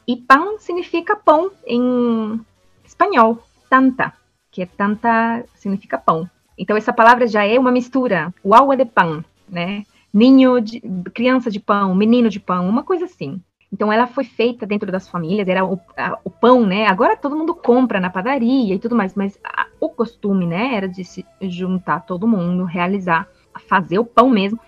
e 0.07 0.15
pão 0.15 0.59
significa 0.59 1.15
pão 1.15 1.51
em 1.65 2.39
espanhol, 2.85 3.43
tanta, 3.69 4.13
que 4.51 4.61
é 4.61 4.65
tanta 4.65 5.43
significa 5.55 5.97
pão. 5.97 6.29
Então 6.57 6.77
essa 6.77 6.93
palavra 6.93 7.27
já 7.27 7.45
é 7.45 7.59
uma 7.59 7.71
mistura, 7.71 8.33
uaua 8.45 8.77
de 8.77 8.85
pão, 8.85 9.23
né? 9.49 9.83
ninho 10.13 10.59
de 10.59 10.81
criança 11.13 11.51
de 11.51 11.59
pão, 11.59 11.93
menino 11.93 12.29
de 12.29 12.39
pão, 12.39 12.67
uma 12.67 12.83
coisa 12.83 13.05
assim. 13.05 13.41
Então 13.77 13.93
ela 13.93 14.07
foi 14.07 14.23
feita 14.23 14.65
dentro 14.65 14.91
das 14.91 15.07
famílias, 15.07 15.47
era 15.47 15.63
o, 15.63 15.79
a, 15.95 16.17
o 16.23 16.31
pão, 16.31 16.65
né? 16.65 16.87
Agora 16.87 17.15
todo 17.15 17.35
mundo 17.35 17.53
compra 17.53 17.99
na 17.99 18.09
padaria 18.09 18.73
e 18.73 18.79
tudo 18.79 18.95
mais, 18.95 19.13
mas 19.13 19.37
a, 19.43 19.67
o 19.79 19.87
costume, 19.87 20.47
né, 20.47 20.73
era 20.73 20.89
de 20.89 21.05
se 21.05 21.23
juntar 21.43 21.99
todo 21.99 22.27
mundo, 22.27 22.63
realizar, 22.63 23.27
fazer 23.69 23.99
o 23.99 24.03
pão 24.03 24.31
mesmo. 24.31 24.59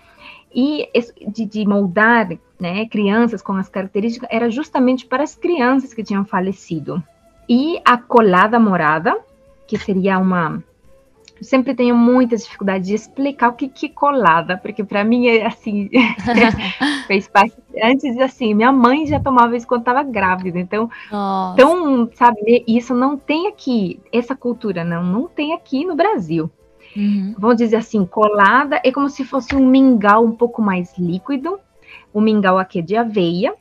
E 0.54 0.88
de, 1.26 1.44
de 1.44 1.66
moldar, 1.66 2.28
né, 2.60 2.86
crianças 2.86 3.42
com 3.42 3.52
as 3.54 3.68
características, 3.68 4.28
era 4.30 4.48
justamente 4.48 5.04
para 5.04 5.24
as 5.24 5.34
crianças 5.34 5.92
que 5.92 6.04
tinham 6.04 6.24
falecido. 6.24 7.02
E 7.48 7.80
a 7.84 7.98
colada 7.98 8.60
morada, 8.60 9.18
que 9.66 9.76
seria 9.76 10.20
uma 10.20 10.62
eu 11.40 11.44
sempre 11.44 11.74
tenho 11.74 11.96
muitas 11.96 12.44
dificuldades 12.44 12.86
de 12.86 12.94
explicar 12.94 13.48
o 13.48 13.54
que 13.54 13.68
que 13.68 13.88
colada, 13.88 14.58
porque 14.58 14.84
para 14.84 15.02
mim 15.02 15.26
é 15.26 15.46
assim, 15.46 15.88
fez 17.06 17.26
parte 17.26 17.54
antes 17.82 18.18
assim, 18.18 18.52
minha 18.52 18.70
mãe 18.70 19.06
já 19.06 19.18
tomava 19.18 19.56
isso 19.56 19.66
quando 19.66 19.80
estava 19.80 20.02
grávida, 20.02 20.58
então, 20.58 20.90
Nossa. 21.10 21.54
então, 21.54 22.10
sabe, 22.14 22.64
isso 22.68 22.94
não 22.94 23.16
tem 23.16 23.48
aqui, 23.48 23.98
essa 24.12 24.36
cultura 24.36 24.84
não, 24.84 25.02
não 25.02 25.26
tem 25.26 25.54
aqui 25.54 25.84
no 25.84 25.96
Brasil. 25.96 26.50
Uhum. 26.94 27.34
Vamos 27.38 27.56
dizer 27.56 27.76
assim, 27.76 28.04
colada 28.04 28.80
é 28.84 28.92
como 28.92 29.08
se 29.08 29.24
fosse 29.24 29.54
um 29.54 29.66
mingau 29.66 30.24
um 30.24 30.32
pouco 30.32 30.60
mais 30.60 30.98
líquido, 30.98 31.58
o 32.12 32.20
mingau 32.20 32.58
aqui 32.58 32.80
é 32.80 32.82
de 32.82 32.96
aveia. 32.96 33.54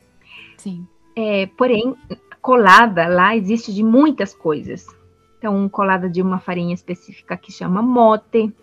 Sim. 0.57 0.85
É, 1.15 1.47
porém, 1.57 1.95
colada 2.41 3.07
lá 3.07 3.35
existe 3.35 3.73
de 3.73 3.83
muitas 3.83 4.33
coisas. 4.33 4.87
Então, 5.39 5.69
colada 5.69 6.09
de 6.09 6.21
uma 6.21 6.37
farinha 6.37 6.73
específica 6.73 7.37
que 7.37 7.49
chama 7.51 7.81
mote, 7.81 8.53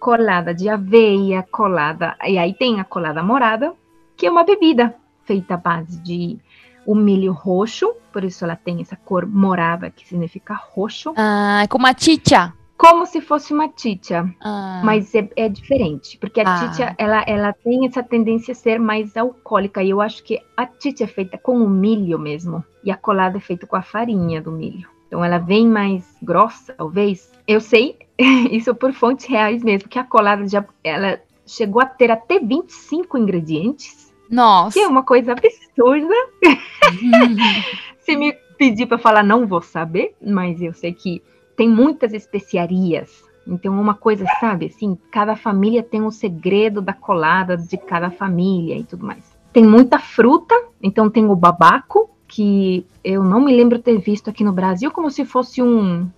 colada 0.00 0.54
de 0.54 0.70
aveia, 0.70 1.46
colada. 1.52 2.16
E 2.26 2.38
aí 2.38 2.54
tem 2.54 2.80
a 2.80 2.84
colada 2.84 3.22
morada, 3.22 3.74
que 4.16 4.26
é 4.26 4.30
uma 4.30 4.42
bebida 4.42 4.94
feita 5.24 5.54
à 5.54 5.56
base 5.58 6.00
de 6.02 6.38
o 6.86 6.94
milho 6.94 7.32
roxo, 7.32 7.94
por 8.12 8.24
isso 8.24 8.44
ela 8.44 8.56
tem 8.56 8.80
essa 8.80 8.96
cor 8.96 9.26
morada 9.26 9.90
que 9.90 10.06
significa 10.06 10.54
roxo. 10.54 11.12
Ah, 11.16 11.62
é 11.64 11.66
como 11.68 11.86
a 11.86 11.94
chicha. 11.96 12.52
como 12.76 13.06
se 13.06 13.20
fosse 13.22 13.54
uma 13.54 13.68
titia, 13.68 14.28
Ah, 14.42 14.82
mas 14.84 15.14
é, 15.14 15.26
é 15.36 15.48
diferente, 15.48 16.18
porque 16.18 16.40
a 16.40 16.44
Ah. 16.44 16.68
titia 16.68 16.94
ela, 16.98 17.22
ela 17.26 17.52
tem 17.54 17.86
essa 17.86 18.02
tendência 18.02 18.52
a 18.52 18.54
ser 18.54 18.78
mais 18.78 19.16
alcoólica 19.16 19.82
e 19.82 19.88
eu 19.90 20.00
acho 20.02 20.22
que 20.24 20.38
a 20.56 20.66
titia 20.66 21.04
é 21.04 21.06
feita 21.06 21.38
com 21.38 21.56
o 21.58 21.68
milho 21.70 22.18
mesmo 22.18 22.62
e 22.82 22.90
a 22.90 22.96
colada 22.96 23.38
é 23.38 23.40
feita 23.40 23.66
com 23.66 23.76
a 23.76 23.82
farinha 23.82 24.42
do 24.42 24.52
milho. 24.52 24.86
Então 25.14 25.24
ela 25.24 25.38
vem 25.38 25.68
mais 25.68 26.04
grossa, 26.20 26.74
talvez. 26.74 27.30
Eu 27.46 27.60
sei 27.60 27.96
isso 28.50 28.74
por 28.74 28.92
fontes 28.92 29.26
reais 29.26 29.62
mesmo, 29.62 29.88
que 29.88 29.96
a 29.96 30.02
colada 30.02 30.48
já 30.48 30.64
ela 30.82 31.20
chegou 31.46 31.80
a 31.80 31.86
ter 31.86 32.10
até 32.10 32.40
25 32.40 33.16
ingredientes, 33.16 34.12
Nossa. 34.28 34.72
que 34.72 34.84
é 34.84 34.88
uma 34.88 35.04
coisa 35.04 35.30
absurda. 35.30 36.12
Se 38.00 38.16
me 38.16 38.32
pedir 38.58 38.86
para 38.86 38.98
falar, 38.98 39.22
não 39.22 39.46
vou 39.46 39.62
saber, 39.62 40.16
mas 40.20 40.60
eu 40.60 40.72
sei 40.72 40.92
que 40.92 41.22
tem 41.56 41.68
muitas 41.68 42.12
especiarias. 42.12 43.22
Então, 43.46 43.80
uma 43.80 43.94
coisa, 43.94 44.26
sabe, 44.40 44.66
assim, 44.66 44.98
cada 45.12 45.36
família 45.36 45.84
tem 45.84 46.02
um 46.02 46.10
segredo 46.10 46.82
da 46.82 46.92
colada 46.92 47.56
de 47.56 47.76
cada 47.76 48.10
família 48.10 48.76
e 48.76 48.82
tudo 48.82 49.06
mais. 49.06 49.32
Tem 49.52 49.64
muita 49.64 50.00
fruta, 50.00 50.60
então 50.82 51.08
tem 51.08 51.24
o 51.24 51.36
babaco, 51.36 52.10
que 52.34 52.84
eu 53.04 53.22
não 53.22 53.40
me 53.40 53.54
lembro 53.54 53.78
ter 53.78 53.96
visto 53.98 54.28
aqui 54.28 54.42
no 54.42 54.52
Brasil, 54.52 54.90
como 54.90 55.08
se 55.08 55.24
fosse 55.24 55.62
um 55.62 56.10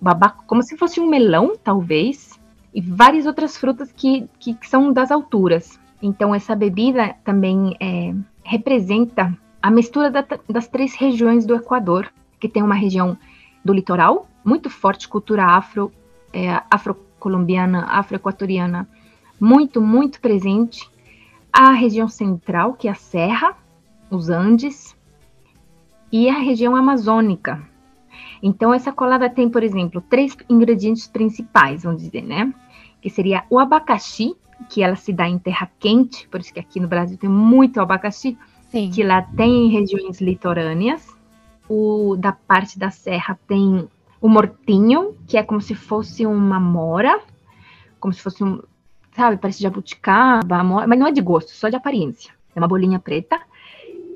babaco, 0.00 0.44
como 0.46 0.62
se 0.62 0.76
fosse 0.76 1.00
um 1.00 1.08
melão, 1.08 1.56
talvez, 1.56 2.38
e 2.72 2.80
várias 2.80 3.26
outras 3.26 3.56
frutas 3.56 3.90
que, 3.90 4.28
que, 4.38 4.54
que 4.54 4.68
são 4.68 4.92
das 4.92 5.10
alturas. 5.10 5.80
Então, 6.00 6.32
essa 6.32 6.54
bebida 6.54 7.16
também 7.24 7.76
é, 7.80 8.14
representa 8.44 9.36
a 9.60 9.68
mistura 9.68 10.12
da- 10.12 10.24
das 10.48 10.68
três 10.68 10.94
regiões 10.94 11.44
do 11.44 11.56
Equador, 11.56 12.08
que 12.38 12.48
tem 12.48 12.62
uma 12.62 12.76
região 12.76 13.18
do 13.64 13.72
litoral, 13.72 14.28
muito 14.44 14.70
forte 14.70 15.08
cultura 15.08 15.44
afro, 15.44 15.90
é, 16.32 16.62
afro-colombiana, 16.70 17.84
afro-equatoriana, 17.86 18.88
muito, 19.40 19.80
muito 19.80 20.20
presente. 20.20 20.88
A 21.52 21.72
região 21.72 22.06
central, 22.06 22.74
que 22.74 22.86
é 22.86 22.92
a 22.92 22.94
Serra, 22.94 23.56
os 24.08 24.30
Andes, 24.30 24.96
e 26.12 26.28
a 26.28 26.38
região 26.38 26.74
amazônica. 26.76 27.62
Então, 28.42 28.72
essa 28.72 28.92
colada 28.92 29.28
tem, 29.28 29.48
por 29.48 29.62
exemplo, 29.62 30.00
três 30.00 30.36
ingredientes 30.48 31.06
principais, 31.06 31.82
vamos 31.82 32.02
dizer, 32.02 32.22
né? 32.22 32.52
Que 33.00 33.10
seria 33.10 33.44
o 33.50 33.58
abacaxi, 33.58 34.34
que 34.68 34.82
ela 34.82 34.96
se 34.96 35.12
dá 35.12 35.28
em 35.28 35.38
terra 35.38 35.70
quente, 35.78 36.28
por 36.28 36.40
isso 36.40 36.52
que 36.52 36.60
aqui 36.60 36.80
no 36.80 36.88
Brasil 36.88 37.16
tem 37.16 37.30
muito 37.30 37.80
abacaxi, 37.80 38.36
Sim. 38.70 38.90
que 38.90 39.02
lá 39.02 39.22
tem 39.22 39.68
regiões 39.68 40.20
litorâneas. 40.20 41.06
O 41.68 42.16
da 42.16 42.32
parte 42.32 42.78
da 42.78 42.90
serra 42.90 43.38
tem 43.46 43.88
o 44.20 44.28
mortinho, 44.28 45.14
que 45.26 45.36
é 45.36 45.42
como 45.42 45.60
se 45.60 45.74
fosse 45.74 46.26
uma 46.26 46.58
mora, 46.58 47.20
como 47.98 48.12
se 48.12 48.20
fosse 48.20 48.42
um, 48.42 48.60
sabe, 49.12 49.36
parece 49.36 49.62
jabuticaba, 49.62 50.56
amora, 50.56 50.86
mas 50.86 50.98
não 50.98 51.06
é 51.06 51.12
de 51.12 51.20
gosto, 51.20 51.50
só 51.50 51.68
de 51.68 51.76
aparência. 51.76 52.32
É 52.54 52.58
uma 52.58 52.68
bolinha 52.68 52.98
preta. 52.98 53.40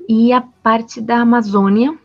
E 0.07 0.31
a 0.31 0.41
parte 0.41 1.01
da 1.01 1.21
Amazônia 1.21 1.97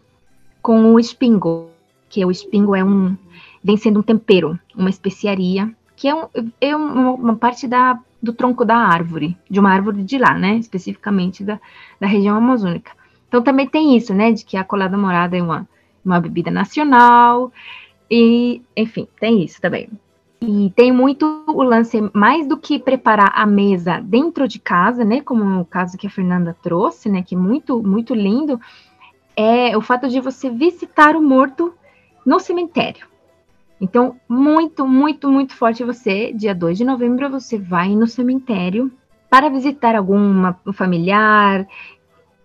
com 0.63 0.93
o 0.93 0.99
espingo, 0.99 1.71
que 2.09 2.25
o 2.25 2.31
espingo 2.31 2.75
é 2.75 2.85
um 2.85 3.17
vem 3.63 3.77
sendo 3.77 4.01
um 4.01 4.03
tempero, 4.03 4.59
uma 4.75 4.91
especiaria, 4.91 5.71
que 5.95 6.09
é, 6.09 6.15
um, 6.15 6.29
é 6.61 6.75
uma, 6.75 7.11
uma 7.13 7.37
parte 7.37 7.69
da, 7.69 7.99
do 8.23 8.33
tronco 8.33 8.65
da 8.65 8.77
árvore, 8.77 9.37
de 9.51 9.61
uma 9.61 9.71
árvore 9.71 10.03
de 10.03 10.17
lá, 10.17 10.35
né, 10.35 10.57
especificamente 10.57 11.45
da, 11.45 11.61
da 12.01 12.07
região 12.07 12.37
amazônica. 12.37 12.93
Então 13.29 13.43
também 13.43 13.69
tem 13.69 13.97
isso, 13.97 14.15
né, 14.15 14.33
de 14.33 14.45
que 14.45 14.57
a 14.57 14.65
colada 14.65 14.97
morada 14.97 15.37
é 15.37 15.43
uma, 15.43 15.69
uma 16.05 16.21
bebida 16.21 16.51
nacional, 16.51 17.53
e, 18.11 18.63
enfim, 18.77 19.07
tem 19.21 19.45
isso 19.45 19.61
também. 19.61 19.89
E 20.43 20.72
tem 20.74 20.91
muito 20.91 21.45
o 21.47 21.62
lance, 21.62 22.01
mais 22.14 22.47
do 22.47 22.57
que 22.57 22.78
preparar 22.78 23.30
a 23.34 23.45
mesa 23.45 24.01
dentro 24.01 24.49
de 24.49 24.59
casa, 24.59 25.05
né, 25.05 25.20
como 25.20 25.61
o 25.61 25.64
caso 25.66 25.99
que 25.99 26.07
a 26.07 26.11
Fernanda 26.11 26.57
trouxe, 26.62 27.11
né, 27.11 27.22
que 27.22 27.34
é 27.34 27.38
muito, 27.38 27.82
muito 27.82 28.14
lindo, 28.14 28.59
é 29.36 29.76
o 29.76 29.82
fato 29.82 30.09
de 30.09 30.18
você 30.18 30.49
visitar 30.49 31.14
o 31.14 31.22
morto 31.22 31.74
no 32.24 32.41
cemitério. 32.41 33.07
Então, 33.78 34.16
muito, 34.28 34.86
muito, 34.86 35.30
muito 35.30 35.55
forte 35.55 35.84
você, 35.84 36.32
dia 36.32 36.55
2 36.55 36.78
de 36.78 36.84
novembro, 36.84 37.30
você 37.30 37.59
vai 37.59 37.95
no 37.95 38.07
cemitério 38.07 38.91
para 39.28 39.49
visitar 39.49 39.95
alguma 39.95 40.59
um 40.66 40.72
familiar, 40.72 41.66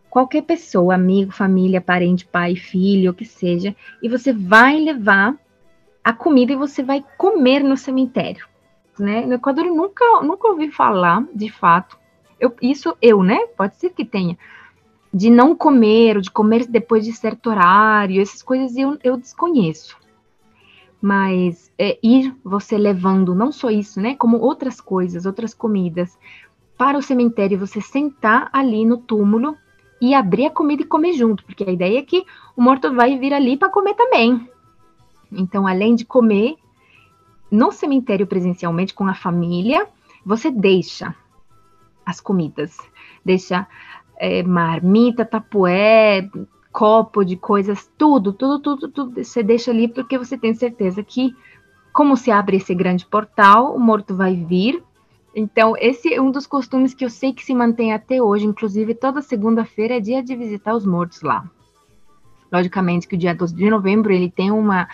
qualquer 0.09 0.43
pessoa, 0.43 0.95
amigo, 0.95 1.31
família, 1.31 1.81
parente, 1.81 2.25
pai, 2.25 2.55
filho, 2.55 3.11
o 3.11 3.13
que 3.13 3.25
seja, 3.25 3.75
e 4.01 4.07
você 4.07 4.31
vai 4.31 4.79
levar 4.79 5.35
a 6.05 6.13
comida 6.13 6.53
e 6.53 6.55
você 6.55 6.83
vai 6.83 7.03
comer 7.17 7.63
no 7.63 7.75
cemitério. 7.75 8.47
Né? 8.99 9.25
No 9.25 9.33
Equador 9.33 9.65
eu 9.65 9.73
nunca, 9.73 10.05
nunca 10.21 10.47
ouvi 10.47 10.69
falar, 10.69 11.25
de 11.33 11.51
fato, 11.51 11.97
eu, 12.39 12.53
isso 12.61 12.95
eu, 13.01 13.23
né? 13.23 13.47
Pode 13.57 13.75
ser 13.77 13.89
que 13.89 14.05
tenha, 14.05 14.37
de 15.11 15.31
não 15.31 15.55
comer, 15.55 16.17
ou 16.17 16.21
de 16.21 16.29
comer 16.29 16.67
depois 16.67 17.03
de 17.03 17.11
certo 17.11 17.49
horário, 17.49 18.21
essas 18.21 18.43
coisas 18.43 18.77
eu, 18.77 18.99
eu 19.03 19.17
desconheço. 19.17 19.97
Mas 21.01 21.71
é, 21.77 21.97
ir 22.03 22.35
você 22.43 22.77
levando 22.77 23.33
não 23.33 23.51
só 23.51 23.71
isso, 23.71 23.99
né? 23.99 24.13
Como 24.15 24.37
outras 24.37 24.79
coisas, 24.79 25.25
outras 25.25 25.55
comidas, 25.55 26.15
para 26.77 26.99
o 26.99 27.01
cemitério, 27.01 27.57
você 27.57 27.81
sentar 27.81 28.47
ali 28.53 28.85
no 28.85 28.97
túmulo 28.97 29.57
e 29.99 30.13
abrir 30.13 30.45
a 30.45 30.51
comida 30.51 30.83
e 30.83 30.85
comer 30.85 31.13
junto, 31.13 31.43
porque 31.45 31.63
a 31.63 31.71
ideia 31.71 31.97
é 31.97 32.03
que 32.03 32.23
o 32.55 32.61
morto 32.61 32.93
vai 32.93 33.17
vir 33.17 33.33
ali 33.33 33.57
para 33.57 33.69
comer 33.69 33.95
também. 33.95 34.47
Então, 35.31 35.67
além 35.67 35.95
de 35.95 36.05
comer 36.05 36.55
no 37.49 37.71
cemitério 37.71 38.27
presencialmente 38.27 38.93
com 38.93 39.07
a 39.07 39.13
família, 39.13 39.87
você 40.25 40.49
deixa 40.49 41.15
as 42.05 42.19
comidas, 42.19 42.77
deixa 43.23 43.67
é, 44.17 44.43
marmita, 44.43 45.25
tapué, 45.25 46.29
copo 46.71 47.23
de 47.23 47.35
coisas, 47.35 47.89
tudo, 47.97 48.33
tudo, 48.33 48.59
tudo, 48.59 48.89
tudo, 48.89 49.23
você 49.23 49.41
deixa 49.41 49.71
ali 49.71 49.87
porque 49.87 50.17
você 50.17 50.37
tem 50.37 50.53
certeza 50.53 51.01
que, 51.03 51.33
como 51.93 52.17
se 52.17 52.31
abre 52.31 52.57
esse 52.57 52.75
grande 52.75 53.05
portal, 53.05 53.75
o 53.75 53.79
morto 53.79 54.15
vai 54.15 54.35
vir. 54.35 54.83
Então, 55.33 55.73
esse 55.77 56.13
é 56.13 56.21
um 56.21 56.31
dos 56.31 56.47
costumes 56.47 56.93
que 56.93 57.03
eu 57.03 57.09
sei 57.09 57.33
que 57.33 57.43
se 57.43 57.53
mantém 57.53 57.93
até 57.93 58.21
hoje, 58.21 58.45
inclusive 58.45 58.93
toda 58.93 59.21
segunda-feira 59.21 59.97
é 59.97 59.99
dia 59.99 60.23
de 60.23 60.35
visitar 60.35 60.75
os 60.75 60.85
mortos 60.85 61.21
lá. 61.21 61.49
Logicamente 62.51 63.07
que 63.07 63.15
o 63.15 63.17
dia 63.17 63.35
12 63.35 63.55
de 63.55 63.69
novembro 63.69 64.13
ele 64.13 64.29
tem 64.29 64.51
uma 64.51 64.87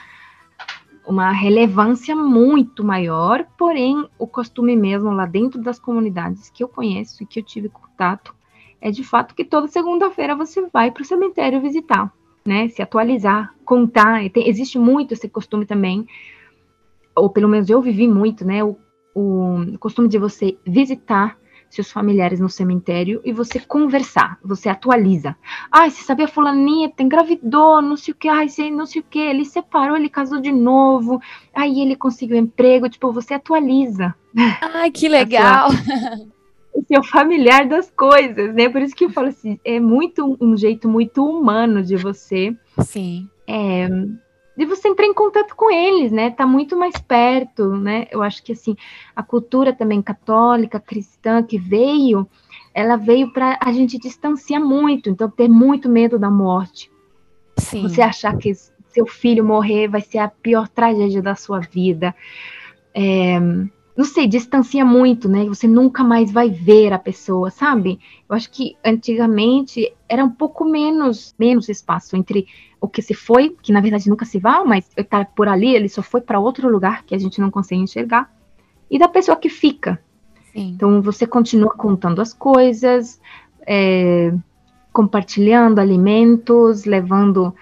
uma 1.06 1.32
relevância 1.32 2.16
muito 2.16 2.84
maior, 2.84 3.46
porém 3.58 4.08
o 4.18 4.28
costume 4.28 4.76
mesmo 4.76 5.12
lá 5.12 5.26
dentro 5.26 5.62
das 5.62 5.80
comunidades 5.80 6.50
que 6.50 6.64
eu 6.64 6.68
conheço 6.68 7.24
e 7.24 7.26
que 7.26 7.40
eu 7.40 7.44
tive 7.44 7.70
contato 7.70 8.34
é 8.80 8.90
de 8.90 9.04
fato 9.04 9.36
que 9.36 9.46
toda 9.46 9.68
segunda-feira 9.68 10.36
você 10.36 10.68
vai 10.74 10.92
para 10.92 11.02
o 11.02 11.06
cemitério 11.06 11.62
visitar, 11.62 12.12
né? 12.44 12.68
Se 12.70 12.82
atualizar, 12.82 13.54
contar. 13.64 14.28
Tem, 14.32 14.48
existe 14.50 14.80
muito 14.80 15.14
esse 15.14 15.30
costume 15.30 15.66
também, 15.66 16.08
ou 17.16 17.30
pelo 17.30 17.48
menos 17.48 17.70
eu 17.70 17.82
vivi 17.82 18.08
muito, 18.08 18.44
né? 18.44 18.64
O, 18.64 18.78
o 19.14 19.78
costume 19.80 20.08
de 20.08 20.18
você 20.18 20.58
visitar 20.66 21.38
seus 21.76 21.92
familiares 21.92 22.40
no 22.40 22.50
cemitério 22.50 23.22
e 23.24 23.32
você 23.32 23.60
conversar, 23.60 24.38
você 24.44 24.70
atualiza. 24.70 25.36
Ai, 25.72 25.90
você 25.90 26.04
sabia 26.04 26.28
fulaninha, 26.28 26.90
tem 26.90 27.06
engravidou, 27.06 27.82
não 27.82 27.98
sei 27.98 28.14
o 28.14 28.18
que, 28.18 28.28
ai, 28.30 28.48
não 28.72 28.86
sei 28.86 29.02
o 29.02 29.06
que, 29.10 29.20
ele 29.20 29.46
separou, 29.46 29.98
ele 29.98 30.10
casou 30.10 30.40
de 30.40 30.52
novo, 30.52 31.22
aí 31.54 31.82
ele 31.82 31.96
conseguiu 31.96 32.38
emprego, 32.38 32.90
tipo, 32.90 33.12
você 33.12 33.34
atualiza 33.34 34.16
Ai, 34.62 34.92
que 34.92 35.08
legal. 35.10 35.70
o 36.74 36.84
seu 36.86 37.04
familiar 37.04 37.68
das 37.68 37.92
coisas, 37.92 38.54
né? 38.54 38.70
Por 38.70 38.82
isso 38.82 38.96
que 38.96 39.06
eu 39.06 39.10
falo 39.10 39.28
assim, 39.28 39.60
é 39.64 39.80
muito 39.80 40.38
um 40.40 40.56
jeito 40.56 40.88
muito 40.88 41.26
humano 41.26 41.84
de 41.84 41.98
você 41.98 42.56
Sim. 42.80 43.30
é, 43.46 43.90
de 44.62 44.66
você 44.68 44.88
entrar 44.88 45.08
em 45.08 45.14
contato 45.14 45.56
com 45.56 45.72
eles, 45.72 46.12
né? 46.12 46.30
Tá 46.30 46.46
muito 46.46 46.78
mais 46.78 46.96
perto, 46.96 47.76
né? 47.76 48.06
Eu 48.12 48.22
acho 48.22 48.44
que 48.44 48.52
assim 48.52 48.76
a 49.16 49.24
cultura 49.24 49.74
também 49.74 50.04
católica, 50.04 50.80
cristã 50.80 51.42
que 51.42 51.58
veio, 51.58 52.30
ela 52.72 52.96
veio 52.96 53.34
para 53.34 53.58
a 53.60 53.72
gente 53.72 53.98
distanciar 53.98 54.62
muito, 54.62 55.10
então 55.10 55.28
ter 55.28 55.50
muito 55.50 55.90
medo 55.90 56.20
da 56.20 56.30
morte. 56.30 56.92
Sim. 57.58 57.82
Você 57.82 58.04
achar 58.04 58.38
que 58.38 58.54
seu 58.54 59.08
filho 59.08 59.44
morrer 59.44 59.88
vai 59.88 60.02
ser 60.02 60.20
a 60.20 60.28
pior 60.28 60.68
tragédia 60.68 61.24
da 61.24 61.34
sua 61.34 61.60
vida. 61.60 62.14
É, 62.94 63.40
não 63.96 64.06
sei, 64.06 64.28
distancia 64.28 64.86
muito, 64.86 65.28
né? 65.28 65.46
Você 65.46 65.68
nunca 65.68 66.04
mais 66.04 66.32
vai 66.32 66.50
ver 66.50 66.94
a 66.94 67.00
pessoa, 67.00 67.50
sabe? 67.50 68.00
Eu 68.30 68.36
acho 68.36 68.50
que 68.50 68.76
antigamente 68.84 69.94
era 70.08 70.24
um 70.24 70.30
pouco 70.30 70.64
menos, 70.64 71.36
menos 71.38 71.68
espaço 71.68 72.16
entre 72.16 72.48
o 72.80 72.88
que 72.88 73.02
se 73.02 73.14
foi, 73.14 73.56
que 73.62 73.72
na 73.72 73.82
verdade 73.82 74.10
nunca 74.10 74.26
se 74.26 74.40
vai, 74.40 74.64
mas 74.64 74.90
está 74.98 75.24
por 75.24 75.48
ali, 75.48 75.76
ele 75.76 75.90
só 75.90 76.02
foi 76.02 76.22
para 76.22 76.40
outro 76.40 76.70
lugar 76.70 77.04
que 77.04 77.14
a 77.14 77.20
gente 77.20 77.40
não 77.40 77.52
consegue 77.52 77.82
enxergar, 77.82 78.34
e 78.90 78.98
da 78.98 79.08
pessoa 79.08 79.38
que 79.38 79.50
fica. 79.50 80.02
Sim. 80.52 80.74
Então 80.76 81.02
você 81.02 81.28
continua 81.28 81.72
contando 81.72 82.22
as 82.22 82.34
coisas, 82.34 83.22
é, 83.68 84.34
compartilhando 84.92 85.80
alimentos, 85.80 86.86
levando 86.86 87.54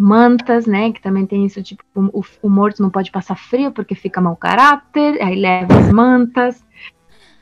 mantas, 0.00 0.66
né? 0.66 0.90
Que 0.92 1.00
também 1.00 1.26
tem 1.26 1.44
isso, 1.44 1.62
tipo, 1.62 1.82
o, 1.94 2.24
o 2.42 2.48
morto 2.48 2.82
não 2.82 2.88
pode 2.88 3.10
passar 3.10 3.36
frio 3.36 3.70
porque 3.70 3.94
fica 3.94 4.20
mau 4.20 4.34
caráter, 4.34 5.20
aí 5.22 5.38
leva 5.38 5.78
as 5.78 5.92
mantas. 5.92 6.64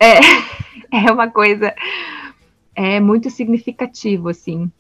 É, 0.01 0.19
é 1.07 1.13
uma 1.13 1.31
coisa 1.31 1.73
é 2.75 3.01
muito 3.01 3.31
significativo, 3.31 4.29
assim. 4.29 4.71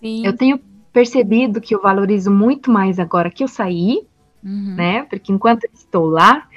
Sim. 0.00 0.26
Eu 0.26 0.36
tenho 0.36 0.60
percebido 0.92 1.60
que 1.60 1.74
eu 1.74 1.80
valorizo 1.80 2.30
muito 2.30 2.70
mais 2.70 2.98
agora 2.98 3.30
que 3.30 3.42
eu 3.42 3.48
saí, 3.48 4.06
Uhum. 4.44 4.74
né? 4.74 5.02
Porque 5.04 5.32
enquanto 5.32 5.64
eu 5.64 5.70
estou 5.72 6.06
lá, 6.06 6.48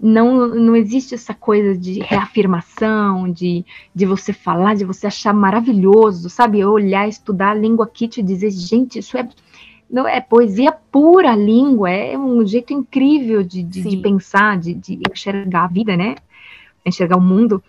não, 0.00 0.48
não 0.48 0.74
existe 0.74 1.14
essa 1.14 1.32
coisa 1.32 1.78
de 1.78 2.00
reafirmação, 2.00 3.30
de, 3.30 3.64
de 3.94 4.04
você 4.04 4.32
falar, 4.32 4.74
de 4.74 4.84
você 4.84 5.06
achar 5.06 5.32
maravilhoso, 5.32 6.28
sabe? 6.28 6.58
Eu 6.58 6.70
olhar, 6.70 7.08
estudar 7.08 7.50
a 7.50 7.54
língua 7.54 7.86
kit 7.86 8.18
e 8.18 8.22
dizer, 8.22 8.50
gente, 8.50 8.98
isso 8.98 9.16
é, 9.16 9.28
não, 9.90 10.06
é 10.06 10.20
poesia 10.20 10.70
pura 10.72 11.34
língua, 11.34 11.90
é 11.90 12.16
um 12.18 12.46
jeito 12.46 12.72
incrível 12.72 13.42
de, 13.42 13.62
de, 13.62 13.82
de 13.82 13.96
pensar, 13.96 14.58
de, 14.58 14.74
de 14.74 15.00
enxergar 15.10 15.64
a 15.64 15.68
vida, 15.68 15.96
né? 15.96 16.16
Enxergar 16.84 17.16
o 17.16 17.20
mundo. 17.20 17.62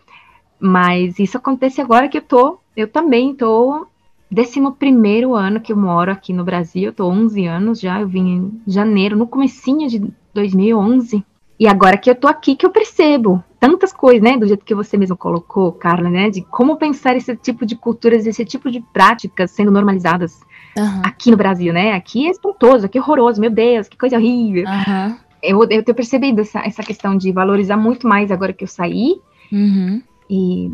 Mas 0.59 1.17
isso 1.17 1.37
acontece 1.37 1.79
agora 1.79 2.09
que 2.09 2.17
eu 2.17 2.21
tô, 2.21 2.59
eu 2.75 2.87
também 2.87 3.33
tô 3.33 3.87
décimo 4.29 4.73
primeiro 4.73 5.33
ano 5.33 5.61
que 5.61 5.71
eu 5.71 5.77
moro 5.77 6.11
aqui 6.11 6.33
no 6.33 6.43
Brasil, 6.43 6.83
eu 6.83 6.93
tô 6.93 7.07
11 7.07 7.45
anos 7.45 7.79
já, 7.79 8.01
eu 8.01 8.07
vim 8.07 8.27
em 8.27 8.61
janeiro, 8.67 9.15
no 9.15 9.25
comecinho 9.25 9.87
de 9.87 10.03
2011, 10.33 11.25
e 11.59 11.67
agora 11.67 11.97
que 11.97 12.09
eu 12.09 12.15
tô 12.15 12.27
aqui 12.27 12.55
que 12.55 12.65
eu 12.65 12.69
percebo 12.69 13.43
tantas 13.59 13.91
coisas, 13.91 14.21
né, 14.21 14.37
do 14.37 14.47
jeito 14.47 14.63
que 14.63 14.75
você 14.75 14.97
mesmo 14.97 15.17
colocou, 15.17 15.71
Carla, 15.71 16.09
né, 16.09 16.29
de 16.29 16.41
como 16.41 16.77
pensar 16.77 17.15
esse 17.15 17.35
tipo 17.35 17.65
de 17.65 17.75
culturas, 17.75 18.25
esse 18.27 18.45
tipo 18.45 18.69
de 18.69 18.81
práticas 18.93 19.51
sendo 19.51 19.71
normalizadas 19.71 20.39
Aham. 20.77 21.01
aqui 21.03 21.31
no 21.31 21.37
Brasil, 21.37 21.73
né, 21.73 21.93
aqui 21.93 22.27
é 22.27 22.31
espantoso, 22.31 22.85
aqui 22.85 22.97
é 22.97 23.01
horroroso, 23.01 23.39
meu 23.41 23.49
Deus, 23.49 23.87
que 23.87 23.97
coisa 23.97 24.17
horrível. 24.17 24.65
Aham. 24.67 25.17
Eu, 25.41 25.59
eu 25.69 25.83
tenho 25.83 25.95
percebido 25.95 26.41
essa, 26.41 26.59
essa 26.59 26.83
questão 26.83 27.15
de 27.17 27.31
valorizar 27.31 27.77
muito 27.77 28.07
mais 28.07 28.29
agora 28.31 28.53
que 28.53 28.63
eu 28.63 28.67
saí, 28.67 29.15
Uhum. 29.51 30.01
e 30.29 30.71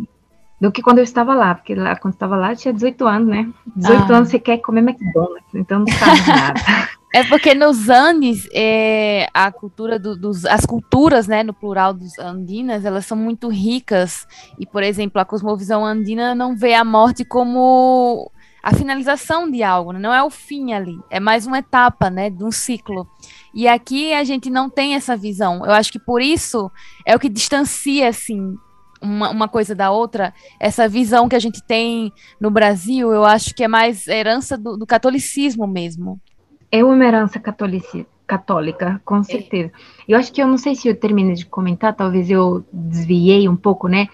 do 0.60 0.72
que 0.72 0.82
quando 0.82 0.98
eu 0.98 1.04
estava 1.04 1.34
lá, 1.36 1.54
porque 1.56 1.76
lá, 1.76 1.96
quando 1.96 2.14
eu 2.14 2.16
estava 2.16 2.36
lá 2.36 2.52
eu 2.52 2.56
tinha 2.56 2.74
18 2.74 3.06
anos, 3.08 3.28
né? 3.30 3.48
18 3.76 4.12
Ah. 4.14 4.18
anos 4.18 4.30
você 4.30 4.40
quer 4.40 4.58
comer 4.58 4.82
McDonald's, 4.82 5.54
então 5.54 5.80
não 5.80 5.88
sabe 5.88 6.28
nada. 6.28 6.54
É 7.14 7.24
porque 7.24 7.54
nos 7.56 7.88
Andes, 7.88 8.46
é, 8.54 9.30
a 9.34 9.50
cultura 9.50 9.98
do- 9.98 10.18
dos, 10.18 10.46
as 10.46 10.66
culturas, 10.66 11.28
né, 11.30 11.44
no 11.44 11.54
plural 11.54 11.94
dos 11.94 12.20
andinas, 12.20 12.84
elas 12.84 13.06
são 13.06 13.16
muito 13.16 13.48
ricas. 13.48 14.28
E, 14.60 14.66
por 14.66 14.84
exemplo, 14.84 15.22
a 15.22 15.24
cosmovisão 15.24 15.86
andina 15.86 16.36
não 16.36 16.58
vê 16.58 16.74
a 16.74 16.84
morte 16.84 17.24
como 17.24 18.30
a 18.66 18.74
finalização 18.74 19.48
de 19.50 19.62
algo, 19.62 19.92
né? 19.92 20.00
não 20.00 20.12
é 20.12 20.24
o 20.24 20.30
fim 20.32 20.74
ali, 20.74 21.00
é 21.08 21.20
mais 21.20 21.46
uma 21.46 21.60
etapa, 21.60 22.10
né, 22.10 22.32
de 22.32 22.44
um 22.44 22.52
ciclo. 22.52 23.08
E 23.54 23.68
aqui 23.68 24.12
a 24.12 24.24
gente 24.24 24.50
não 24.50 24.72
tem 24.72 24.96
essa 24.96 25.16
visão. 25.16 25.64
Eu 25.64 25.72
acho 25.72 25.92
que 25.92 26.00
por 26.00 26.20
isso 26.20 26.72
é 27.06 27.16
o 27.16 27.20
que 27.20 27.30
distancia, 27.30 28.10
assim, 28.10 28.58
uma, 29.00 29.30
uma 29.30 29.48
coisa 29.48 29.76
da 29.76 29.92
outra. 29.92 30.34
Essa 30.60 30.90
visão 30.90 31.30
que 31.30 31.36
a 31.36 31.40
gente 31.40 31.62
tem 31.62 32.12
no 32.42 32.50
Brasil, 32.50 33.14
eu 33.14 33.24
acho 33.24 33.54
que 33.54 33.64
é 33.64 33.68
mais 33.68 34.08
herança 34.08 34.58
do, 34.58 34.76
do 34.76 34.88
catolicismo 34.88 35.68
mesmo. 35.68 36.20
É 36.72 36.84
uma 36.84 37.06
herança 37.06 37.40
catolici- 37.40 38.08
católica, 38.26 39.00
com 39.06 39.22
certeza. 39.22 39.72
Eu 40.08 40.18
acho 40.18 40.34
que 40.34 40.42
eu 40.42 40.48
não 40.48 40.58
sei 40.58 40.74
se 40.74 40.88
eu 40.88 41.00
terminei 41.00 41.36
de 41.36 41.46
comentar, 41.46 41.94
talvez 41.94 42.32
eu 42.32 42.66
desviei 42.74 43.48
um 43.48 43.56
pouco, 43.56 43.88
né? 43.88 44.08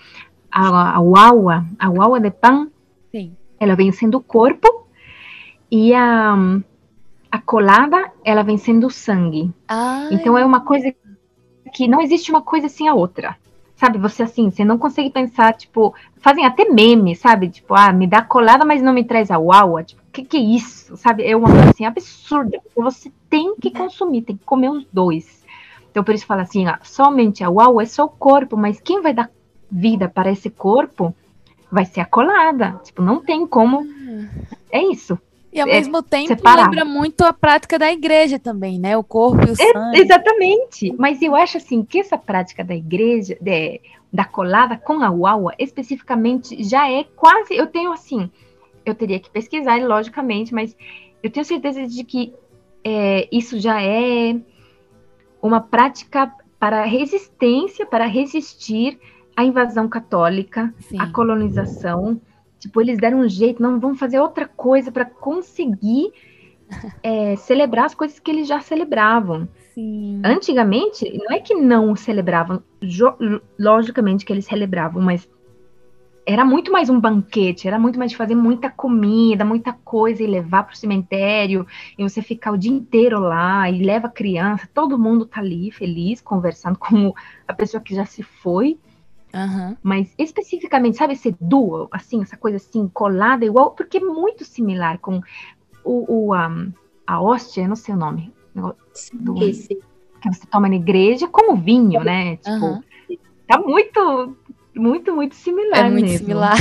A, 0.51 0.97
a 0.97 0.99
uaua, 0.99 1.65
a 1.79 1.89
uaua 1.89 2.19
de 2.19 2.31
pan. 2.31 2.67
Ela 3.61 3.75
vem 3.75 3.91
sendo 3.91 4.17
o 4.17 4.23
corpo 4.23 4.87
e 5.69 5.93
a, 5.93 6.35
a 7.31 7.39
colada, 7.39 8.11
ela 8.25 8.41
vem 8.41 8.57
sendo 8.57 8.87
o 8.87 8.89
sangue. 8.89 9.53
Então 10.11 10.35
é 10.35 10.43
uma 10.43 10.61
coisa 10.61 10.91
que 11.71 11.87
não 11.87 12.01
existe 12.01 12.31
uma 12.31 12.41
coisa 12.41 12.67
sem 12.67 12.87
a 12.87 12.95
outra. 12.95 13.37
Sabe, 13.75 13.99
você 13.99 14.23
assim, 14.23 14.49
você 14.49 14.65
não 14.65 14.79
consegue 14.79 15.11
pensar, 15.11 15.53
tipo, 15.53 15.93
fazem 16.17 16.43
até 16.45 16.65
meme, 16.65 17.15
sabe? 17.15 17.49
Tipo, 17.49 17.75
ah, 17.75 17.93
me 17.93 18.07
dá 18.07 18.23
colada, 18.23 18.65
mas 18.65 18.81
não 18.81 18.93
me 18.93 19.03
traz 19.03 19.29
a 19.29 19.37
uaua. 19.37 19.83
Tipo, 19.83 20.01
o 20.01 20.11
que, 20.11 20.23
que 20.23 20.37
é 20.37 20.39
isso? 20.39 20.97
Sabe? 20.97 21.23
É 21.23 21.35
uma 21.35 21.47
coisa 21.47 21.69
assim 21.69 21.85
absurda. 21.85 22.59
Você 22.75 23.11
tem 23.29 23.55
que 23.55 23.69
consumir, 23.69 24.23
tem 24.23 24.37
que 24.37 24.45
comer 24.45 24.69
os 24.69 24.85
dois. 24.91 25.43
Então, 25.89 26.03
por 26.03 26.15
isso 26.15 26.25
fala 26.25 26.41
assim, 26.43 26.67
ah, 26.67 26.79
somente 26.83 27.43
a 27.43 27.49
uaua 27.49 27.83
é 27.83 27.85
só 27.85 28.05
o 28.05 28.09
corpo, 28.09 28.57
mas 28.57 28.79
quem 28.79 29.01
vai 29.01 29.13
dar 29.13 29.29
vida 29.71 30.09
para 30.09 30.31
esse 30.31 30.49
corpo 30.49 31.15
vai 31.71 31.85
ser 31.85 32.01
a 32.01 32.05
colada. 32.05 32.79
Tipo, 32.83 33.01
não 33.01 33.21
tem 33.21 33.47
como. 33.47 33.85
É 34.71 34.83
isso. 34.83 35.17
E 35.53 35.59
ao 35.59 35.67
é 35.67 35.71
mesmo 35.73 36.01
tempo 36.01 36.27
separado. 36.29 36.69
lembra 36.69 36.85
muito 36.85 37.23
a 37.23 37.33
prática 37.33 37.77
da 37.77 37.91
igreja 37.91 38.39
também, 38.39 38.79
né? 38.79 38.95
O 38.97 39.03
corpo 39.03 39.41
e 39.45 39.49
o 39.49 39.53
É, 39.53 39.55
sangue. 39.73 39.99
exatamente. 39.99 40.93
Mas 40.97 41.21
eu 41.21 41.35
acho 41.35 41.57
assim 41.57 41.83
que 41.83 41.99
essa 41.99 42.17
prática 42.17 42.63
da 42.63 42.73
igreja, 42.75 43.37
de- 43.41 43.81
da 44.13 44.23
colada 44.23 44.77
com 44.77 45.01
a 45.03 45.09
uaua, 45.11 45.53
especificamente, 45.59 46.63
já 46.63 46.89
é 46.89 47.03
quase. 47.15 47.53
Eu 47.55 47.67
tenho 47.67 47.91
assim, 47.91 48.29
eu 48.85 48.95
teria 48.95 49.19
que 49.19 49.29
pesquisar, 49.29 49.77
logicamente, 49.85 50.53
mas 50.53 50.75
eu 51.21 51.29
tenho 51.29 51.45
certeza 51.45 51.85
de 51.85 52.03
que 52.03 52.33
é, 52.83 53.27
isso 53.31 53.59
já 53.59 53.81
é 53.81 54.35
uma 55.41 55.59
prática 55.59 56.31
para 56.59 56.83
resistência, 56.85 57.85
para 57.85 58.05
resistir 58.05 58.97
à 59.35 59.43
invasão 59.43 59.87
católica, 59.87 60.73
Sim. 60.79 60.99
à 60.99 61.07
colonização. 61.07 62.19
Tipo, 62.59 62.81
eles 62.81 62.97
deram 62.97 63.19
um 63.19 63.29
jeito, 63.29 63.61
não 63.61 63.79
vão 63.79 63.95
fazer 63.95 64.19
outra 64.19 64.47
coisa 64.47 64.91
para 64.91 65.05
conseguir 65.05 66.11
é, 67.01 67.35
celebrar 67.35 67.85
as 67.85 67.95
coisas 67.95 68.19
que 68.19 68.29
eles 68.29 68.47
já 68.47 68.59
celebravam. 68.61 69.47
Sim. 69.73 70.21
Antigamente, 70.23 71.17
não 71.17 71.35
é 71.35 71.39
que 71.39 71.55
não 71.55 71.95
celebravam, 71.95 72.61
logicamente 73.57 74.25
que 74.25 74.33
eles 74.33 74.45
celebravam, 74.45 75.01
mas 75.01 75.27
era 76.25 76.45
muito 76.45 76.71
mais 76.71 76.89
um 76.89 76.99
banquete, 76.99 77.67
era 77.67 77.79
muito 77.79 77.97
mais 77.97 78.11
de 78.11 78.17
fazer 78.17 78.35
muita 78.35 78.69
comida, 78.69 79.43
muita 79.43 79.73
coisa 79.73 80.23
e 80.23 80.27
levar 80.27 80.63
para 80.63 80.73
o 80.73 80.77
cemitério, 80.77 81.65
e 81.97 82.03
você 82.03 82.21
ficar 82.21 82.51
o 82.51 82.57
dia 82.57 82.71
inteiro 82.71 83.19
lá 83.19 83.69
e 83.69 83.83
leva 83.83 84.07
a 84.07 84.11
criança, 84.11 84.69
todo 84.73 84.99
mundo 84.99 85.25
tá 85.25 85.39
ali 85.39 85.71
feliz, 85.71 86.21
conversando 86.21 86.77
com 86.79 87.13
a 87.47 87.53
pessoa 87.53 87.81
que 87.81 87.95
já 87.95 88.05
se 88.05 88.23
foi, 88.23 88.77
Aham. 89.33 89.77
mas 89.81 90.13
especificamente, 90.17 90.97
sabe, 90.97 91.13
esse 91.13 91.35
duo, 91.39 91.87
assim, 91.91 92.21
essa 92.21 92.35
coisa 92.37 92.57
assim, 92.57 92.87
colada 92.93 93.45
igual, 93.45 93.71
porque 93.71 93.97
é 93.97 94.01
muito 94.01 94.43
similar 94.45 94.99
com 94.99 95.21
o, 95.83 96.27
o, 96.27 96.33
a, 96.33 96.49
a 97.07 97.21
hóstia, 97.21 97.67
não 97.67 97.75
sei 97.75 97.95
o 97.95 97.97
nome, 97.97 98.33
do- 98.53 98.75
que 100.21 100.29
você 100.31 100.45
toma 100.51 100.69
na 100.69 100.75
igreja, 100.75 101.27
como 101.27 101.55
vinho, 101.55 102.03
né? 102.03 102.37
Tipo, 102.37 102.49
Aham. 102.65 102.83
tá 103.47 103.59
muito, 103.59 104.37
muito, 104.75 105.15
muito 105.15 105.35
similar 105.35 105.85
É 105.85 105.89
muito 105.89 106.05
mesmo. 106.05 106.17
similar. 106.19 106.57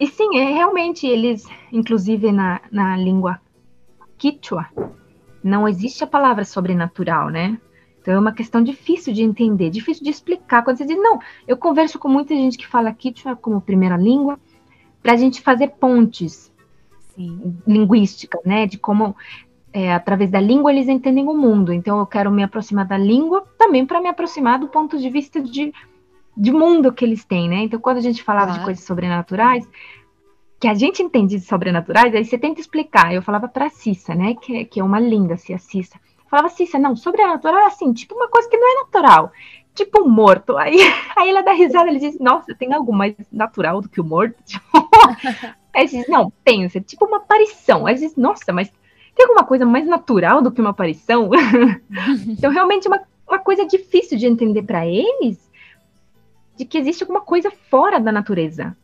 E 0.00 0.06
sim, 0.06 0.38
é 0.38 0.44
realmente, 0.52 1.06
eles, 1.06 1.44
inclusive 1.72 2.32
na, 2.32 2.60
na 2.72 2.96
língua 2.96 3.40
quichua, 4.16 4.66
não 5.42 5.68
existe 5.68 6.02
a 6.02 6.06
palavra 6.06 6.44
sobrenatural, 6.44 7.30
né? 7.30 7.58
Então 8.08 8.16
é 8.16 8.20
uma 8.20 8.32
questão 8.32 8.62
difícil 8.62 9.12
de 9.12 9.22
entender, 9.22 9.68
difícil 9.68 10.02
de 10.02 10.08
explicar. 10.08 10.64
Quando 10.64 10.78
você 10.78 10.86
diz, 10.86 10.96
não, 10.96 11.20
eu 11.46 11.58
converso 11.58 11.98
com 11.98 12.08
muita 12.08 12.34
gente 12.34 12.56
que 12.56 12.66
fala 12.66 12.90
quichua 12.90 13.36
como 13.36 13.60
primeira 13.60 13.98
língua, 13.98 14.40
para 15.02 15.12
a 15.12 15.16
gente 15.16 15.42
fazer 15.42 15.72
pontes 15.78 16.50
Sim. 17.14 17.58
linguísticas, 17.66 18.40
né? 18.46 18.64
De 18.64 18.78
como, 18.78 19.14
é, 19.74 19.92
através 19.92 20.30
da 20.30 20.40
língua, 20.40 20.72
eles 20.72 20.88
entendem 20.88 21.28
o 21.28 21.34
mundo. 21.34 21.70
Então, 21.70 21.98
eu 21.98 22.06
quero 22.06 22.30
me 22.30 22.42
aproximar 22.42 22.86
da 22.86 22.96
língua 22.96 23.46
também 23.58 23.84
para 23.84 24.00
me 24.00 24.08
aproximar 24.08 24.58
do 24.58 24.68
ponto 24.68 24.98
de 24.98 25.10
vista 25.10 25.42
de, 25.42 25.70
de 26.34 26.50
mundo 26.50 26.94
que 26.94 27.04
eles 27.04 27.26
têm, 27.26 27.46
né? 27.46 27.56
Então, 27.56 27.78
quando 27.78 27.98
a 27.98 28.02
gente 28.02 28.22
falava 28.22 28.52
de 28.52 28.64
coisas 28.64 28.84
sobrenaturais, 28.84 29.68
que 30.58 30.66
a 30.66 30.72
gente 30.72 31.02
entende 31.02 31.36
de 31.36 31.44
sobrenaturais, 31.44 32.14
aí 32.14 32.24
você 32.24 32.38
tenta 32.38 32.58
explicar. 32.58 33.12
Eu 33.12 33.20
falava 33.20 33.48
para 33.48 33.66
a 33.66 33.70
Cissa, 33.70 34.14
né? 34.14 34.34
Que, 34.34 34.64
que 34.64 34.80
é 34.80 34.82
uma 34.82 34.98
linda, 34.98 35.34
assim, 35.34 35.52
a 35.52 35.58
Cissa. 35.58 36.00
Falava, 36.28 36.48
Cissa, 36.48 36.78
não, 36.78 36.94
sobrenatural 36.94 37.58
é 37.60 37.66
assim, 37.66 37.92
tipo 37.92 38.14
uma 38.14 38.28
coisa 38.28 38.48
que 38.48 38.56
não 38.56 38.70
é 38.70 38.84
natural. 38.84 39.32
Tipo 39.74 40.02
um 40.02 40.08
morto. 40.08 40.56
Aí, 40.56 40.76
aí 41.16 41.30
ela 41.30 41.42
dá 41.42 41.52
risada, 41.52 41.88
ele 41.88 41.98
diz, 41.98 42.18
nossa, 42.18 42.54
tem 42.54 42.72
algo 42.72 42.92
mais 42.92 43.14
natural 43.32 43.80
do 43.80 43.88
que 43.88 44.00
o 44.00 44.04
morto? 44.04 44.36
Aí 45.74 45.86
diz, 45.86 46.08
não, 46.08 46.32
pensa, 46.42 46.80
tipo 46.80 47.06
uma 47.06 47.18
aparição. 47.18 47.86
Aí 47.86 47.94
diz, 47.94 48.16
nossa, 48.16 48.52
mas 48.52 48.72
tem 49.14 49.24
alguma 49.24 49.44
coisa 49.44 49.64
mais 49.64 49.86
natural 49.86 50.42
do 50.42 50.50
que 50.50 50.60
uma 50.60 50.70
aparição? 50.70 51.30
então, 52.26 52.50
realmente, 52.50 52.88
uma, 52.88 53.00
uma 53.28 53.38
coisa 53.38 53.64
difícil 53.64 54.18
de 54.18 54.26
entender 54.26 54.62
para 54.62 54.86
eles, 54.86 55.38
de 56.56 56.64
que 56.64 56.78
existe 56.78 57.04
alguma 57.04 57.20
coisa 57.20 57.50
fora 57.70 58.00
da 58.00 58.10
natureza, 58.10 58.76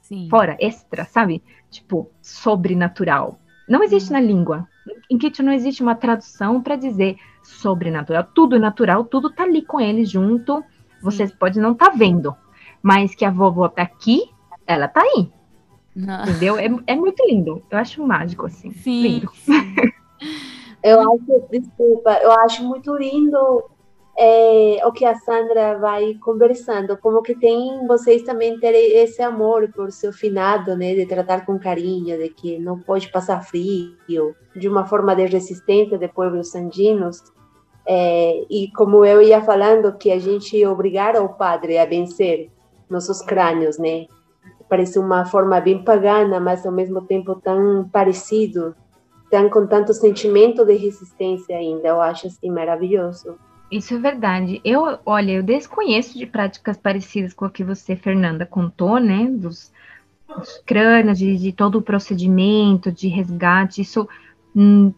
Sim. 0.00 0.28
fora, 0.30 0.56
extra, 0.58 1.04
sabe? 1.04 1.42
Tipo, 1.70 2.10
sobrenatural. 2.22 3.38
Não 3.68 3.82
existe 3.82 4.10
na 4.10 4.20
língua. 4.20 4.66
Em 5.10 5.18
Kit 5.18 5.42
não 5.42 5.52
existe 5.52 5.82
uma 5.82 5.94
tradução 5.94 6.62
para 6.62 6.76
dizer 6.76 7.16
sobrenatural. 7.42 8.24
Tudo 8.34 8.56
é 8.56 8.58
natural, 8.58 9.04
tudo 9.04 9.30
tá 9.30 9.44
ali 9.44 9.62
com 9.62 9.80
eles 9.80 10.10
junto. 10.10 10.64
Vocês 11.02 11.32
podem 11.32 11.62
não 11.62 11.72
estar 11.72 11.90
tá 11.90 11.96
vendo, 11.96 12.34
mas 12.82 13.14
que 13.14 13.24
a 13.24 13.30
vovó 13.30 13.68
tá 13.68 13.82
aqui, 13.82 14.30
ela 14.66 14.88
tá 14.88 15.00
aí. 15.00 15.30
Não. 15.94 16.22
Entendeu? 16.22 16.58
É, 16.58 16.66
é 16.86 16.94
muito 16.94 17.24
lindo. 17.26 17.62
Eu 17.70 17.78
acho 17.78 18.06
mágico, 18.06 18.46
assim. 18.46 18.70
Sim. 18.72 19.02
Lindo. 19.02 19.30
sim. 19.34 19.52
Eu 20.82 21.00
acho, 21.00 21.48
desculpa, 21.50 22.12
eu 22.22 22.30
acho 22.40 22.62
muito 22.62 22.94
lindo 22.96 23.64
é, 24.18 24.80
o 24.86 24.92
que 24.92 25.04
a 25.04 25.14
Sandra 25.14 25.78
vai 25.78 26.14
conversando, 26.14 26.96
como 26.96 27.20
que 27.20 27.34
tem 27.34 27.86
vocês 27.86 28.22
também 28.22 28.58
terem 28.58 28.96
esse 28.96 29.20
amor 29.20 29.70
por 29.72 29.92
seu 29.92 30.10
finado, 30.10 30.74
né, 30.74 30.94
de 30.94 31.04
tratar 31.04 31.44
com 31.44 31.58
carinho, 31.58 32.16
de 32.16 32.30
que 32.30 32.58
não 32.58 32.78
pode 32.80 33.10
passar 33.12 33.44
frio, 33.44 34.34
de 34.56 34.68
uma 34.68 34.86
forma 34.86 35.14
de 35.14 35.26
resistência 35.26 35.98
de 35.98 36.08
povos 36.08 36.54
andinos. 36.54 37.22
É, 37.86 38.42
e 38.48 38.70
como 38.72 39.04
eu 39.04 39.20
ia 39.20 39.42
falando, 39.42 39.96
que 39.98 40.10
a 40.10 40.18
gente 40.18 40.64
obrigar 40.66 41.14
o 41.16 41.28
padre 41.28 41.76
a 41.76 41.84
vencer 41.84 42.50
nossos 42.88 43.20
crânios, 43.20 43.78
né? 43.78 44.06
Parece 44.68 44.98
uma 44.98 45.26
forma 45.26 45.60
bem 45.60 45.84
pagana, 45.84 46.40
mas 46.40 46.64
ao 46.64 46.72
mesmo 46.72 47.02
tempo 47.02 47.36
tão 47.36 47.88
parecido, 47.92 48.74
tão 49.30 49.48
com 49.50 49.66
tanto 49.66 49.92
sentimento 49.92 50.64
de 50.64 50.74
resistência 50.74 51.56
ainda. 51.56 51.88
Eu 51.88 52.00
acho 52.00 52.26
assim 52.26 52.50
maravilhoso. 52.50 53.38
Isso 53.70 53.94
é 53.94 53.98
verdade. 53.98 54.60
Eu, 54.64 54.98
olha, 55.04 55.32
eu 55.32 55.42
desconheço 55.42 56.16
de 56.16 56.26
práticas 56.26 56.76
parecidas 56.76 57.34
com 57.34 57.44
a 57.44 57.50
que 57.50 57.64
você, 57.64 57.96
Fernanda, 57.96 58.46
contou, 58.46 59.00
né? 59.00 59.26
Dos, 59.28 59.72
dos 60.28 60.58
crânios, 60.64 61.18
de, 61.18 61.36
de, 61.36 61.52
todo 61.52 61.78
o 61.78 61.82
procedimento 61.82 62.92
de 62.92 63.08
resgate. 63.08 63.80
Isso, 63.82 64.08
hum, 64.54 64.92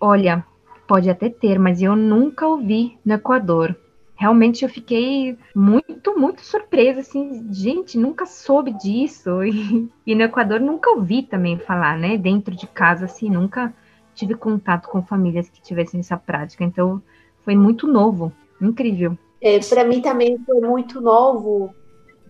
olha, 0.00 0.44
pode 0.86 1.10
até 1.10 1.28
ter, 1.28 1.58
mas 1.58 1.82
eu 1.82 1.94
nunca 1.94 2.46
ouvi 2.46 2.98
no 3.04 3.14
Equador. 3.14 3.76
Realmente 4.14 4.64
eu 4.64 4.68
fiquei 4.70 5.36
muito, 5.54 6.18
muito 6.18 6.40
surpresa, 6.40 7.00
assim, 7.00 7.52
gente, 7.52 7.98
nunca 7.98 8.24
soube 8.24 8.72
disso. 8.72 9.30
E, 9.44 9.90
e 10.06 10.14
no 10.14 10.22
Equador 10.22 10.60
nunca 10.60 10.90
ouvi 10.90 11.22
também 11.22 11.58
falar, 11.58 11.98
né? 11.98 12.16
Dentro 12.16 12.56
de 12.56 12.66
casa, 12.66 13.04
assim, 13.04 13.28
nunca 13.28 13.74
tive 14.14 14.34
contato 14.34 14.88
com 14.88 15.02
famílias 15.02 15.50
que 15.50 15.60
tivessem 15.60 16.00
essa 16.00 16.16
prática. 16.16 16.64
Então, 16.64 17.02
foi 17.46 17.54
muito 17.54 17.86
novo, 17.86 18.32
incrível. 18.60 19.16
É, 19.40 19.60
para 19.60 19.84
mim 19.84 20.02
também 20.02 20.36
foi 20.44 20.60
muito 20.60 21.00
novo 21.00 21.72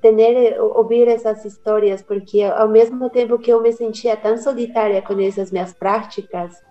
ter, 0.03 0.61
ouvir 0.61 1.09
essas 1.09 1.43
histórias, 1.43 2.03
porque 2.03 2.43
ao 2.43 2.69
mesmo 2.69 3.09
tempo 3.09 3.39
que 3.39 3.51
eu 3.51 3.62
me 3.62 3.73
sentia 3.73 4.14
tão 4.14 4.37
solitária 4.37 5.01
com 5.01 5.19
essas 5.19 5.51
minhas 5.51 5.73
práticas 5.73 6.62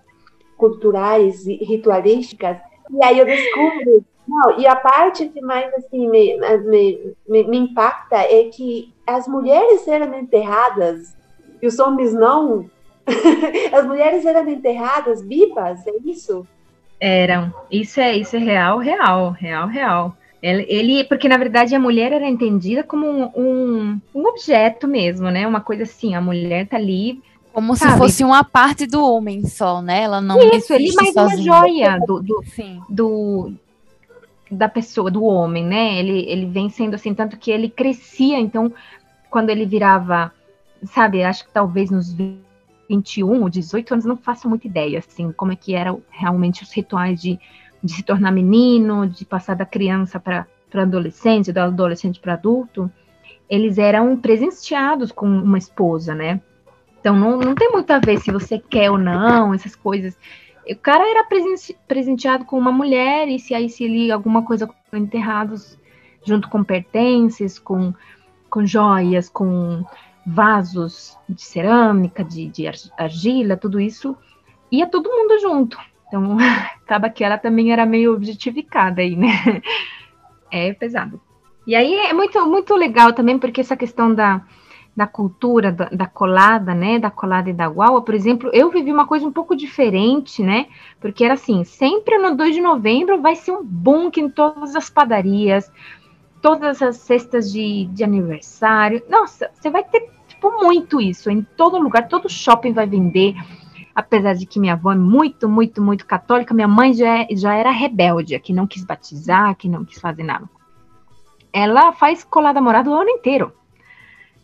culturais 0.56 1.44
e 1.44 1.56
ritualísticas, 1.56 2.58
e 2.88 3.02
aí 3.02 3.18
eu 3.18 3.26
descubro, 3.26 4.04
não, 4.28 4.60
e 4.60 4.64
a 4.64 4.76
parte 4.76 5.28
que 5.28 5.40
mais 5.40 5.74
assim 5.74 6.08
me, 6.08 6.38
me, 6.38 7.14
me, 7.28 7.44
me 7.48 7.58
impacta 7.58 8.16
é 8.16 8.44
que 8.44 8.94
as 9.04 9.26
mulheres 9.26 9.88
eram 9.88 10.16
enterradas 10.16 11.16
e 11.60 11.66
os 11.66 11.80
homens 11.80 12.14
não. 12.14 12.70
as 13.72 13.84
mulheres 13.84 14.24
eram 14.24 14.48
enterradas 14.48 15.20
vivas, 15.20 15.84
é 15.84 15.92
isso? 16.04 16.46
Eram. 16.98 17.52
Isso 17.70 18.00
é, 18.00 18.16
isso 18.16 18.36
é 18.36 18.38
real, 18.38 18.78
real, 18.78 19.30
real, 19.30 19.68
real. 19.68 20.16
Ele, 20.42 21.02
porque 21.04 21.28
na 21.28 21.36
verdade 21.36 21.74
a 21.74 21.80
mulher 21.80 22.12
era 22.12 22.28
entendida 22.28 22.84
como 22.84 23.06
um, 23.06 23.30
um, 23.34 24.00
um 24.14 24.26
objeto 24.26 24.86
mesmo, 24.86 25.30
né? 25.30 25.46
Uma 25.46 25.60
coisa 25.60 25.82
assim, 25.82 26.14
a 26.14 26.20
mulher 26.20 26.68
tá 26.68 26.76
ali. 26.76 27.20
Como 27.52 27.74
sabe? 27.74 27.92
se 27.92 27.98
fosse 27.98 28.24
uma 28.24 28.44
parte 28.44 28.86
do 28.86 29.02
homem 29.02 29.44
só, 29.46 29.82
né? 29.82 30.02
Ela 30.02 30.20
não 30.20 30.38
Isso, 30.38 30.72
ele 30.72 30.92
mais 30.94 31.14
sozinha. 31.14 31.52
uma 31.52 31.60
joia 31.60 31.98
do, 32.06 32.22
do, 32.22 32.44
do 32.88 33.52
da 34.50 34.68
pessoa, 34.68 35.10
do 35.10 35.24
homem, 35.24 35.64
né? 35.64 35.98
Ele, 35.98 36.24
ele 36.28 36.46
vem 36.46 36.68
sendo 36.68 36.94
assim, 36.94 37.14
tanto 37.14 37.36
que 37.36 37.50
ele 37.50 37.68
crescia, 37.68 38.38
então, 38.38 38.72
quando 39.30 39.50
ele 39.50 39.66
virava, 39.66 40.32
sabe, 40.84 41.24
acho 41.24 41.44
que 41.44 41.50
talvez 41.50 41.90
nos 41.90 42.14
21 42.88 43.42
ou 43.42 43.48
18 43.48 43.92
anos, 43.92 44.04
não 44.04 44.16
faço 44.16 44.48
muita 44.48 44.66
ideia, 44.66 44.98
assim, 44.98 45.32
como 45.32 45.52
é 45.52 45.56
que 45.56 45.74
eram 45.74 46.02
realmente 46.10 46.62
os 46.62 46.72
rituais 46.72 47.20
de, 47.20 47.38
de 47.82 47.92
se 47.92 48.02
tornar 48.02 48.30
menino, 48.30 49.06
de 49.06 49.24
passar 49.24 49.54
da 49.54 49.66
criança 49.66 50.18
para 50.18 50.46
adolescente, 50.74 51.52
do 51.52 51.58
adolescente 51.58 52.20
para 52.20 52.34
adulto, 52.34 52.90
eles 53.48 53.78
eram 53.78 54.16
presenteados 54.16 55.12
com 55.12 55.26
uma 55.26 55.58
esposa, 55.58 56.14
né? 56.14 56.40
Então 57.00 57.16
não, 57.16 57.38
não 57.38 57.54
tem 57.54 57.70
muito 57.70 57.90
a 57.90 57.98
ver 57.98 58.18
se 58.18 58.32
você 58.32 58.58
quer 58.58 58.90
ou 58.90 58.98
não, 58.98 59.54
essas 59.54 59.76
coisas. 59.76 60.18
O 60.68 60.76
cara 60.76 61.08
era 61.08 61.24
presenteado 61.86 62.44
com 62.44 62.58
uma 62.58 62.72
mulher, 62.72 63.28
e 63.28 63.38
se 63.38 63.54
aí 63.54 63.68
se 63.68 63.84
ele 63.84 64.10
alguma 64.10 64.42
coisa 64.42 64.68
enterrados 64.92 65.78
junto 66.24 66.48
com 66.48 66.64
pertences, 66.64 67.58
com, 67.58 67.94
com 68.50 68.66
joias, 68.66 69.28
com 69.28 69.84
vasos 70.26 71.16
de 71.28 71.40
cerâmica, 71.40 72.24
de, 72.24 72.48
de 72.48 72.64
argila, 72.98 73.56
tudo 73.56 73.78
isso, 73.78 74.16
ia 74.72 74.86
todo 74.86 75.10
mundo 75.10 75.38
junto. 75.38 75.78
Então, 76.08 76.36
acaba 76.82 77.08
que 77.08 77.22
ela 77.22 77.38
também 77.38 77.72
era 77.72 77.86
meio 77.86 78.12
objetificada 78.14 79.00
aí, 79.02 79.14
né? 79.14 79.28
É 80.48 80.72
pesado. 80.72 81.20
E 81.66 81.74
aí 81.74 81.92
é 81.92 82.12
muito, 82.12 82.46
muito 82.46 82.72
legal 82.76 83.12
também, 83.12 83.36
porque 83.36 83.60
essa 83.60 83.76
questão 83.76 84.14
da, 84.14 84.42
da 84.96 85.08
cultura, 85.08 85.72
da, 85.72 85.86
da, 85.86 86.06
colada, 86.06 86.72
né? 86.72 87.00
Da 87.00 87.10
colada 87.10 87.50
e 87.50 87.52
da 87.52 87.66
guaua, 87.66 88.00
por 88.00 88.14
exemplo, 88.14 88.48
eu 88.52 88.70
vivi 88.70 88.92
uma 88.92 89.06
coisa 89.06 89.26
um 89.26 89.32
pouco 89.32 89.56
diferente, 89.56 90.44
né? 90.44 90.68
Porque 91.00 91.24
era 91.24 91.34
assim, 91.34 91.64
sempre 91.64 92.16
no 92.16 92.36
2 92.36 92.54
de 92.54 92.60
novembro 92.60 93.20
vai 93.20 93.34
ser 93.34 93.50
um 93.50 93.64
bunker 93.64 94.22
em 94.22 94.30
todas 94.30 94.76
as 94.76 94.88
padarias, 94.88 95.70
todas 96.40 96.80
as 96.80 96.98
cestas 96.98 97.50
de, 97.50 97.86
de 97.86 98.04
aniversário. 98.04 99.02
Nossa, 99.10 99.50
você 99.52 99.68
vai 99.68 99.82
ter 99.82 100.15
tipo, 100.36 100.62
muito 100.62 101.00
isso. 101.00 101.30
Em 101.30 101.42
todo 101.42 101.78
lugar, 101.78 102.08
todo 102.08 102.28
shopping 102.28 102.72
vai 102.72 102.86
vender. 102.86 103.34
Apesar 103.94 104.34
de 104.34 104.44
que 104.44 104.60
minha 104.60 104.74
avó 104.74 104.92
é 104.92 104.96
muito, 104.96 105.48
muito, 105.48 105.82
muito 105.82 106.06
católica, 106.06 106.52
minha 106.52 106.68
mãe 106.68 106.92
já, 106.92 107.22
é, 107.22 107.28
já 107.30 107.54
era 107.54 107.70
rebelde, 107.70 108.38
que 108.38 108.52
não 108.52 108.66
quis 108.66 108.84
batizar, 108.84 109.56
que 109.56 109.68
não 109.68 109.84
quis 109.84 109.98
fazer 109.98 110.22
nada. 110.22 110.48
Ela 111.50 111.92
faz 111.92 112.22
colada 112.22 112.60
morada 112.60 112.90
o 112.90 112.94
ano 112.94 113.08
inteiro. 113.08 113.52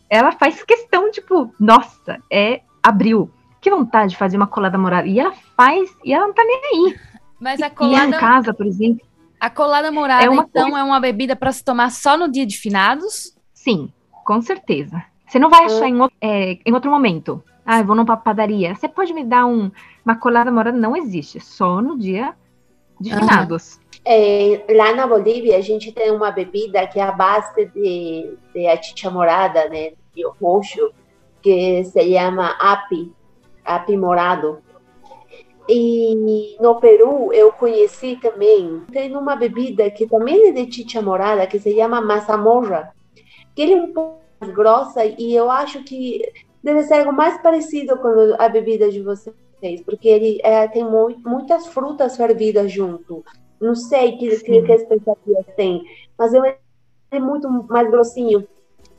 Ela 0.09 0.31
faz 0.31 0.63
questão, 0.63 1.11
tipo, 1.11 1.53
nossa, 1.59 2.19
é 2.31 2.61
abril. 2.81 3.29
Que 3.61 3.69
vontade 3.69 4.11
de 4.11 4.17
fazer 4.17 4.37
uma 4.37 4.47
colada 4.47 4.77
morada. 4.77 5.07
E 5.07 5.19
ela 5.19 5.33
faz, 5.55 5.95
e 6.03 6.11
ela 6.11 6.27
não 6.27 6.33
tá 6.33 6.43
nem 6.43 6.61
aí. 6.65 6.99
Mas 7.39 7.61
a 7.61 7.69
colada. 7.69 8.05
E 8.05 8.07
em 8.09 8.19
casa, 8.19 8.53
por 8.53 8.65
exemplo. 8.65 9.05
A 9.39 9.49
colada 9.49 9.91
morada, 9.91 10.23
é 10.23 10.29
uma 10.29 10.43
então, 10.43 10.63
coisa... 10.63 10.79
é 10.79 10.83
uma 10.83 10.99
bebida 10.99 11.35
para 11.35 11.51
se 11.51 11.63
tomar 11.63 11.91
só 11.91 12.17
no 12.17 12.31
dia 12.31 12.45
de 12.45 12.57
finados? 12.57 13.37
Sim, 13.53 13.91
com 14.23 14.41
certeza. 14.41 15.03
Você 15.33 15.39
não 15.39 15.49
vai 15.49 15.65
achar 15.65 15.89
em 15.89 15.99
outro, 15.99 16.15
é, 16.21 16.59
em 16.63 16.71
outro 16.71 16.91
momento. 16.91 17.43
Ah, 17.65 17.79
eu 17.79 17.85
vou 17.85 17.95
numa 17.95 18.15
padaria. 18.15 18.75
Você 18.75 18.87
pode 18.87 19.11
me 19.15 19.23
dar 19.23 19.47
um, 19.47 19.71
uma 20.05 20.15
colada 20.15 20.51
morada? 20.51 20.77
Não 20.77 20.95
existe. 20.95 21.39
Só 21.39 21.81
no 21.81 21.97
dia 21.97 22.35
de 23.01 23.09
finados. 23.09 23.79
É, 24.05 24.63
lá 24.69 24.93
na 24.93 25.07
Bolívia, 25.07 25.57
a 25.57 25.61
gente 25.61 25.91
tem 25.91 26.11
uma 26.11 26.29
bebida 26.29 26.85
que 26.85 26.99
é 26.99 27.01
a 27.01 27.11
base 27.11 27.65
de, 27.73 28.37
de 28.53 28.67
a 28.67 28.79
chicha 28.79 29.09
morada, 29.09 29.67
né? 29.69 29.93
De 30.13 30.23
roxo, 30.39 30.91
que 31.41 31.83
se 31.83 32.13
chama 32.13 32.49
api, 32.59 33.11
api 33.65 33.97
morado. 33.97 34.59
E 35.67 36.55
no 36.61 36.79
Peru 36.79 37.33
eu 37.33 37.51
conheci 37.53 38.19
também, 38.21 38.83
tem 38.91 39.17
uma 39.17 39.35
bebida 39.35 39.89
que 39.89 40.05
também 40.05 40.49
é 40.49 40.51
de 40.51 40.71
chicha 40.71 41.01
morada, 41.01 41.47
que 41.47 41.57
se 41.57 41.75
chama 41.75 42.01
mazamorra, 42.01 42.93
que 43.55 43.63
ele 43.63 43.73
é 43.73 43.81
um 43.81 43.91
pouco 43.91 44.22
grossa 44.49 45.05
e 45.05 45.33
eu 45.33 45.49
acho 45.49 45.83
que 45.83 46.21
deve 46.63 46.83
ser 46.83 46.95
algo 46.95 47.13
mais 47.13 47.41
parecido 47.41 47.97
com 47.97 48.35
a 48.39 48.47
bebida 48.49 48.89
de 48.89 49.01
vocês, 49.01 49.81
porque 49.85 50.07
ele 50.07 50.39
é, 50.43 50.67
tem 50.67 50.83
muito, 50.83 51.27
muitas 51.27 51.67
frutas 51.67 52.15
fervidas 52.15 52.71
junto. 52.71 53.23
Não 53.59 53.75
sei 53.75 54.17
que, 54.17 54.29
que, 54.39 54.61
que 54.61 54.71
expectativas 54.71 55.45
tem, 55.55 55.83
mas 56.17 56.33
ele 56.33 56.55
é 57.11 57.19
muito 57.19 57.49
mais 57.49 57.89
grossinho 57.89 58.47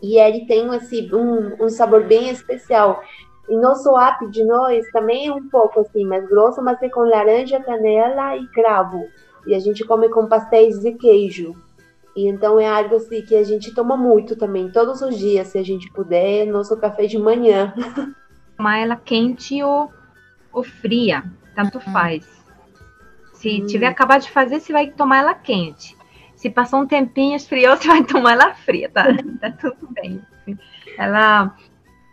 e 0.02 0.18
ele 0.18 0.46
tem 0.46 0.68
um, 0.68 1.64
um 1.64 1.68
sabor 1.68 2.04
bem 2.04 2.28
especial. 2.28 3.02
E 3.48 3.56
nosso 3.56 3.96
app 3.98 4.26
de 4.28 4.44
nós 4.44 4.86
também 4.90 5.28
é 5.28 5.32
um 5.32 5.48
pouco 5.48 5.80
assim, 5.80 6.04
mais 6.04 6.26
grosso, 6.28 6.62
mas 6.62 6.80
é 6.82 6.88
com 6.88 7.00
laranja, 7.00 7.60
canela 7.60 8.36
e 8.36 8.46
cravo. 8.48 9.04
E 9.46 9.54
a 9.54 9.58
gente 9.58 9.84
come 9.84 10.08
com 10.08 10.26
pastéis 10.26 10.80
de 10.80 10.92
queijo. 10.92 11.54
E 12.16 12.28
então 12.28 12.60
é 12.60 12.68
algo 12.68 12.96
assim 12.96 13.22
que 13.22 13.34
a 13.34 13.42
gente 13.42 13.74
toma 13.74 13.96
muito 13.96 14.36
também, 14.36 14.70
todos 14.70 15.02
os 15.02 15.18
dias, 15.18 15.48
se 15.48 15.58
a 15.58 15.64
gente 15.64 15.90
puder, 15.90 16.46
nosso 16.46 16.76
café 16.76 17.06
de 17.06 17.18
manhã. 17.18 17.74
Tomar 18.56 18.78
ela 18.78 18.96
quente 18.96 19.60
ou, 19.62 19.92
ou 20.52 20.62
fria, 20.62 21.24
tanto 21.56 21.78
uhum. 21.78 21.92
faz. 21.92 22.44
Se 23.32 23.60
hum. 23.60 23.66
tiver 23.66 23.88
acabado 23.88 24.22
de 24.22 24.30
fazer, 24.30 24.60
você 24.60 24.72
vai 24.72 24.86
tomar 24.90 25.18
ela 25.18 25.34
quente. 25.34 25.96
Se 26.36 26.48
passou 26.48 26.80
um 26.80 26.86
tempinho, 26.86 27.36
esfriou, 27.36 27.74
você 27.76 27.88
vai 27.88 28.04
tomar 28.04 28.32
ela 28.32 28.54
fria, 28.54 28.88
tá? 28.88 29.06
tá 29.40 29.50
tudo 29.50 29.88
bem. 29.92 30.22
Ela 30.96 31.54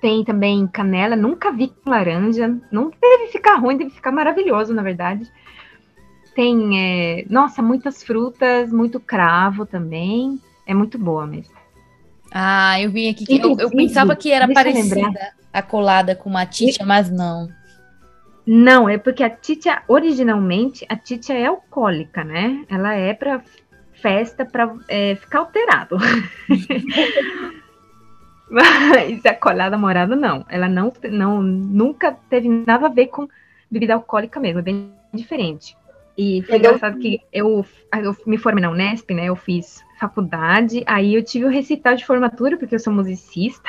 tem 0.02 0.26
também 0.26 0.66
canela, 0.68 1.16
nunca 1.16 1.52
vi 1.52 1.68
com 1.68 1.92
laranja. 1.92 2.58
Não 2.72 2.92
deve 3.00 3.28
ficar 3.28 3.56
ruim, 3.56 3.78
deve 3.78 3.92
ficar 3.92 4.12
maravilhoso, 4.12 4.74
na 4.74 4.82
verdade. 4.82 5.32
Tem, 6.36 6.80
é, 6.80 7.26
nossa, 7.30 7.62
muitas 7.62 8.04
frutas, 8.04 8.72
muito 8.72 9.00
cravo 9.00 9.66
também. 9.66 10.40
É 10.66 10.74
muito 10.74 10.98
boa 10.98 11.28
mesmo. 11.28 11.54
Ah, 12.32 12.80
eu 12.82 12.90
vim 12.90 13.10
aqui 13.10 13.26
que 13.26 13.40
eu, 13.40 13.58
eu, 13.60 13.70
pensava 13.70 14.16
que 14.16 14.32
era 14.32 14.48
parecida 14.48 15.34
a 15.52 15.62
colada 15.62 16.16
com 16.16 16.30
uma 16.30 16.46
ticha, 16.46 16.86
mas 16.86 17.10
não. 17.10 17.50
Não, 18.46 18.88
é 18.88 18.98
porque 18.98 19.24
a 19.24 19.30
titia, 19.30 19.84
originalmente, 19.88 20.86
a 20.88 20.96
titia 20.96 21.38
é 21.38 21.46
alcoólica, 21.46 22.24
né? 22.24 22.66
Ela 22.70 22.94
é 22.94 23.14
para 23.14 23.44
festa 23.94 24.46
para 24.46 24.74
é, 24.88 25.16
ficar 25.16 25.40
alterado. 25.40 25.98
Mas 28.50 29.26
a 29.26 29.34
colada 29.34 29.78
morada 29.78 30.16
não. 30.16 30.46
Ela 30.50 30.68
não, 30.68 30.92
não 31.10 31.42
nunca 31.42 32.12
teve 32.30 32.50
nada 32.50 32.88
a 32.88 32.90
ver 32.90 33.08
com 33.08 33.26
bebida 33.70 33.94
alcoólica 33.94 34.40
mesmo, 34.42 34.60
é 34.60 34.64
bem 34.64 34.92
diferente. 35.14 35.78
E 36.24 36.44
foi 36.44 36.58
engraçado 36.58 37.00
que 37.00 37.20
eu, 37.34 37.66
eu 38.00 38.16
me 38.28 38.38
formei 38.38 38.62
na 38.62 38.70
Unesp, 38.70 39.12
né? 39.12 39.26
Eu 39.26 39.36
fiz 39.36 39.84
faculdade, 40.00 40.84
aí 40.86 41.16
eu 41.16 41.24
tive 41.24 41.46
o 41.46 41.50
recital 41.50 41.96
de 41.96 42.06
formatura, 42.06 42.58
porque 42.58 42.76
eu 42.76 42.80
sou 42.80 42.94
musicista. 42.94 43.68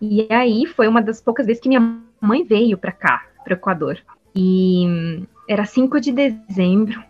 E 0.00 0.26
aí 0.28 0.66
foi 0.66 0.88
uma 0.88 1.00
das 1.00 1.20
poucas 1.20 1.46
vezes 1.46 1.62
que 1.62 1.68
minha 1.68 2.00
mãe 2.20 2.42
veio 2.42 2.76
para 2.76 2.90
cá, 2.90 3.26
para 3.44 3.52
o 3.52 3.56
Equador. 3.56 3.96
E 4.34 5.22
era 5.48 5.64
5 5.64 6.00
de 6.00 6.10
dezembro. 6.10 7.00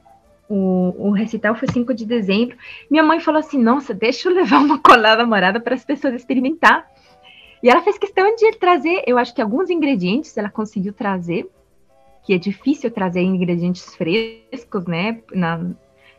O, 0.46 1.08
o 1.08 1.10
recital 1.12 1.54
foi 1.54 1.68
5 1.68 1.94
de 1.94 2.04
dezembro. 2.04 2.54
Minha 2.90 3.02
mãe 3.02 3.20
falou 3.20 3.40
assim: 3.40 3.58
Nossa, 3.58 3.94
deixa 3.94 4.28
eu 4.28 4.34
levar 4.34 4.58
uma 4.58 4.78
colada 4.78 5.26
morada 5.26 5.58
para 5.58 5.74
as 5.74 5.84
pessoas 5.84 6.12
experimentar. 6.12 6.86
E 7.62 7.70
ela 7.70 7.80
fez 7.80 7.96
questão 7.96 8.36
de 8.36 8.52
trazer, 8.58 9.02
eu 9.06 9.16
acho 9.16 9.34
que 9.34 9.40
alguns 9.40 9.70
ingredientes 9.70 10.36
ela 10.36 10.50
conseguiu 10.50 10.92
trazer 10.92 11.48
que 12.28 12.34
é 12.34 12.38
difícil 12.38 12.90
trazer 12.90 13.22
ingredientes 13.22 13.94
frescos, 13.94 14.84
né? 14.84 15.22
Na, 15.32 15.64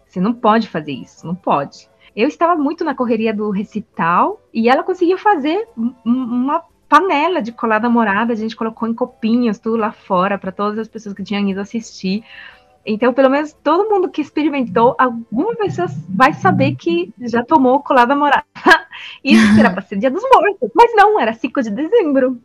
você 0.07 0.19
não 0.19 0.33
pode 0.33 0.67
fazer 0.67 0.91
isso, 0.91 1.27
não 1.27 1.35
pode. 1.35 1.87
Eu 2.15 2.27
estava 2.27 2.59
muito 2.59 2.83
na 2.83 2.95
correria 2.95 3.31
do 3.31 3.51
recital 3.51 4.41
e 4.51 4.67
ela 4.67 4.81
conseguiu 4.81 5.19
fazer 5.19 5.67
uma 6.03 6.63
panela 6.89 7.43
de 7.43 7.51
colada 7.51 7.87
morada, 7.87 8.33
a 8.33 8.35
gente 8.35 8.55
colocou 8.55 8.87
em 8.87 8.93
copinhos, 8.95 9.59
tudo 9.59 9.77
lá 9.77 9.91
fora, 9.91 10.35
para 10.39 10.51
todas 10.51 10.79
as 10.79 10.87
pessoas 10.87 11.13
que 11.13 11.21
tinham 11.21 11.47
ido 11.47 11.61
assistir. 11.61 12.23
Então, 12.85 13.13
pelo 13.13 13.29
menos 13.29 13.53
todo 13.63 13.89
mundo 13.89 14.09
que 14.09 14.21
experimentou, 14.21 14.95
alguma 14.97 15.55
pessoa 15.55 15.87
vai 16.09 16.33
saber 16.33 16.75
que 16.75 17.13
já 17.21 17.43
tomou 17.43 17.81
colada 17.81 18.15
morada. 18.15 18.45
Isso 19.23 19.59
era 19.59 19.69
para 19.69 19.81
ser 19.81 19.97
dia 19.97 20.09
dos 20.09 20.23
mortos. 20.23 20.69
Mas 20.73 20.95
não, 20.95 21.19
era 21.19 21.33
5 21.33 21.61
de 21.61 21.69
dezembro. 21.71 22.41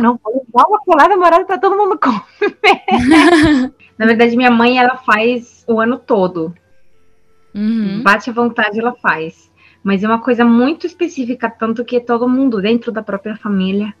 não, 0.00 0.18
vou 0.22 0.46
dar 0.54 0.66
uma 0.66 0.78
colada 0.80 1.16
morada 1.16 1.44
para 1.44 1.58
todo 1.58 1.76
mundo 1.76 1.98
comer. 1.98 2.82
Na 3.98 4.06
verdade, 4.06 4.36
minha 4.36 4.50
mãe, 4.50 4.78
ela 4.78 4.96
faz 4.96 5.64
o 5.68 5.80
ano 5.80 5.98
todo. 5.98 6.54
Uhum. 7.54 8.02
Bate 8.02 8.30
à 8.30 8.32
vontade, 8.32 8.80
ela 8.80 8.94
faz. 8.94 9.50
Mas 9.82 10.02
é 10.02 10.06
uma 10.06 10.20
coisa 10.20 10.44
muito 10.44 10.86
específica, 10.86 11.50
tanto 11.50 11.84
que 11.84 12.00
todo 12.00 12.28
mundo 12.28 12.62
dentro 12.62 12.92
da 12.92 13.02
própria 13.02 13.36
família 13.36 13.92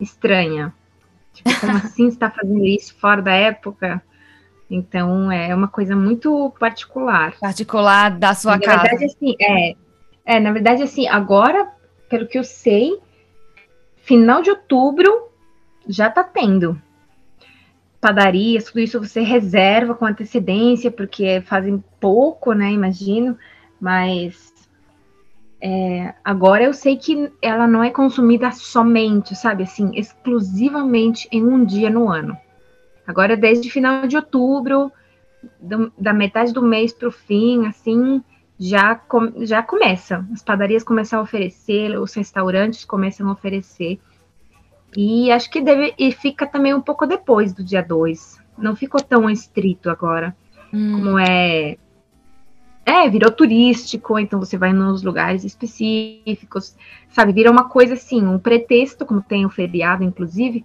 estranha. 0.00 0.74
Tipo, 1.32 1.58
como 1.60 1.72
assim 1.78 2.08
está 2.08 2.30
fazendo 2.30 2.64
isso 2.64 2.94
fora 2.98 3.22
da 3.22 3.32
época? 3.32 4.02
Então 4.70 5.32
é 5.32 5.52
uma 5.54 5.66
coisa 5.66 5.96
muito 5.96 6.54
particular. 6.60 7.34
Particular 7.40 8.10
da 8.16 8.34
sua 8.34 8.52
na 8.52 8.60
casa. 8.60 8.76
Na 8.76 8.82
verdade, 8.82 9.04
assim, 9.06 9.34
é, 9.40 9.74
é, 10.24 10.38
na 10.40 10.52
verdade, 10.52 10.82
assim, 10.82 11.08
agora, 11.08 11.68
pelo 12.08 12.28
que 12.28 12.38
eu 12.38 12.44
sei, 12.44 12.96
final 13.96 14.40
de 14.42 14.50
outubro 14.50 15.28
já 15.88 16.08
tá 16.08 16.22
tendo. 16.22 16.80
Padarias, 18.00 18.64
tudo 18.64 18.80
isso 18.80 19.00
você 19.00 19.20
reserva 19.20 19.94
com 19.94 20.06
antecedência, 20.06 20.90
porque 20.90 21.42
fazem 21.42 21.82
pouco, 21.98 22.52
né? 22.52 22.70
Imagino, 22.70 23.36
mas 23.80 24.54
é, 25.60 26.14
agora 26.24 26.62
eu 26.62 26.72
sei 26.72 26.96
que 26.96 27.30
ela 27.42 27.66
não 27.66 27.84
é 27.84 27.90
consumida 27.90 28.50
somente, 28.52 29.34
sabe, 29.34 29.64
assim, 29.64 29.90
exclusivamente 29.94 31.28
em 31.30 31.44
um 31.44 31.64
dia 31.64 31.90
no 31.90 32.08
ano. 32.08 32.36
Agora, 33.06 33.36
desde 33.36 33.70
final 33.70 34.06
de 34.06 34.16
outubro, 34.16 34.92
do, 35.60 35.92
da 35.98 36.12
metade 36.12 36.52
do 36.52 36.62
mês 36.62 36.92
para 36.92 37.08
o 37.08 37.12
fim, 37.12 37.66
assim, 37.66 38.22
já, 38.58 38.94
com, 38.94 39.44
já 39.44 39.62
começa. 39.62 40.26
As 40.32 40.42
padarias 40.42 40.84
começam 40.84 41.18
a 41.18 41.22
oferecer, 41.22 41.98
os 41.98 42.12
restaurantes 42.14 42.84
começam 42.84 43.28
a 43.28 43.32
oferecer. 43.32 43.98
E 44.96 45.30
acho 45.30 45.50
que 45.50 45.60
deve, 45.60 45.94
e 45.98 46.12
fica 46.12 46.46
também 46.46 46.74
um 46.74 46.80
pouco 46.80 47.06
depois 47.06 47.52
do 47.52 47.64
dia 47.64 47.82
2. 47.82 48.38
Não 48.58 48.76
ficou 48.76 49.00
tão 49.00 49.30
estrito 49.30 49.88
agora. 49.88 50.36
Hum. 50.72 50.92
Como 50.92 51.18
é. 51.18 51.78
É, 52.84 53.08
virou 53.08 53.30
turístico, 53.30 54.18
então 54.18 54.40
você 54.40 54.58
vai 54.58 54.72
nos 54.72 55.02
lugares 55.02 55.44
específicos, 55.44 56.76
sabe? 57.10 57.32
Vira 57.32 57.50
uma 57.50 57.68
coisa 57.68 57.94
assim, 57.94 58.26
um 58.26 58.38
pretexto, 58.38 59.06
como 59.06 59.22
tem 59.22 59.46
o 59.46 59.50
feriado, 59.50 60.02
inclusive, 60.02 60.64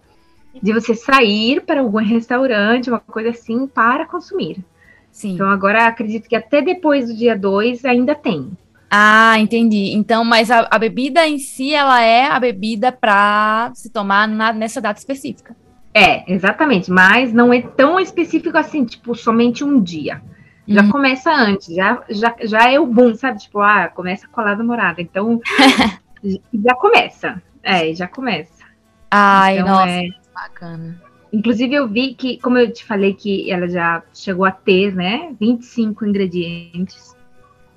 de 0.62 0.74
você 0.74 0.96
sair 0.96 1.62
para 1.62 1.82
algum 1.82 2.00
restaurante, 2.00 2.90
uma 2.90 3.00
coisa 3.00 3.30
assim, 3.30 3.68
para 3.68 4.06
consumir. 4.06 4.64
Sim. 5.12 5.34
Então 5.34 5.50
agora 5.50 5.88
acredito 5.88 6.28
que 6.28 6.36
até 6.36 6.62
depois 6.62 7.08
do 7.08 7.16
dia 7.16 7.38
2 7.38 7.86
ainda 7.86 8.14
tem. 8.14 8.52
Ah, 8.90 9.40
entendi. 9.40 9.94
Então, 9.94 10.24
mas 10.24 10.52
a, 10.52 10.68
a 10.70 10.78
bebida 10.78 11.28
em 11.28 11.38
si, 11.38 11.74
ela 11.74 12.02
é 12.02 12.28
a 12.28 12.40
bebida 12.40 12.92
para 12.92 13.72
se 13.74 13.90
tomar 13.90 14.28
na, 14.28 14.54
nessa 14.54 14.80
data 14.80 15.00
específica. 15.00 15.56
É, 15.94 16.32
exatamente. 16.32 16.92
Mas 16.92 17.34
não 17.34 17.54
é 17.54 17.62
tão 17.62 18.00
específico 18.00 18.58
assim, 18.58 18.86
tipo, 18.86 19.16
somente 19.16 19.64
um 19.64 19.82
dia. 19.82 20.22
Já 20.68 20.82
uhum. 20.82 20.90
começa 20.90 21.32
antes, 21.32 21.74
já, 21.74 22.04
já, 22.10 22.36
já 22.42 22.72
é 22.72 22.80
o 22.80 22.88
boom, 22.88 23.16
sabe? 23.16 23.40
Tipo, 23.40 23.60
ah, 23.60 23.88
começa 23.88 24.26
a 24.26 24.30
colar 24.30 24.58
morada. 24.64 25.02
Então, 25.02 25.40
já 26.54 26.76
começa. 26.76 27.42
É, 27.62 27.94
já 27.94 28.08
começa. 28.08 28.66
Ai, 29.12 29.60
então, 29.60 29.68
nossa. 29.68 29.92
É... 29.92 30.25
Bacana. 30.36 31.02
Inclusive, 31.32 31.74
eu 31.74 31.88
vi 31.88 32.14
que, 32.14 32.38
como 32.40 32.58
eu 32.58 32.72
te 32.72 32.86
falei, 32.86 33.14
que 33.14 33.52
ela 33.52 33.68
já 33.68 34.04
chegou 34.14 34.46
a 34.46 34.52
ter, 34.52 34.94
né, 34.94 35.36
25 35.40 36.06
ingredientes. 36.06 37.16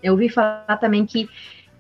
Eu 0.03 0.13
ouvi 0.13 0.29
falar 0.29 0.77
também 0.79 1.07
que 1.07 1.29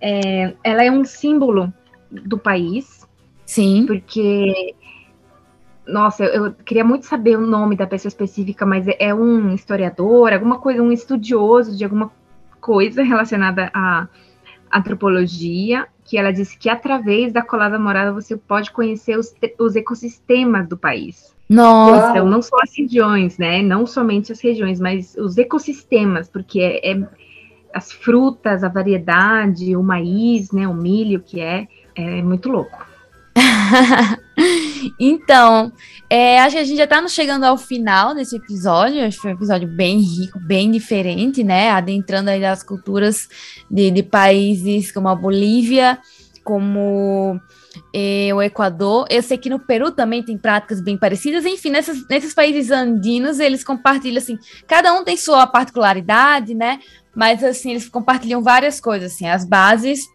é, 0.00 0.54
ela 0.64 0.84
é 0.84 0.90
um 0.90 1.04
símbolo 1.04 1.72
do 2.10 2.38
país. 2.38 3.06
Sim. 3.44 3.86
Porque, 3.86 4.74
nossa, 5.86 6.24
eu, 6.24 6.46
eu, 6.46 6.52
queria 6.52 6.84
muito 6.84 7.06
saber 7.06 7.36
o 7.36 7.46
nome 7.46 7.76
da 7.76 7.86
pessoa 7.86 8.08
específica, 8.08 8.64
mas 8.64 8.88
é, 8.88 8.96
é 8.98 9.14
um 9.14 9.54
historiador, 9.54 10.32
alguma 10.32 10.58
coisa, 10.58 10.82
um 10.82 10.92
estudioso 10.92 11.76
de 11.76 11.84
alguma 11.84 12.10
coisa 12.60 13.02
relacionada 13.02 13.70
à 13.72 14.08
antropologia 14.72 15.86
que 16.08 16.16
ela 16.16 16.32
disse 16.32 16.56
que 16.56 16.70
através 16.70 17.32
da 17.32 17.42
colada 17.42 17.78
morada 17.78 18.12
você 18.12 18.34
pode 18.34 18.70
conhecer 18.70 19.18
os, 19.18 19.34
os 19.58 19.76
ecossistemas 19.76 20.66
do 20.66 20.76
país. 20.76 21.36
Nossa! 21.46 22.10
Então, 22.10 22.26
não 22.26 22.40
só 22.40 22.56
as 22.62 22.76
regiões, 22.76 23.36
né? 23.36 23.62
Não 23.62 23.86
somente 23.86 24.32
as 24.32 24.40
regiões, 24.40 24.80
mas 24.80 25.14
os 25.16 25.36
ecossistemas, 25.36 26.28
porque 26.28 26.60
é, 26.60 26.92
é 26.92 27.08
as 27.74 27.92
frutas, 27.92 28.64
a 28.64 28.68
variedade, 28.68 29.76
o 29.76 29.82
maíz, 29.82 30.50
né? 30.50 30.66
O 30.66 30.74
milho, 30.74 31.20
que 31.20 31.40
é, 31.40 31.68
é 31.94 32.22
muito 32.22 32.48
louco. 32.48 32.87
então, 34.98 35.72
é, 36.08 36.40
acho 36.40 36.56
que 36.56 36.62
a 36.62 36.64
gente 36.64 36.76
já 36.76 36.84
está 36.84 37.06
chegando 37.08 37.44
ao 37.44 37.56
final 37.56 38.14
desse 38.14 38.36
episódio. 38.36 39.04
Acho 39.04 39.16
que 39.16 39.22
foi 39.22 39.32
um 39.32 39.36
episódio 39.36 39.68
bem 39.68 40.00
rico, 40.00 40.38
bem 40.40 40.70
diferente, 40.70 41.44
né? 41.44 41.70
Adentrando 41.70 42.30
aí 42.30 42.40
das 42.40 42.62
culturas 42.62 43.28
de, 43.70 43.90
de 43.90 44.02
países 44.02 44.90
como 44.90 45.08
a 45.08 45.14
Bolívia, 45.14 45.98
como 46.42 47.40
é, 47.94 48.30
o 48.34 48.42
Equador. 48.42 49.06
Eu 49.10 49.22
sei 49.22 49.38
que 49.38 49.50
no 49.50 49.58
Peru 49.58 49.90
também 49.90 50.22
tem 50.22 50.38
práticas 50.38 50.80
bem 50.80 50.96
parecidas. 50.96 51.44
Enfim, 51.44 51.70
nesses, 51.70 52.06
nesses 52.08 52.34
países 52.34 52.70
andinos, 52.70 53.38
eles 53.38 53.62
compartilham, 53.62 54.18
assim, 54.18 54.38
cada 54.66 54.92
um 54.92 55.04
tem 55.04 55.16
sua 55.16 55.46
particularidade, 55.46 56.54
né? 56.54 56.80
Mas, 57.14 57.42
assim, 57.42 57.70
eles 57.70 57.88
compartilham 57.88 58.42
várias 58.42 58.80
coisas, 58.80 59.12
assim, 59.12 59.26
as 59.26 59.44
bases 59.44 60.06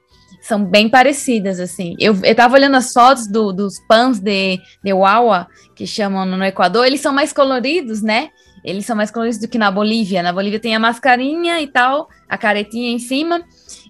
são 0.44 0.66
bem 0.66 0.89
parecidas, 0.89 1.58
assim. 1.58 1.96
Eu, 1.98 2.18
eu 2.22 2.36
tava 2.36 2.56
olhando 2.56 2.76
as 2.76 2.91
fotos 2.91 3.28
do, 3.28 3.54
dos 3.54 3.80
pães 3.88 4.20
de, 4.20 4.60
de 4.84 4.94
Wawa, 4.94 5.48
que 5.74 5.88
chamam 5.88 6.26
no 6.26 6.44
Equador, 6.44 6.86
eles 6.86 7.00
são 7.00 7.14
mais 7.14 7.32
coloridos, 7.32 8.02
né? 8.02 8.30
Eles 8.62 8.86
são 8.86 8.96
mais 8.96 9.10
coloridos 9.10 9.39
do 9.39 9.48
que 9.48 9.58
na 9.58 9.72
Bolívia. 9.72 10.22
Na 10.22 10.34
Bolívia 10.34 10.60
tem 10.60 10.76
a 10.76 10.80
mascarinha 10.80 11.62
e 11.62 11.68
tal, 11.68 12.10
a 12.28 12.38
caretinha 12.38 12.91
em 12.91 13.00
cima, 13.00 13.41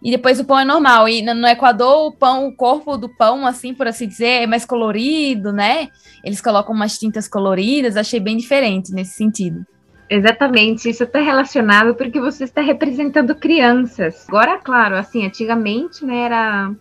e 0.04 0.12
depois 0.12 0.40
o 0.40 0.46
pão 0.46 0.60
é 0.60 0.66
normal. 0.66 1.10
E 1.10 1.24
no, 1.24 1.34
no 1.34 1.48
Equador, 1.48 2.08
o 2.08 2.12
pão, 2.12 2.48
o 2.48 2.56
corpo 2.56 2.98
do 2.98 3.10
pão, 3.10 3.48
assim, 3.48 3.74
por 3.74 3.88
assim 3.88 4.08
dizer, 4.08 4.44
é 4.44 4.48
mais 4.48 4.64
colorido, 4.64 5.52
né? 5.52 5.90
Eles 6.24 6.40
colocam 6.40 6.74
umas 6.74 7.00
tintas 7.00 7.28
coloridas, 7.28 7.98
achei 7.98 8.20
bem 8.20 8.38
diferente 8.38 8.92
nesse 8.92 9.16
sentido. 9.16 9.66
Exatamente, 10.10 10.90
isso 10.90 11.04
está 11.04 11.20
relacionado 11.20 11.96
porque 11.96 12.20
você 12.20 12.44
está 12.44 12.62
representando 12.62 13.36
crianças. 13.36 14.26
Agora, 14.28 14.58
claro, 14.60 14.96
assim, 14.96 15.26
antigamente, 15.26 16.06
né, 16.06 16.26
era 16.26 16.72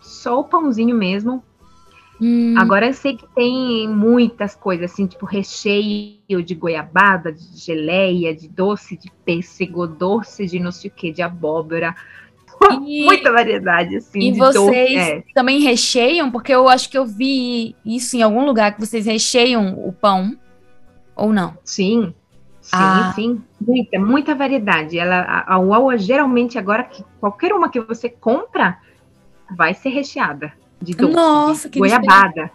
só 0.00 0.40
o 0.40 0.44
pãozinho 0.44 0.96
mesmo. 0.96 1.42
Hum. 2.20 2.54
Agora 2.56 2.86
eu 2.86 2.94
sei 2.94 3.16
que 3.16 3.26
tem 3.34 3.88
muitas 3.88 4.54
coisas, 4.54 4.90
assim, 4.92 5.06
tipo 5.06 5.26
recheio 5.26 6.42
de 6.44 6.54
goiabada, 6.54 7.32
de 7.32 7.56
geleia, 7.56 8.34
de 8.34 8.48
doce 8.48 8.96
de 8.96 9.10
pêssego, 9.24 9.86
doce 9.86 10.46
de 10.46 10.60
não 10.60 10.70
sei 10.70 10.90
o 10.90 10.94
que, 10.94 11.10
de 11.10 11.22
abóbora. 11.22 11.94
E, 12.86 13.04
Muita 13.04 13.32
variedade, 13.32 13.96
assim. 13.96 14.20
E 14.20 14.32
vocês 14.32 14.54
doce, 14.54 14.96
é. 14.96 15.24
também 15.34 15.60
recheiam? 15.60 16.30
Porque 16.30 16.54
eu 16.54 16.68
acho 16.68 16.88
que 16.88 16.96
eu 16.96 17.04
vi 17.04 17.74
isso 17.84 18.16
em 18.16 18.22
algum 18.22 18.44
lugar, 18.44 18.74
que 18.74 18.80
vocês 18.80 19.06
recheiam 19.06 19.74
o 19.86 19.92
pão. 19.92 20.38
Ou 21.16 21.32
não? 21.32 21.56
Sim, 21.64 22.14
sim, 22.64 22.76
Ah. 22.76 23.12
sim. 23.14 23.42
Muita, 23.60 23.98
muita 23.98 24.34
variedade. 24.34 24.98
Ela, 24.98 25.20
a, 25.20 25.54
a 25.54 25.58
uau, 25.58 25.96
geralmente, 25.96 26.58
agora, 26.58 26.82
que 26.82 27.04
qualquer 27.20 27.52
uma 27.52 27.68
que 27.68 27.80
você 27.80 28.08
compra, 28.08 28.78
vai 29.56 29.74
ser 29.74 29.90
recheada 29.90 30.52
de 30.80 30.94
doce. 30.94 31.12
Nossa, 31.14 31.68
que 31.68 31.78
goiabada. 31.78 32.50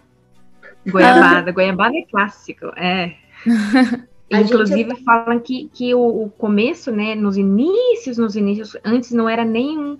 Goiabada, 0.86 1.52
goiabada 1.52 1.96
é 1.96 2.02
clássico, 2.02 2.66
é. 2.76 3.14
Gente 4.32 4.44
Inclusive 4.52 5.02
falam 5.04 5.40
que, 5.40 5.68
que 5.72 5.92
o, 5.92 6.24
o 6.24 6.30
começo, 6.30 6.92
né, 6.92 7.16
nos 7.16 7.36
inícios, 7.36 8.16
nos 8.16 8.36
inícios, 8.36 8.76
antes 8.84 9.10
não 9.10 9.28
era 9.28 9.44
nem 9.44 9.76
um 9.76 9.98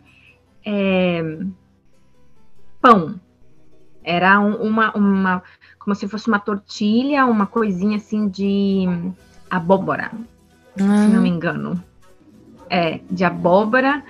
é, 0.64 1.38
pão. 2.80 3.20
Era 4.04 4.38
um- 4.40 4.54
uma, 4.62 4.92
uma, 4.96 5.42
como 5.80 5.94
se 5.96 6.06
fosse 6.08 6.28
uma 6.28 6.38
tortilha, 6.38 7.26
uma 7.26 7.44
coisinha 7.46 7.96
assim 7.96 8.28
de 8.28 8.86
abóbora, 9.50 10.12
se 10.76 10.82
não 10.82 11.22
me 11.22 11.28
engano. 11.28 11.82
É, 12.68 13.00
de 13.10 13.24
abóbora, 13.24 14.02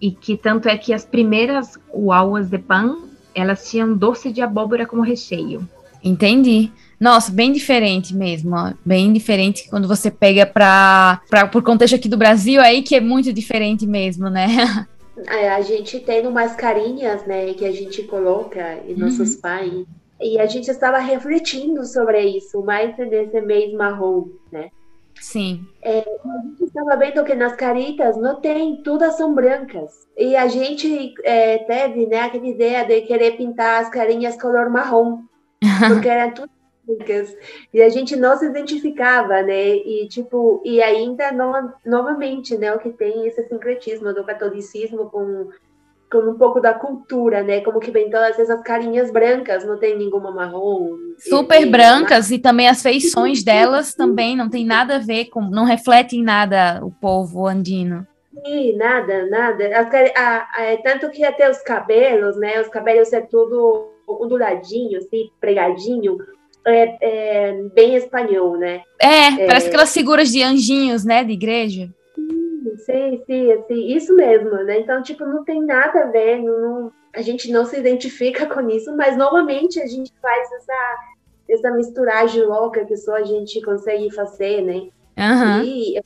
e 0.00 0.10
que 0.12 0.36
tanto 0.36 0.68
é 0.68 0.78
que 0.78 0.92
as 0.92 1.04
primeiras 1.04 1.76
uauas 1.92 2.48
de 2.48 2.58
pão, 2.58 3.08
elas 3.34 3.68
tinham 3.68 3.96
doce 3.96 4.30
de 4.30 4.40
abóbora 4.40 4.86
como 4.86 5.02
recheio. 5.02 5.68
Entendi. 6.02 6.70
Nossa, 7.00 7.32
bem 7.32 7.50
diferente 7.50 8.14
mesmo, 8.14 8.54
ó. 8.54 8.72
Bem 8.84 9.12
diferente 9.12 9.68
quando 9.68 9.88
você 9.88 10.10
pega 10.10 10.46
pra, 10.46 11.20
pra, 11.28 11.46
por 11.48 11.62
contexto 11.62 11.96
aqui 11.96 12.08
do 12.08 12.16
Brasil, 12.16 12.60
aí 12.60 12.82
que 12.82 12.94
é 12.94 13.00
muito 13.00 13.32
diferente 13.32 13.86
mesmo, 13.86 14.28
né? 14.28 14.46
É, 15.28 15.48
a 15.50 15.60
gente 15.60 16.00
tem 16.00 16.26
umas 16.26 16.56
carinhas, 16.56 17.24
né, 17.24 17.54
que 17.54 17.64
a 17.64 17.70
gente 17.70 18.02
coloca 18.02 18.80
em 18.84 18.96
nossos 18.96 19.36
pães. 19.36 19.86
E 20.20 20.40
a 20.40 20.46
gente 20.46 20.68
estava 20.68 20.98
refletindo 20.98 21.84
sobre 21.84 22.20
isso, 22.20 22.60
mais 22.62 22.98
nesse 22.98 23.40
mês 23.40 23.72
marrom, 23.74 24.26
né? 24.50 24.70
Sim. 25.20 25.66
A 25.84 26.42
gente 26.42 26.64
estava 26.64 26.96
vendo 26.96 27.24
que 27.24 27.34
nas 27.34 27.54
caritas 27.54 28.16
não 28.16 28.40
tem, 28.40 28.82
todas 28.82 29.16
são 29.16 29.34
brancas. 29.34 30.06
E 30.16 30.36
a 30.36 30.46
gente 30.48 31.14
é, 31.24 31.58
teve, 31.58 32.06
né, 32.06 32.20
aquela 32.20 32.46
ideia 32.46 32.84
de 32.84 33.02
querer 33.02 33.36
pintar 33.36 33.82
as 33.82 33.88
carinhas 33.88 34.40
color 34.40 34.70
marrom, 34.70 35.22
porque 35.88 36.08
eram 36.08 36.34
todas 36.34 36.50
brancas. 36.86 37.36
E 37.72 37.82
a 37.82 37.88
gente 37.88 38.16
não 38.16 38.36
se 38.36 38.46
identificava, 38.46 39.42
né? 39.42 39.76
E 39.76 40.06
tipo, 40.08 40.62
e 40.64 40.82
ainda 40.82 41.32
no, 41.32 41.72
novamente, 41.84 42.56
né, 42.56 42.72
o 42.74 42.78
que 42.78 42.90
tem 42.90 43.26
esse 43.26 43.46
sincretismo 43.48 44.12
do 44.12 44.24
catolicismo 44.24 45.10
com 45.10 45.48
com 46.14 46.30
um 46.30 46.38
pouco 46.38 46.60
da 46.60 46.72
cultura, 46.72 47.42
né? 47.42 47.60
Como 47.60 47.80
que 47.80 47.90
vem 47.90 48.08
todas 48.08 48.38
essas 48.38 48.62
carinhas 48.62 49.10
brancas, 49.10 49.64
não 49.64 49.76
tem 49.78 49.96
nenhuma 49.98 50.30
marrom. 50.30 50.90
Super 51.18 51.60
E- 51.60 51.64
e- 51.64 51.70
brancas 51.70 52.30
e 52.30 52.38
também 52.38 52.68
as 52.68 52.80
feições 52.82 53.42
delas 53.42 53.94
também 53.94 54.36
não 54.36 54.48
tem 54.48 54.64
nada 54.64 54.96
a 54.96 55.00
ver 55.00 55.26
com, 55.26 55.40
não 55.42 55.64
refletem 55.64 56.22
nada 56.22 56.80
o 56.84 56.90
povo 56.90 57.46
andino. 57.46 58.06
Sim, 58.44 58.76
nada, 58.76 59.26
nada. 59.26 59.64
As 59.78 59.86
a- 60.16 60.46
a- 60.56 60.62
é 60.62 60.76
tanto 60.78 61.10
que 61.10 61.24
até 61.24 61.50
os 61.50 61.58
cabelos, 61.58 62.36
né? 62.36 62.60
Os 62.60 62.68
cabelos 62.68 63.12
é 63.12 63.20
tudo 63.20 63.88
onduladinho, 64.06 64.98
assim, 64.98 65.30
pregadinho. 65.40 66.18
É, 66.66 66.96
é 67.50 67.52
bem 67.74 67.94
espanhol, 67.94 68.56
né? 68.56 68.80
É, 68.98 69.46
parece 69.46 69.68
aquelas 69.68 69.92
figuras 69.92 70.30
de 70.30 70.42
anjinhos, 70.42 71.04
né, 71.04 71.22
de 71.22 71.32
igreja. 71.32 71.90
Sim, 72.78 73.22
sim, 73.26 73.52
assim, 73.52 73.86
isso 73.88 74.14
mesmo, 74.14 74.50
né? 74.64 74.80
Então, 74.80 75.02
tipo, 75.02 75.24
não 75.26 75.44
tem 75.44 75.62
nada 75.62 76.04
a 76.04 76.06
ver, 76.06 76.40
não, 76.42 76.90
a 77.14 77.20
gente 77.20 77.50
não 77.52 77.64
se 77.64 77.78
identifica 77.78 78.46
com 78.52 78.68
isso, 78.70 78.94
mas 78.96 79.16
novamente 79.16 79.80
a 79.80 79.86
gente 79.86 80.12
faz 80.20 80.52
essa, 80.52 80.98
essa 81.48 81.70
misturagem 81.70 82.42
louca 82.42 82.84
que 82.84 82.96
só 82.96 83.16
a 83.16 83.24
gente 83.24 83.60
consegue 83.62 84.10
fazer, 84.10 84.62
né? 84.62 84.88
Aham. 85.16 85.62
E 85.64 86.00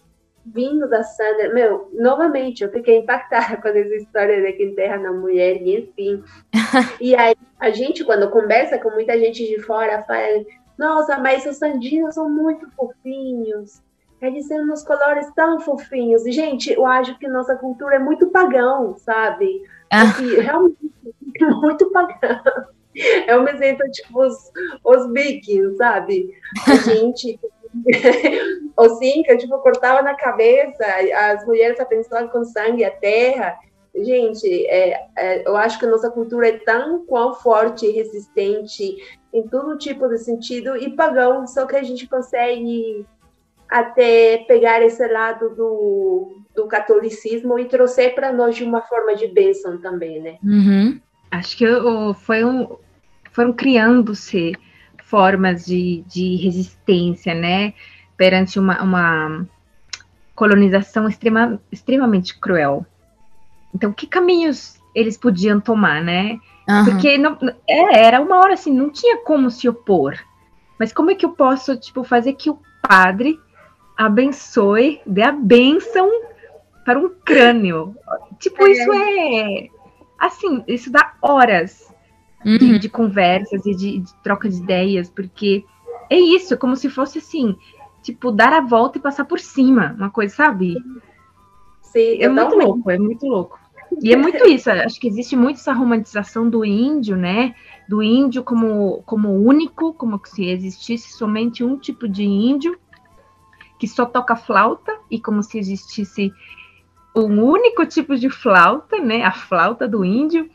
vindo 0.44 0.88
da 0.88 1.02
Sandra, 1.02 1.52
meu, 1.52 1.90
novamente, 1.92 2.64
eu 2.64 2.70
fiquei 2.70 2.98
impactada 2.98 3.56
com 3.60 3.68
essa 3.68 3.94
história 3.94 4.42
de 4.42 4.52
que 4.54 4.64
enterra 4.64 4.98
na 4.98 5.12
mulher, 5.12 5.62
e 5.62 5.78
enfim. 5.78 6.22
e 7.00 7.14
aí, 7.14 7.36
a 7.60 7.70
gente, 7.70 8.04
quando 8.04 8.30
conversa 8.30 8.78
com 8.78 8.90
muita 8.90 9.18
gente 9.18 9.46
de 9.46 9.60
fora, 9.60 10.02
fala: 10.04 10.44
Nossa, 10.76 11.18
mas 11.18 11.46
os 11.46 11.56
sandinos 11.56 12.14
são 12.14 12.28
muito 12.28 12.68
fofinhos. 12.70 13.82
Eles 14.20 14.48
têm 14.48 14.60
uns 14.60 14.82
colores 14.82 15.30
tão 15.34 15.60
fofinhos. 15.60 16.26
E, 16.26 16.32
gente, 16.32 16.72
eu 16.72 16.84
acho 16.84 17.18
que 17.18 17.28
nossa 17.28 17.56
cultura 17.56 17.96
é 17.96 17.98
muito 17.98 18.28
pagão, 18.28 18.96
sabe? 18.96 19.62
Ah. 19.90 20.02
Assim, 20.02 20.34
realmente, 20.40 20.76
muito 21.40 21.90
pagão. 21.90 22.40
Eu 23.28 23.42
me 23.44 23.56
sinto 23.56 23.88
tipo 23.92 24.20
os, 24.20 24.50
os 24.84 25.12
vikings, 25.12 25.76
sabe? 25.76 26.30
A 26.66 26.74
gente 26.90 27.38
o 28.76 28.88
Cinca, 28.96 29.36
tipo, 29.36 29.58
cortava 29.58 30.02
na 30.02 30.14
cabeça, 30.14 30.84
as 31.30 31.44
mulheres 31.46 31.78
abençoavam 31.78 32.28
com 32.28 32.44
sangue 32.44 32.84
a 32.84 32.90
terra. 32.90 33.58
Gente, 33.94 34.66
é, 34.66 35.06
é, 35.16 35.48
eu 35.48 35.56
acho 35.56 35.78
que 35.78 35.86
a 35.86 35.90
nossa 35.90 36.10
cultura 36.10 36.48
é 36.48 36.58
tão 36.58 37.04
quão 37.04 37.34
forte 37.34 37.90
resistente 37.90 38.96
em 39.32 39.46
todo 39.48 39.78
tipo 39.78 40.08
de 40.08 40.18
sentido 40.18 40.76
e 40.76 40.94
pagão, 40.94 41.46
só 41.46 41.66
que 41.66 41.76
a 41.76 41.82
gente 41.82 42.06
consegue 42.06 43.04
até 43.68 44.38
pegar 44.48 44.82
esse 44.82 45.06
lado 45.06 45.50
do, 45.54 46.38
do 46.54 46.66
catolicismo 46.66 47.58
e 47.58 47.66
trouxer 47.66 48.14
para 48.14 48.32
nós 48.32 48.56
de 48.56 48.64
uma 48.64 48.80
forma 48.82 49.14
de 49.14 49.26
bênção 49.26 49.78
também, 49.78 50.20
né? 50.20 50.38
Uhum. 50.42 51.00
Acho 51.30 51.56
que 51.56 51.66
foi 52.20 52.44
um- 52.44 52.76
foram 53.32 53.52
criando-se 53.52 54.52
formas 55.04 55.64
de, 55.64 56.02
de 56.06 56.36
resistência, 56.36 57.34
né? 57.34 57.74
Perante 58.16 58.58
uma, 58.58 58.82
uma 58.82 59.46
colonização 60.34 61.08
extrema, 61.08 61.60
extremamente 61.70 62.38
cruel. 62.38 62.86
Então, 63.74 63.92
que 63.92 64.06
caminhos 64.06 64.78
eles 64.94 65.16
podiam 65.16 65.60
tomar, 65.60 66.02
né? 66.02 66.38
Aham. 66.68 66.84
Porque 66.84 67.16
não, 67.18 67.38
é, 67.68 68.06
era 68.06 68.20
uma 68.20 68.36
hora 68.38 68.54
assim, 68.54 68.72
não 68.72 68.90
tinha 68.90 69.18
como 69.18 69.50
se 69.50 69.68
opor. 69.68 70.18
Mas 70.78 70.92
como 70.92 71.10
é 71.10 71.14
que 71.14 71.24
eu 71.24 71.30
posso, 71.30 71.76
tipo, 71.76 72.02
fazer 72.04 72.34
que 72.34 72.50
o 72.50 72.58
padre 72.82 73.38
abençoe, 73.98 75.00
dê 75.04 75.22
a 75.22 75.32
bênção 75.32 76.08
para 76.84 76.98
um 76.98 77.10
crânio? 77.24 77.94
Tipo, 78.38 78.66
É. 78.66 78.70
isso 78.70 78.92
é. 78.92 79.68
Assim, 80.18 80.64
isso 80.66 80.90
dá 80.90 81.14
horas 81.20 81.92
de, 82.44 82.64
Uhum. 82.72 82.78
de 82.78 82.88
conversas 82.88 83.66
e 83.66 83.74
de, 83.74 83.98
de 83.98 84.14
troca 84.22 84.48
de 84.48 84.56
ideias, 84.56 85.10
porque 85.10 85.64
é 86.08 86.18
isso, 86.18 86.54
é 86.54 86.56
como 86.56 86.74
se 86.76 86.88
fosse 86.88 87.18
assim, 87.18 87.56
tipo, 88.02 88.30
dar 88.32 88.52
a 88.52 88.60
volta 88.60 88.98
e 88.98 89.00
passar 89.02 89.24
por 89.26 89.38
cima, 89.40 89.94
uma 89.98 90.10
coisa, 90.10 90.34
sabe? 90.34 90.74
Sim, 91.82 92.20
É 92.22 92.28
muito 92.28 92.44
totalmente. 92.44 92.66
louco, 92.66 92.90
é 92.90 92.98
muito 92.98 93.26
louco. 93.26 93.58
E 94.02 94.12
é 94.12 94.16
muito 94.16 94.46
isso, 94.46 94.70
acho 94.70 95.00
que 95.00 95.08
existe 95.08 95.34
muito 95.34 95.56
essa 95.56 95.72
romantização 95.72 96.48
do 96.48 96.62
índio, 96.64 97.16
né? 97.16 97.54
Do 97.88 98.02
índio 98.02 98.44
como, 98.44 99.02
como 99.06 99.30
único, 99.30 99.94
como 99.94 100.20
se 100.24 100.44
existisse 100.46 101.12
somente 101.16 101.64
um 101.64 101.76
tipo 101.78 102.06
de 102.06 102.22
índio 102.22 102.78
que 103.78 103.86
só 103.86 104.04
toca 104.04 104.36
flauta, 104.36 104.92
e 105.10 105.20
como 105.20 105.42
se 105.42 105.58
existisse 105.58 106.32
um 107.14 107.42
único 107.42 107.84
tipo 107.86 108.16
de 108.16 108.30
flauta, 108.30 108.98
né? 109.00 109.22
A 109.24 109.32
flauta 109.32 109.88
do 109.88 110.04
índio. 110.04 110.48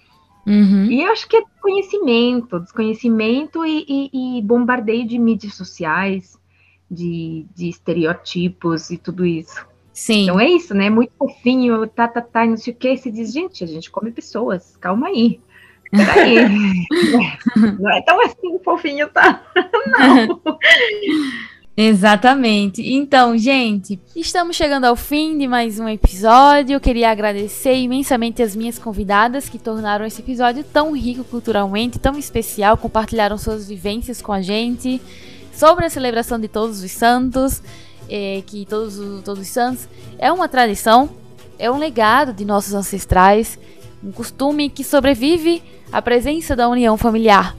Uhum. 0.46 0.86
E 0.86 1.02
eu 1.04 1.12
acho 1.12 1.28
que 1.28 1.38
é 1.38 1.42
desconhecimento, 1.42 2.60
desconhecimento 2.60 3.66
e, 3.66 3.86
e- 3.88 4.38
e 4.38 4.42
bombardeio 4.42 5.08
de 5.08 5.18
mídias 5.18 5.56
sociais, 5.56 6.38
de, 6.90 7.46
de 7.56 7.70
estereotipos 7.70 8.90
e 8.90 8.98
tudo 8.98 9.26
isso. 9.26 9.66
Sim. 9.94 10.24
Então 10.24 10.40
é 10.40 10.50
isso, 10.50 10.74
né? 10.74 10.90
Muito 10.90 11.14
fofinho, 11.18 11.88
tá, 11.88 12.08
tá, 12.08 12.22
tá, 12.22 12.46
e 12.46 12.50
não 12.50 12.58
sei 12.58 12.74
o 12.74 12.76
que. 12.76 12.90
E 12.90 12.98
você 12.98 13.12
diz, 13.12 13.32
gente, 13.32 13.64
a 13.64 13.68
gente 13.68 13.90
come 13.92 14.12
pessoas, 14.12 14.76
calma 14.78 15.08
aí. 15.08 15.40
Peraí. 15.92 16.38
não 17.80 17.92
é 17.92 18.02
tão 18.02 18.20
assim 18.22 18.60
fofinho, 18.64 19.08
tá? 19.10 19.46
Não. 19.88 20.42
Exatamente. 21.76 22.84
Então, 22.94 23.36
gente, 23.36 24.00
estamos 24.16 24.56
chegando 24.56 24.86
ao 24.86 24.96
fim 24.96 25.36
de 25.38 25.48
mais 25.48 25.80
um 25.80 25.88
episódio. 25.90 26.76
Eu 26.76 26.80
queria 26.80 27.10
agradecer 27.10 27.76
imensamente 27.76 28.44
as 28.44 28.56
minhas 28.56 28.78
convidadas 28.78 29.50
que 29.50 29.58
tornaram 29.58 30.06
esse 30.06 30.22
episódio 30.22 30.64
tão 30.64 30.96
rico 30.96 31.24
culturalmente, 31.24 31.98
tão 31.98 32.16
especial, 32.18 32.78
compartilharam 32.78 33.40
suas 33.40 33.68
vivências 33.68 34.22
com 34.22 34.32
a 34.32 34.40
gente 34.40 35.02
sobre 35.52 35.86
a 35.86 35.90
celebração 35.90 36.40
de 36.40 36.48
todos 36.48 36.84
os 36.84 36.92
santos, 36.92 37.64
eh, 38.08 38.44
que 38.46 38.68
todos, 38.68 39.00
os- 39.00 39.24
todos 39.24 39.42
os 39.42 39.48
santos 39.50 39.88
é 40.20 40.32
uma 40.32 40.48
tradição, 40.48 41.10
é 41.58 41.72
um 41.72 41.78
legado 41.80 42.34
de 42.34 42.46
nossos 42.46 42.76
ancestrais, 42.76 43.58
um 44.04 44.12
costume 44.12 44.70
que 44.70 44.84
sobrevive 44.84 45.64
à 45.92 46.04
presença 46.04 46.56
da 46.56 46.70
união 46.70 46.98
familiar. 46.98 47.56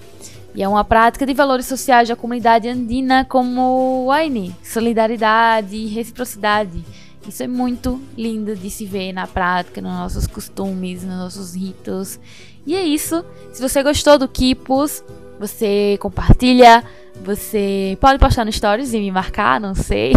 E 0.55 0.62
é 0.62 0.68
uma 0.68 0.84
prática 0.84 1.26
de 1.26 1.34
valores 1.34 1.66
sociais 1.66 2.09
da 2.09 2.14
comunidade 2.14 2.68
andina 2.68 3.24
como 3.24 4.05
o 4.07 4.11
Aini, 4.12 4.55
solidariedade 4.62 5.74
e 5.74 5.86
reciprocidade. 5.86 6.84
Isso 7.26 7.42
é 7.42 7.46
muito 7.46 8.00
lindo 8.16 8.55
de 8.55 8.70
se 8.70 8.84
ver 8.84 9.12
na 9.12 9.26
prática, 9.26 9.80
nos 9.80 9.92
nossos 9.92 10.26
costumes, 10.26 11.02
nos 11.02 11.16
nossos 11.16 11.55
ritos. 11.57 12.20
E 12.66 12.74
é 12.76 12.84
isso. 12.84 13.24
Se 13.52 13.61
você 13.61 13.82
gostou 13.82 14.18
do 14.18 14.28
Kipos, 14.28 15.02
você 15.40 15.98
compartilha, 16.00 16.84
você 17.22 17.96
pode 18.00 18.18
postar 18.18 18.44
no 18.44 18.52
stories 18.52 18.92
e 18.92 18.98
me 18.98 19.11
marcar, 19.11 19.61
não 19.61 19.74
sei. 19.74 20.12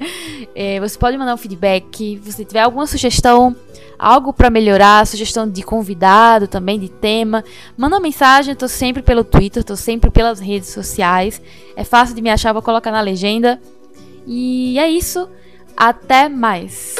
é, 0.54 0.80
você 0.80 0.98
pode 0.98 1.16
mandar 1.16 1.34
um 1.34 1.38
feedback. 1.38 2.20
Se 2.22 2.32
você 2.32 2.44
tiver 2.44 2.60
alguma 2.60 2.86
sugestão, 2.86 3.56
algo 3.98 4.32
para 4.32 4.48
melhorar, 4.50 5.06
sugestão 5.06 5.48
de 5.48 5.62
convidado 5.62 6.46
também, 6.46 6.78
de 6.78 6.88
tema, 6.88 7.44
manda 7.76 7.96
uma 7.96 8.02
mensagem. 8.02 8.52
Eu 8.52 8.56
tô 8.56 8.68
sempre 8.68 9.02
pelo 9.02 9.24
Twitter, 9.24 9.64
tô 9.64 9.76
sempre 9.76 10.10
pelas 10.10 10.38
redes 10.38 10.68
sociais. 10.68 11.40
É 11.74 11.84
fácil 11.84 12.14
de 12.14 12.22
me 12.22 12.30
achar, 12.30 12.52
vou 12.52 12.62
colocar 12.62 12.90
na 12.90 13.00
legenda. 13.00 13.60
E 14.26 14.78
é 14.78 14.88
isso. 14.88 15.28
Até 15.76 16.28
mais. 16.28 16.96